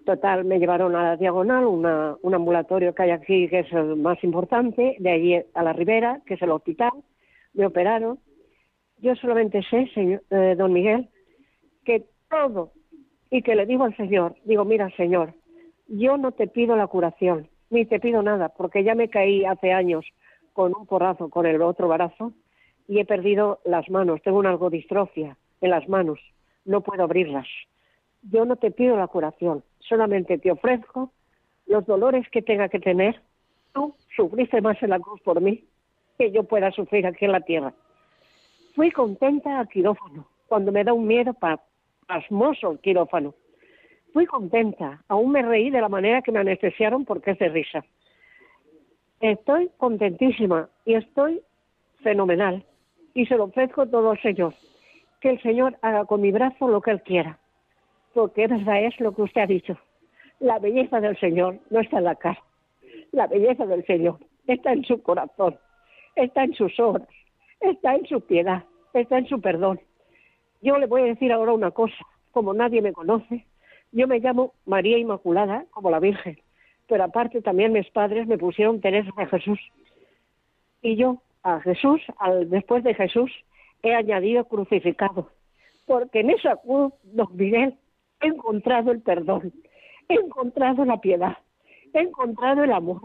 Total, 0.04 0.44
me 0.44 0.58
llevaron 0.58 0.96
a 0.96 1.02
la 1.02 1.16
diagonal, 1.16 1.66
un 1.66 2.34
ambulatorio 2.34 2.94
que 2.94 3.02
hay 3.02 3.10
aquí 3.10 3.48
que 3.48 3.60
es 3.60 3.72
el 3.72 3.96
más 3.96 4.22
importante, 4.24 4.96
de 4.98 5.10
allí 5.10 5.34
a 5.54 5.62
la 5.62 5.72
ribera, 5.72 6.20
que 6.26 6.34
es 6.34 6.42
el 6.42 6.50
hospital, 6.50 6.92
me 7.52 7.66
operaron. 7.66 8.18
Yo 8.98 9.14
solamente 9.16 9.62
sé, 9.62 9.88
señor, 9.94 10.22
eh, 10.30 10.54
don 10.56 10.72
Miguel, 10.72 11.08
que 11.84 12.06
todo, 12.28 12.72
y 13.30 13.42
que 13.42 13.54
le 13.54 13.66
digo 13.66 13.84
al 13.84 13.96
Señor, 13.96 14.34
digo, 14.44 14.64
mira, 14.64 14.90
Señor, 14.96 15.34
yo 15.86 16.16
no 16.16 16.32
te 16.32 16.46
pido 16.46 16.76
la 16.76 16.86
curación, 16.86 17.48
ni 17.70 17.84
te 17.84 18.00
pido 18.00 18.22
nada, 18.22 18.48
porque 18.48 18.84
ya 18.84 18.94
me 18.94 19.08
caí 19.08 19.44
hace 19.44 19.72
años 19.72 20.06
con 20.52 20.74
un 20.76 20.86
porrazo 20.86 21.28
con 21.28 21.46
el 21.46 21.60
otro 21.62 21.88
brazo 21.88 22.32
y 22.88 22.98
he 22.98 23.04
perdido 23.04 23.60
las 23.64 23.88
manos, 23.90 24.22
tengo 24.22 24.38
una 24.38 24.50
algodistrofia 24.50 25.36
en 25.60 25.70
las 25.70 25.88
manos, 25.88 26.18
no 26.64 26.80
puedo 26.80 27.02
abrirlas. 27.02 27.46
Yo 28.22 28.44
no 28.44 28.56
te 28.56 28.70
pido 28.70 28.96
la 28.96 29.06
curación, 29.06 29.62
solamente 29.80 30.38
te 30.38 30.50
ofrezco 30.50 31.12
los 31.66 31.86
dolores 31.86 32.26
que 32.30 32.42
tenga 32.42 32.68
que 32.68 32.80
tener. 32.80 33.20
Tú 33.72 33.94
sufriste 34.16 34.60
más 34.60 34.82
en 34.82 34.90
la 34.90 34.98
cruz 34.98 35.20
por 35.20 35.40
mí 35.40 35.64
que 36.16 36.32
yo 36.32 36.44
pueda 36.44 36.72
sufrir 36.72 37.06
aquí 37.06 37.26
en 37.26 37.32
la 37.32 37.42
tierra. 37.42 37.72
Fui 38.74 38.90
contenta 38.90 39.60
al 39.60 39.68
quirófano, 39.68 40.26
cuando 40.48 40.72
me 40.72 40.82
da 40.82 40.92
un 40.92 41.06
miedo 41.06 41.34
pasmoso 42.06 42.72
el 42.72 42.78
quirófano 42.80 43.34
Fui 44.12 44.26
contenta, 44.26 45.02
aún 45.08 45.32
me 45.32 45.42
reí 45.42 45.70
de 45.70 45.80
la 45.80 45.88
manera 45.88 46.22
que 46.22 46.32
me 46.32 46.40
anestesiaron 46.40 47.04
porque 47.04 47.32
es 47.32 47.38
de 47.38 47.48
risa. 47.48 47.84
Estoy 49.20 49.70
contentísima 49.76 50.68
y 50.84 50.94
estoy 50.94 51.42
fenomenal 52.02 52.64
y 53.14 53.26
se 53.26 53.36
lo 53.36 53.44
ofrezco 53.44 53.86
todo 53.86 54.10
al 54.10 54.22
Señor. 54.22 54.54
Que 55.20 55.30
el 55.30 55.42
Señor 55.42 55.76
haga 55.82 56.04
con 56.04 56.20
mi 56.20 56.30
brazo 56.30 56.68
lo 56.68 56.80
que 56.80 56.92
Él 56.92 57.02
quiera, 57.02 57.38
porque 58.14 58.46
verdad 58.46 58.84
es 58.84 58.98
lo 59.00 59.14
que 59.14 59.22
usted 59.22 59.40
ha 59.42 59.46
dicho. 59.46 59.76
La 60.38 60.58
belleza 60.58 61.00
del 61.00 61.18
Señor 61.18 61.58
no 61.70 61.80
está 61.80 61.98
en 61.98 62.04
la 62.04 62.14
cara, 62.14 62.40
la 63.12 63.26
belleza 63.26 63.66
del 63.66 63.84
Señor 63.86 64.18
está 64.46 64.72
en 64.72 64.84
su 64.84 65.02
corazón, 65.02 65.58
está 66.14 66.44
en 66.44 66.54
sus 66.54 66.78
obras, 66.78 67.08
está 67.60 67.94
en 67.96 68.06
su 68.06 68.20
piedad, 68.20 68.64
está 68.94 69.18
en 69.18 69.26
su 69.26 69.40
perdón. 69.40 69.80
Yo 70.62 70.78
le 70.78 70.86
voy 70.86 71.02
a 71.02 71.06
decir 71.06 71.32
ahora 71.32 71.52
una 71.52 71.70
cosa 71.70 71.96
como 72.30 72.54
nadie 72.54 72.82
me 72.82 72.92
conoce, 72.92 73.44
yo 73.92 74.06
me 74.06 74.20
llamo 74.20 74.52
María 74.66 74.98
Inmaculada, 74.98 75.64
como 75.70 75.90
la 75.90 76.00
Virgen, 76.00 76.38
pero 76.86 77.04
aparte 77.04 77.42
también 77.42 77.72
mis 77.72 77.88
padres 77.90 78.26
me 78.26 78.38
pusieron 78.38 78.80
Teresa 78.80 79.10
de 79.16 79.26
Jesús. 79.26 79.60
Y 80.82 80.96
yo 80.96 81.22
a 81.42 81.60
Jesús, 81.60 82.00
al, 82.18 82.50
después 82.50 82.84
de 82.84 82.94
Jesús, 82.94 83.30
he 83.82 83.94
añadido 83.94 84.44
crucificado, 84.44 85.30
porque 85.86 86.20
en 86.20 86.30
esa 86.30 86.56
cruz, 86.56 86.92
don 87.04 87.28
Miguel, 87.36 87.74
he 88.20 88.26
encontrado 88.26 88.90
el 88.90 89.00
perdón, 89.00 89.52
he 90.08 90.14
encontrado 90.14 90.84
la 90.84 91.00
piedad, 91.00 91.38
he 91.92 92.00
encontrado 92.00 92.64
el 92.64 92.72
amor, 92.72 93.02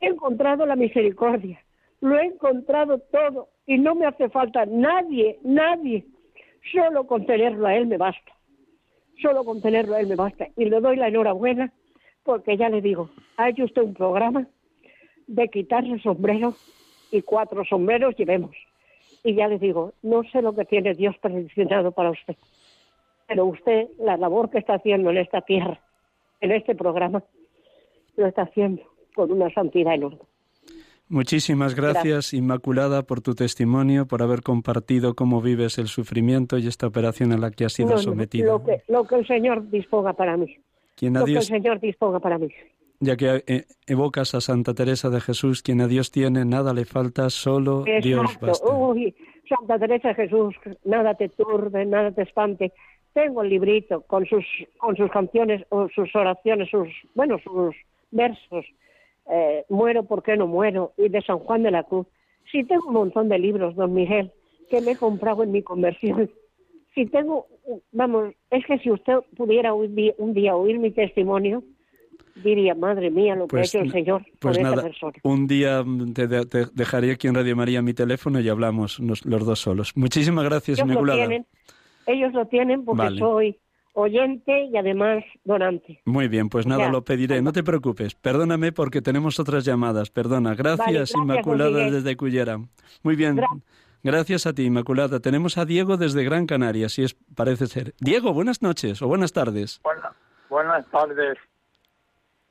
he 0.00 0.06
encontrado 0.06 0.66
la 0.66 0.76
misericordia, 0.76 1.60
lo 2.00 2.18
he 2.18 2.26
encontrado 2.26 2.98
todo 2.98 3.48
y 3.66 3.78
no 3.78 3.94
me 3.94 4.06
hace 4.06 4.28
falta 4.28 4.66
nadie, 4.66 5.38
nadie, 5.42 6.04
solo 6.72 7.06
con 7.06 7.26
tenerlo 7.26 7.66
a 7.66 7.74
él 7.76 7.86
me 7.86 7.96
basta, 7.96 8.32
solo 9.20 9.44
con 9.44 9.60
tenerlo 9.60 9.94
a 9.94 10.00
él 10.00 10.06
me 10.06 10.16
basta 10.16 10.48
y 10.56 10.66
le 10.66 10.80
doy 10.80 10.96
la 10.96 11.08
enhorabuena 11.08 11.72
porque 12.22 12.56
ya 12.56 12.68
le 12.68 12.80
digo, 12.80 13.08
ha 13.36 13.48
hecho 13.48 13.64
usted 13.64 13.82
un 13.82 13.94
programa 13.94 14.46
de 15.26 15.48
quitarse 15.48 15.92
el 15.92 16.02
sombrero 16.02 16.54
y 17.10 17.22
cuatro 17.22 17.64
sombreros 17.64 18.16
llevemos. 18.16 18.54
Y 19.22 19.34
ya 19.34 19.48
le 19.48 19.58
digo, 19.58 19.92
no 20.02 20.22
sé 20.24 20.42
lo 20.42 20.54
que 20.54 20.64
tiene 20.64 20.94
Dios 20.94 21.16
predestinado 21.18 21.92
para 21.92 22.10
usted, 22.10 22.36
pero 23.26 23.46
usted, 23.46 23.88
la 23.98 24.16
labor 24.16 24.50
que 24.50 24.58
está 24.58 24.74
haciendo 24.74 25.10
en 25.10 25.18
esta 25.18 25.40
tierra, 25.40 25.80
en 26.40 26.52
este 26.52 26.74
programa, 26.74 27.22
lo 28.16 28.26
está 28.26 28.42
haciendo 28.42 28.82
con 29.14 29.32
una 29.32 29.50
santidad 29.50 29.94
enorme. 29.94 30.20
Muchísimas 31.08 31.76
gracias, 31.76 32.34
Inmaculada, 32.34 33.02
por 33.02 33.20
tu 33.20 33.34
testimonio, 33.34 34.06
por 34.06 34.22
haber 34.22 34.42
compartido 34.42 35.14
cómo 35.14 35.40
vives 35.40 35.78
el 35.78 35.86
sufrimiento 35.86 36.58
y 36.58 36.66
esta 36.66 36.88
operación 36.88 37.32
a 37.32 37.38
la 37.38 37.52
que 37.52 37.64
has 37.64 37.74
sido 37.74 37.96
sometida. 37.98 38.46
Lo 38.46 38.64
que, 38.64 38.82
lo 38.88 39.06
que 39.06 39.14
el 39.14 39.26
Señor 39.26 39.70
disponga 39.70 40.14
para 40.14 40.36
mí. 40.36 40.56
lo 41.00 41.24
que 41.24 41.32
el 41.32 41.42
Señor 41.42 41.78
disponga 41.78 42.18
para 42.18 42.38
mí. 42.38 42.48
Ya 42.98 43.16
que 43.16 43.44
eh, 43.46 43.64
evocas 43.86 44.34
a 44.34 44.40
Santa 44.40 44.74
Teresa 44.74 45.08
de 45.08 45.20
Jesús, 45.20 45.62
quien 45.62 45.80
a 45.80 45.86
Dios 45.86 46.10
tiene, 46.10 46.44
nada 46.44 46.74
le 46.74 46.84
falta, 46.84 47.30
solo 47.30 47.84
Dios 48.02 48.38
basta. 48.40 48.66
Uy, 48.66 49.14
Santa 49.48 49.78
Teresa 49.78 50.08
de 50.08 50.14
Jesús, 50.14 50.56
nada 50.84 51.14
te 51.14 51.28
turbe, 51.28 51.86
nada 51.86 52.10
te 52.10 52.22
espante. 52.22 52.72
Tengo 53.12 53.42
el 53.42 53.50
librito 53.50 54.00
con 54.02 54.26
sus, 54.26 54.44
con 54.78 54.96
sus 54.96 55.10
canciones, 55.12 55.64
o 55.68 55.88
sus 55.88 56.14
oraciones, 56.16 56.68
sus, 56.68 56.88
bueno, 57.14 57.38
sus 57.44 57.76
versos 58.10 58.64
eh, 59.30 59.64
muero 59.68 60.04
porque 60.04 60.36
no 60.36 60.46
muero, 60.46 60.92
y 60.96 61.08
de 61.08 61.22
San 61.22 61.38
Juan 61.38 61.62
de 61.62 61.70
la 61.70 61.84
Cruz. 61.84 62.06
Si 62.50 62.64
tengo 62.64 62.88
un 62.88 62.94
montón 62.94 63.28
de 63.28 63.38
libros, 63.38 63.74
don 63.74 63.92
Miguel, 63.92 64.32
que 64.70 64.80
me 64.80 64.92
he 64.92 64.96
comprado 64.96 65.42
en 65.42 65.52
mi 65.52 65.62
conversión. 65.62 66.30
Si 66.94 67.06
tengo, 67.06 67.46
vamos, 67.92 68.34
es 68.50 68.64
que 68.64 68.78
si 68.78 68.90
usted 68.90 69.16
pudiera 69.36 69.74
un 69.74 70.34
día 70.34 70.56
oír 70.56 70.78
mi 70.78 70.90
testimonio, 70.92 71.62
diría, 72.42 72.74
madre 72.74 73.10
mía, 73.10 73.34
lo 73.34 73.46
que 73.46 73.56
ha 73.56 73.60
pues 73.60 73.74
hecho 73.74 73.84
el 73.84 73.92
Señor 73.92 74.22
pues 74.38 74.56
por 74.56 74.62
nada, 74.62 74.82
persona. 74.82 75.14
Un 75.22 75.46
día 75.46 75.84
te, 76.14 76.26
dejaré 76.72 77.12
aquí 77.12 77.28
en 77.28 77.34
Radio 77.34 77.56
María 77.56 77.82
mi 77.82 77.94
teléfono 77.94 78.40
y 78.40 78.48
hablamos 78.48 78.98
los 79.00 79.46
dos 79.46 79.58
solos. 79.58 79.92
Muchísimas 79.96 80.44
gracias, 80.44 80.78
ellos 80.78 81.02
Lo 81.02 81.14
tienen, 81.14 81.46
ellos 82.06 82.32
lo 82.32 82.46
tienen 82.46 82.84
porque 82.84 83.18
soy 83.18 83.58
oyente 83.96 84.64
y 84.66 84.76
además 84.76 85.24
donante. 85.44 86.00
Muy 86.04 86.28
bien, 86.28 86.50
pues 86.50 86.66
nada, 86.66 86.90
lo 86.90 87.02
pediré. 87.02 87.40
No 87.40 87.52
te 87.52 87.64
preocupes. 87.64 88.14
Perdóname 88.14 88.70
porque 88.70 89.00
tenemos 89.00 89.40
otras 89.40 89.64
llamadas. 89.64 90.10
Perdona. 90.10 90.54
Gracias, 90.54 91.14
Inmaculada 91.14 91.90
desde 91.90 92.16
Cullera. 92.16 92.58
Muy 93.02 93.16
bien. 93.16 93.40
Gracias 94.02 94.46
a 94.46 94.52
ti, 94.52 94.64
Inmaculada. 94.66 95.20
Tenemos 95.20 95.56
a 95.56 95.64
Diego 95.64 95.96
desde 95.96 96.24
Gran 96.24 96.46
Canaria, 96.46 96.90
si 96.90 97.04
es 97.04 97.14
parece 97.34 97.66
ser. 97.66 97.94
Diego, 97.98 98.34
buenas 98.34 98.60
noches 98.60 99.00
o 99.00 99.08
buenas 99.08 99.32
tardes. 99.32 99.80
buenas 100.50 100.86
tardes. 100.90 101.38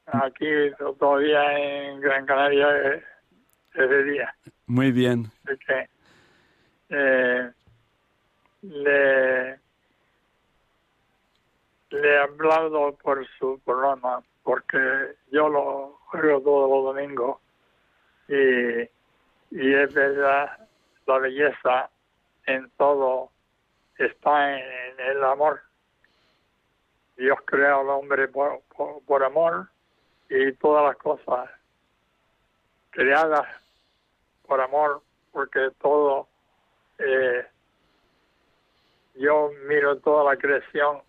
Aquí 0.07 0.47
todavía 0.99 1.41
en 1.59 2.01
Gran 2.01 2.25
Canaria 2.25 2.67
es, 2.95 3.89
de 3.89 4.03
día. 4.03 4.35
Muy 4.65 4.91
bien. 4.91 5.27
eh, 6.89 7.51
le 8.63 9.64
le 11.89 12.13
he 12.13 12.17
hablado 12.17 12.95
por 12.95 13.25
su 13.39 13.59
programa, 13.63 14.23
porque 14.43 15.15
yo 15.31 15.49
lo 15.49 15.99
juego 16.05 16.41
todos 16.41 16.69
los 16.69 16.95
domingos 16.95 17.37
y, 18.27 18.81
y 19.51 19.73
es 19.73 19.93
verdad, 19.93 20.67
la 21.05 21.19
belleza 21.19 21.89
en 22.45 22.69
todo 22.77 23.31
está 23.97 24.57
en, 24.57 24.99
el 24.99 25.23
amor. 25.23 25.61
Dios 27.17 27.37
crea 27.45 27.75
al 27.75 27.89
hombre 27.89 28.27
por, 28.27 28.61
por, 29.05 29.23
amor 29.23 29.69
y 30.29 30.51
todas 30.53 30.83
las 30.83 30.97
cosas 30.97 31.49
creadas 32.91 33.45
por 34.47 34.59
amor, 34.61 35.01
porque 35.31 35.69
todo, 35.79 36.27
eh, 36.97 37.45
yo 39.15 39.51
miro 39.67 39.97
toda 39.99 40.23
la 40.33 40.37
creación 40.37 41.01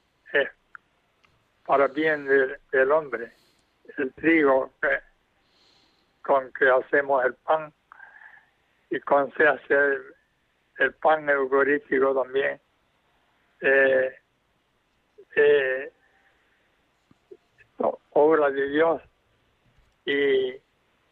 para 1.66 1.88
bien 1.88 2.26
del, 2.26 2.92
hombre. 2.92 3.32
El 3.98 4.12
trigo 4.14 4.72
con 6.22 6.52
que 6.52 6.68
hacemos 6.68 7.24
el 7.24 7.34
pan 7.34 7.72
y 8.90 9.00
con 9.00 9.32
se 9.34 9.46
hace 9.46 9.74
el, 10.78 10.94
pan 10.94 11.28
eucarístico 11.28 12.14
también. 12.22 12.60
Eh, 13.60 14.14
eh, 15.36 15.92
obra 18.10 18.50
de 18.50 18.68
Dios 18.70 19.02
y, 20.04 20.54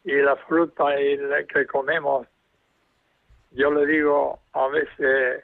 y 0.05 0.21
la 0.21 0.35
fruta 0.47 0.99
y 0.99 1.17
la 1.17 1.43
que 1.43 1.65
comemos, 1.65 2.27
yo 3.51 3.71
le 3.71 3.85
digo 3.85 4.39
a 4.53 4.67
veces 4.67 5.43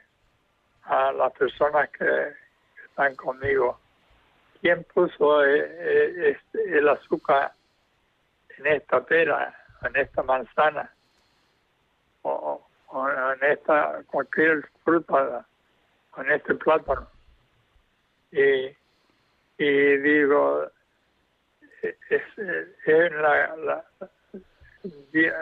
a 0.84 1.12
las 1.12 1.32
personas 1.32 1.90
que 1.90 2.32
están 2.86 3.14
conmigo, 3.16 3.78
quién 4.62 4.84
puso 4.94 5.42
el 5.44 6.88
azúcar 6.88 7.52
en 8.56 8.66
esta 8.68 9.04
pera, 9.04 9.54
en 9.82 9.96
esta 9.96 10.22
manzana, 10.22 10.90
o, 12.22 12.64
en 13.42 13.50
esta 13.50 14.02
cualquier 14.06 14.64
fruta, 14.84 15.44
en 16.16 16.30
este 16.30 16.54
plátano. 16.54 17.08
Y, 18.30 18.74
digo, 19.58 20.70
es, 21.82 22.22
es 22.38 23.12
la, 23.12 23.56
la, 23.56 23.84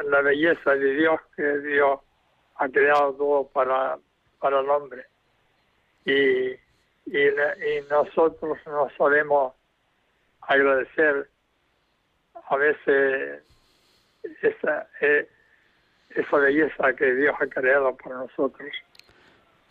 la, 0.04 0.20
belleza 0.22 0.70
de 0.74 0.94
Dios 0.94 1.20
que 1.36 1.58
Dios 1.58 2.00
ha 2.56 2.68
creado 2.68 3.12
todo 3.14 3.48
para, 3.48 3.98
para 4.38 4.60
el 4.60 4.70
hombre. 4.70 5.06
Y 6.06 6.56
y, 7.06 7.18
nosotros 7.90 8.58
no 8.66 8.88
solemos 8.96 9.54
agradecer 10.42 11.28
a 12.48 12.56
veces 12.56 13.42
esa, 14.42 14.88
eh, 15.00 15.28
esa 16.10 16.36
belleza 16.36 16.92
que 16.94 17.14
Dios 17.14 17.34
ha 17.40 17.46
creado 17.46 17.96
por 17.96 18.14
nosotros. 18.14 18.70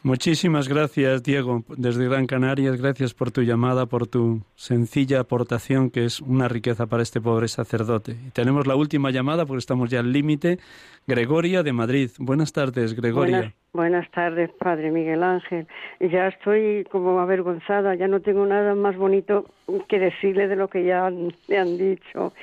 Muchísimas 0.01 0.69
gracias, 0.69 1.23
Diego, 1.23 1.63
desde 1.75 2.07
Gran 2.07 2.25
Canarias. 2.25 2.81
Gracias 2.81 3.13
por 3.13 3.31
tu 3.31 3.41
llamada, 3.41 3.85
por 3.85 4.07
tu 4.07 4.41
sencilla 4.55 5.19
aportación, 5.19 5.89
que 5.89 6.05
es 6.05 6.21
una 6.21 6.47
riqueza 6.47 6.87
para 6.87 7.03
este 7.03 7.19
pobre 7.19 7.49
sacerdote. 7.49 8.13
Y 8.25 8.31
tenemos 8.31 8.65
la 8.65 8.77
última 8.77 9.11
llamada, 9.11 9.45
porque 9.45 9.59
estamos 9.59 9.89
ya 9.89 9.99
al 9.99 10.13
límite. 10.13 10.57
Gregoria 11.05 11.63
de 11.63 11.73
Madrid. 11.73 12.11
Buenas 12.17 12.53
tardes, 12.53 12.95
Gregoria. 12.95 13.53
Buenas, 13.73 14.09
tardes, 14.11 14.49
Padre 14.57 14.89
Miguel 14.89 15.21
Ángel. 15.21 15.67
Ya 15.99 16.29
estoy 16.29 16.85
como 16.89 17.19
avergonzada, 17.19 17.93
ya 17.95 18.07
no 18.07 18.21
tengo 18.21 18.45
nada 18.45 18.75
más 18.75 18.95
bonito 18.95 19.45
que 19.89 19.99
decirle 19.99 20.47
de 20.47 20.55
lo 20.55 20.69
que 20.69 20.85
ya 20.85 21.09
le 21.09 21.57
han 21.57 21.77
dicho, 21.77 22.33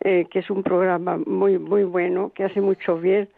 eh, 0.00 0.26
que 0.30 0.40
es 0.40 0.50
un 0.50 0.62
programa 0.62 1.18
muy, 1.24 1.58
muy 1.58 1.84
bueno, 1.84 2.30
que 2.34 2.44
hace 2.44 2.60
mucho 2.60 2.98
bien 2.98 3.28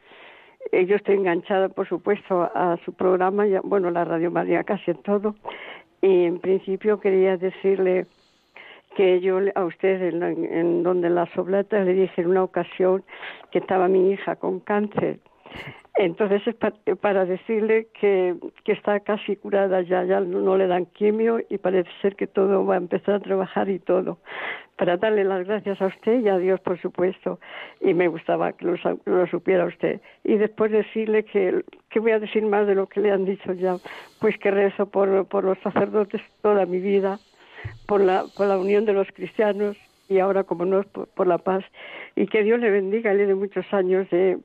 eh, 0.73 0.87
yo 0.87 0.97
estoy 0.97 1.17
enganchada, 1.17 1.69
por 1.69 1.89
supuesto, 1.89 2.51
a 2.55 2.77
su 2.85 2.93
programa, 2.93 3.45
bueno, 3.63 3.91
la 3.91 4.05
Radio 4.05 4.31
María 4.31 4.65
casi 4.65 4.91
en 4.91 5.03
todo. 5.03 5.35
Y 6.01 6.25
en 6.25 6.39
principio 6.39 7.01
quería 7.01 7.37
decirle 7.37 8.07
que 8.97 9.21
yo 9.21 9.39
a 9.55 9.65
usted, 9.65 10.03
en, 10.03 10.23
en 10.23 10.83
donde 10.83 11.11
las 11.11 11.37
oblatas, 11.37 11.87
le 11.87 11.95
dije 11.95 12.21
en 12.21 12.29
una 12.29 12.45
ocasión 12.45 13.03
que 13.51 13.59
estaba 13.59 13.89
mi 13.89 14.13
hija 14.13 14.37
con 14.37 14.61
cáncer 14.61 15.19
entonces 15.95 16.43
es 16.47 16.55
para, 16.97 17.25
decirle 17.25 17.89
que, 18.01 18.37
que, 18.65 18.73
está 18.73 19.01
casi 19.01 19.37
curada 19.37 19.83
ya, 19.83 20.05
ya 20.05 20.21
no 20.21 20.57
le 20.57 20.69
dan 20.69 20.87
quimio 20.87 21.41
y 21.49 21.59
parece 21.59 21.91
ser 22.01 22.15
que 22.15 22.29
todo 22.29 22.65
va 22.65 22.75
a 22.75 22.79
empezar 22.79 23.17
a 23.17 23.21
trabajar 23.21 23.69
y 23.69 23.81
todo. 23.81 24.19
Para 24.79 24.97
darle 24.97 25.25
las 25.25 25.47
gracias 25.47 25.83
a 25.83 25.87
usted 25.87 26.21
y 26.21 26.29
a 26.29 26.39
Dios, 26.39 26.61
por 26.61 26.81
supuesto. 26.81 27.41
Y 27.81 27.95
me 27.95 28.09
gustaba 28.09 28.53
que 28.53 28.65
lo, 28.65 29.27
supiera 29.27 29.67
usted. 29.67 30.01
Y 30.25 30.37
después 30.37 30.71
decirle 30.71 31.25
que, 31.25 31.65
que 31.91 32.01
voy 32.01 32.13
a 32.13 32.21
decir 32.21 32.45
más 32.45 32.67
de 32.67 32.77
lo 32.77 32.87
que 32.87 33.01
le 33.01 33.11
han 33.11 33.25
dicho 33.25 33.53
ya, 33.53 33.77
pues 34.21 34.39
que 34.39 34.51
rezo 34.51 34.87
por, 34.87 35.27
por 35.27 35.45
los 35.45 35.59
sacerdotes 35.59 36.23
toda 36.43 36.65
mi 36.65 36.79
vida 36.79 37.19
por 37.87 38.01
la, 38.01 38.25
por 38.37 38.47
la 38.47 38.59
unión 38.59 38.85
de 38.85 38.93
los 38.93 39.09
cristianos 39.09 39.77
y 40.09 40.19
ahora, 40.21 40.45
como 40.45 40.65
no, 40.65 40.83
por, 40.83 41.27
la 41.27 41.39
paz. 41.39 41.65
Y 42.17 42.27
que 42.27 42.43
Dios 42.43 42.61
le 42.61 42.71
bendiga 42.71 43.13
le 43.13 43.27
dé 43.27 43.35
muchos 43.35 43.67
años 43.73 44.09
de 44.11 44.39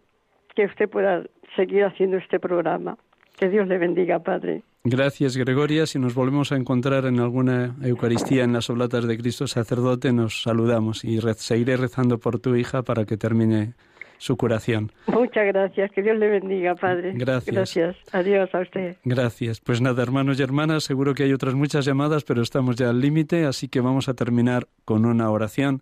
que 0.56 0.66
usted 0.66 0.90
pueda 0.90 1.24
seguir 1.56 1.86
haciendo 1.86 2.18
este 2.18 2.40
programa. 2.40 2.98
Que 3.38 3.50
Dios 3.50 3.68
le 3.68 3.78
bendiga, 3.78 4.20
Padre. 4.20 4.62
Gracias, 4.86 5.38
Gregoria. 5.38 5.86
Si 5.86 5.98
nos 5.98 6.14
volvemos 6.14 6.52
a 6.52 6.58
encontrar 6.58 7.06
en 7.06 7.22
alguna 7.22 7.76
Eucaristía 7.82 8.44
en 8.44 8.52
las 8.52 8.70
oblatas 8.70 9.08
de 9.08 9.18
Cristo 9.18 9.48
sacerdote, 9.48 10.12
nos 10.12 10.42
saludamos 10.42 11.06
y 11.06 11.22
seguiré 11.38 11.78
rezando 11.78 12.18
por 12.18 12.40
tu 12.40 12.56
hija 12.56 12.84
para 12.84 13.06
que 13.06 13.16
termine 13.16 13.76
su 14.18 14.36
curación. 14.36 14.92
Muchas 15.08 15.46
gracias. 15.48 15.90
Que 15.92 16.02
Dios 16.02 16.18
le 16.18 16.28
bendiga, 16.28 16.76
Padre. 16.76 17.14
Gracias. 17.16 17.56
Gracias. 17.56 17.96
Adiós 18.12 18.54
a 18.54 18.60
usted. 18.60 18.98
Gracias. 19.06 19.62
Pues 19.62 19.80
nada, 19.80 20.04
hermanos 20.04 20.38
y 20.40 20.44
hermanas, 20.44 20.84
seguro 20.84 21.14
que 21.14 21.24
hay 21.24 21.34
otras 21.34 21.56
muchas 21.56 21.86
llamadas, 21.86 22.26
pero 22.26 22.42
estamos 22.42 22.76
ya 22.76 22.90
al 22.90 23.00
límite, 23.00 23.46
así 23.46 23.70
que 23.70 23.80
vamos 23.80 24.10
a 24.10 24.14
terminar 24.14 24.68
con 24.84 25.06
una 25.06 25.30
oración. 25.30 25.82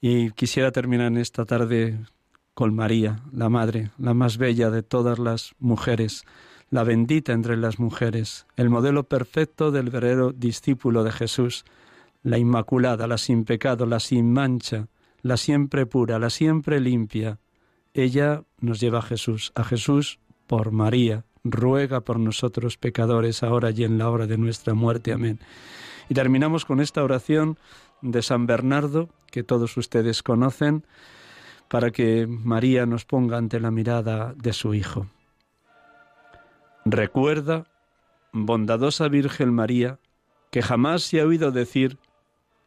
Y 0.00 0.32
quisiera 0.32 0.72
terminar 0.72 1.06
en 1.06 1.18
esta 1.18 1.44
tarde 1.44 1.98
con 2.54 2.74
María, 2.74 3.20
la 3.32 3.48
Madre, 3.48 3.90
la 3.98 4.12
más 4.12 4.38
bella 4.38 4.70
de 4.70 4.82
todas 4.82 5.18
las 5.18 5.54
mujeres, 5.58 6.24
la 6.72 6.84
bendita 6.84 7.34
entre 7.34 7.58
las 7.58 7.78
mujeres, 7.78 8.46
el 8.56 8.70
modelo 8.70 9.04
perfecto 9.04 9.70
del 9.70 9.90
verdadero 9.90 10.32
discípulo 10.32 11.04
de 11.04 11.12
Jesús, 11.12 11.66
la 12.22 12.38
Inmaculada, 12.38 13.06
la 13.06 13.18
sin 13.18 13.44
pecado, 13.44 13.84
la 13.84 14.00
sin 14.00 14.32
mancha, 14.32 14.88
la 15.20 15.36
siempre 15.36 15.84
pura, 15.84 16.18
la 16.18 16.30
siempre 16.30 16.80
limpia. 16.80 17.38
Ella 17.92 18.44
nos 18.58 18.80
lleva 18.80 19.00
a 19.00 19.02
Jesús, 19.02 19.52
a 19.54 19.64
Jesús 19.64 20.18
por 20.46 20.72
María, 20.72 21.26
ruega 21.44 22.00
por 22.00 22.18
nosotros 22.18 22.78
pecadores 22.78 23.42
ahora 23.42 23.70
y 23.70 23.84
en 23.84 23.98
la 23.98 24.08
hora 24.08 24.26
de 24.26 24.38
nuestra 24.38 24.72
muerte. 24.72 25.12
Amén. 25.12 25.40
Y 26.08 26.14
terminamos 26.14 26.64
con 26.64 26.80
esta 26.80 27.04
oración 27.04 27.58
de 28.00 28.22
San 28.22 28.46
Bernardo, 28.46 29.10
que 29.30 29.42
todos 29.42 29.76
ustedes 29.76 30.22
conocen, 30.22 30.86
para 31.68 31.90
que 31.90 32.26
María 32.26 32.86
nos 32.86 33.04
ponga 33.04 33.36
ante 33.36 33.60
la 33.60 33.70
mirada 33.70 34.32
de 34.38 34.54
su 34.54 34.72
Hijo. 34.72 35.06
Recuerda, 36.84 37.66
bondadosa 38.32 39.08
Virgen 39.08 39.52
María, 39.52 39.98
que 40.50 40.62
jamás 40.62 41.02
se 41.02 41.20
ha 41.20 41.26
oído 41.26 41.52
decir 41.52 41.98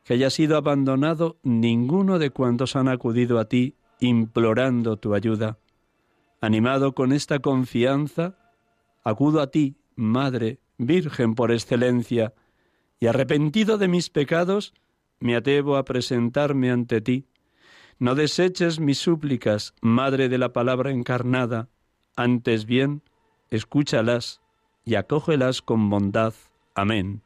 que 0.04 0.14
haya 0.14 0.30
sido 0.30 0.58
abandonado 0.58 1.38
ninguno 1.44 2.20
de 2.20 2.30
cuantos 2.30 2.76
han 2.76 2.88
acudido 2.88 3.40
a 3.40 3.46
ti 3.46 3.76
implorando 4.00 4.98
tu 4.98 5.14
ayuda. 5.14 5.58
Animado 6.42 6.94
con 6.94 7.12
esta 7.12 7.40
confianza, 7.40 8.38
acudo 9.04 9.42
a 9.42 9.52
ti, 9.52 9.76
Madre, 9.96 10.60
Virgen 10.78 11.36
por 11.36 11.52
excelencia, 11.52 12.34
y 13.00 13.08
arrepentido 13.08 13.78
de 13.78 13.88
mis 13.88 14.10
pecados, 14.10 14.74
me 15.20 15.36
atrevo 15.36 15.78
a 15.78 15.86
presentarme 15.86 16.72
ante 16.72 17.02
ti 17.02 17.26
no 17.98 18.14
deseches 18.14 18.80
mis 18.80 18.98
súplicas, 18.98 19.74
Madre 19.82 20.28
de 20.28 20.38
la 20.38 20.52
palabra 20.52 20.92
encarnada, 20.92 21.70
antes 22.18 22.66
bien, 22.66 23.02
escúchalas 23.56 24.42
y 24.84 24.96
acógelas 24.96 25.62
con 25.62 25.90
bondad. 25.90 26.34
Amén. 26.76 27.25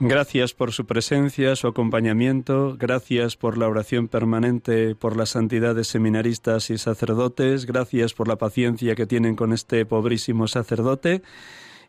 Gracias 0.00 0.54
por 0.54 0.72
su 0.72 0.86
presencia, 0.86 1.56
su 1.56 1.66
acompañamiento, 1.66 2.76
gracias 2.78 3.36
por 3.36 3.58
la 3.58 3.66
oración 3.66 4.06
permanente 4.06 4.94
por 4.94 5.16
la 5.16 5.26
santidad 5.26 5.74
de 5.74 5.82
seminaristas 5.82 6.70
y 6.70 6.78
sacerdotes, 6.78 7.66
gracias 7.66 8.14
por 8.14 8.28
la 8.28 8.36
paciencia 8.36 8.94
que 8.94 9.06
tienen 9.06 9.34
con 9.34 9.52
este 9.52 9.84
pobrísimo 9.86 10.46
sacerdote 10.46 11.22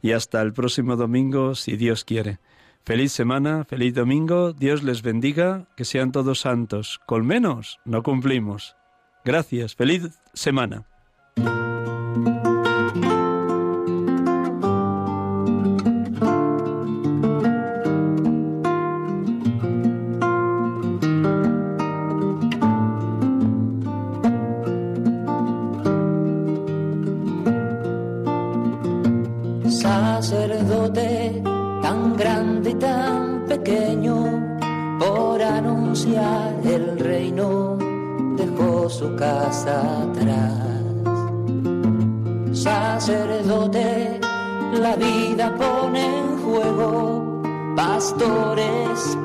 y 0.01 0.13
hasta 0.13 0.41
el 0.41 0.53
próximo 0.53 0.95
domingo, 0.95 1.53
si 1.53 1.77
Dios 1.77 2.03
quiere. 2.03 2.39
Feliz 2.83 3.11
semana, 3.11 3.65
feliz 3.65 3.93
domingo, 3.93 4.53
Dios 4.53 4.81
les 4.81 5.03
bendiga, 5.03 5.67
que 5.77 5.85
sean 5.85 6.11
todos 6.11 6.39
santos. 6.39 6.99
Con 7.05 7.27
menos 7.27 7.79
no 7.85 8.01
cumplimos. 8.01 8.75
Gracias, 9.23 9.75
feliz 9.75 10.09
semana. 10.33 10.85